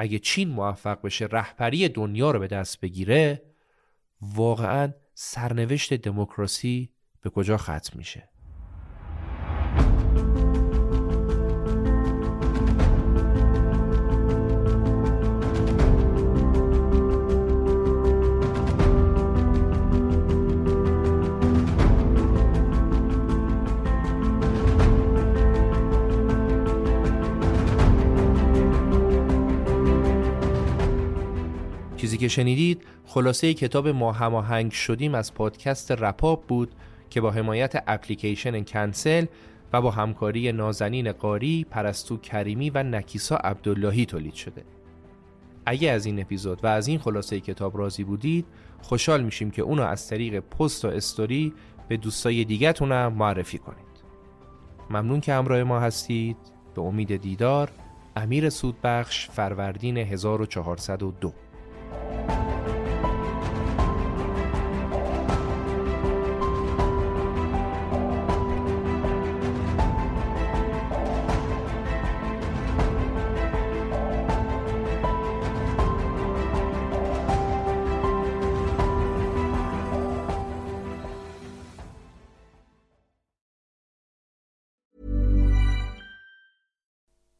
اگه 0.02 0.20
چین 0.20 0.50
موفق 0.50 1.02
بشه 1.02 1.26
رهبری 1.26 1.90
دنیا 1.90 2.32
رو 2.32 2.40
به 2.40 2.48
دست 2.48 2.80
بگیره 2.80 3.42
واقعا 4.22 4.94
سرنوشت 5.14 5.94
دموکراسی 5.94 6.94
به 7.22 7.30
کجا 7.30 7.58
ختم 7.58 7.98
میشه؟ 7.98 8.31
که 32.18 32.28
شنیدید 32.28 32.84
خلاصه 33.06 33.54
کتاب 33.54 33.88
ما 33.88 34.12
هماهنگ 34.12 34.72
شدیم 34.72 35.16
از 35.16 35.34
پادکست 35.34 35.92
رپاب 35.92 36.44
بود 36.48 36.72
که 37.10 37.22
با 37.22 37.32
حمایت 37.32 37.84
اپلیکیشن 37.88 38.64
کنسل 38.64 39.26
و 39.74 39.82
با 39.82 39.92
همکاری 39.92 40.52
نازنین 40.52 41.12
قاری، 41.12 41.66
پرستو 41.70 42.18
کریمی 42.18 42.70
و 42.70 42.84
نکیسا 42.84 43.36
عبداللهی 43.36 44.06
تولید 44.06 44.34
شده. 44.34 44.64
اگه 45.66 45.92
از 45.92 46.06
این 46.06 46.22
اپیزود 46.22 46.64
و 46.64 46.68
از 46.68 46.88
این 46.88 47.00
خلاصه 47.00 47.40
کتاب 47.40 47.78
راضی 47.78 48.04
بودید، 48.04 48.46
خوشحال 48.82 49.24
میشیم 49.24 49.52
که 49.52 49.62
اونو 49.62 49.84
از 49.84 50.08
طریق 50.08 50.40
پست 50.40 50.86
و 50.86 50.88
استوری 50.88 51.54
به 51.88 51.98
دوستای 51.98 52.44
دیگه‌تونم 52.44 53.14
معرفی 53.14 53.58
کنید. 53.58 53.92
ممنون 54.90 55.22
که 55.22 55.34
همراه 55.34 55.64
ما 55.64 55.80
هستید. 55.80 56.38
به 56.76 56.82
امید 56.82 57.16
دیدار 57.16 57.72
امیر 58.16 58.50
سودبخش 58.50 59.30
فروردین 59.30 59.98
1402 59.98 61.34
Thank 61.92 62.68
you. 62.68 62.81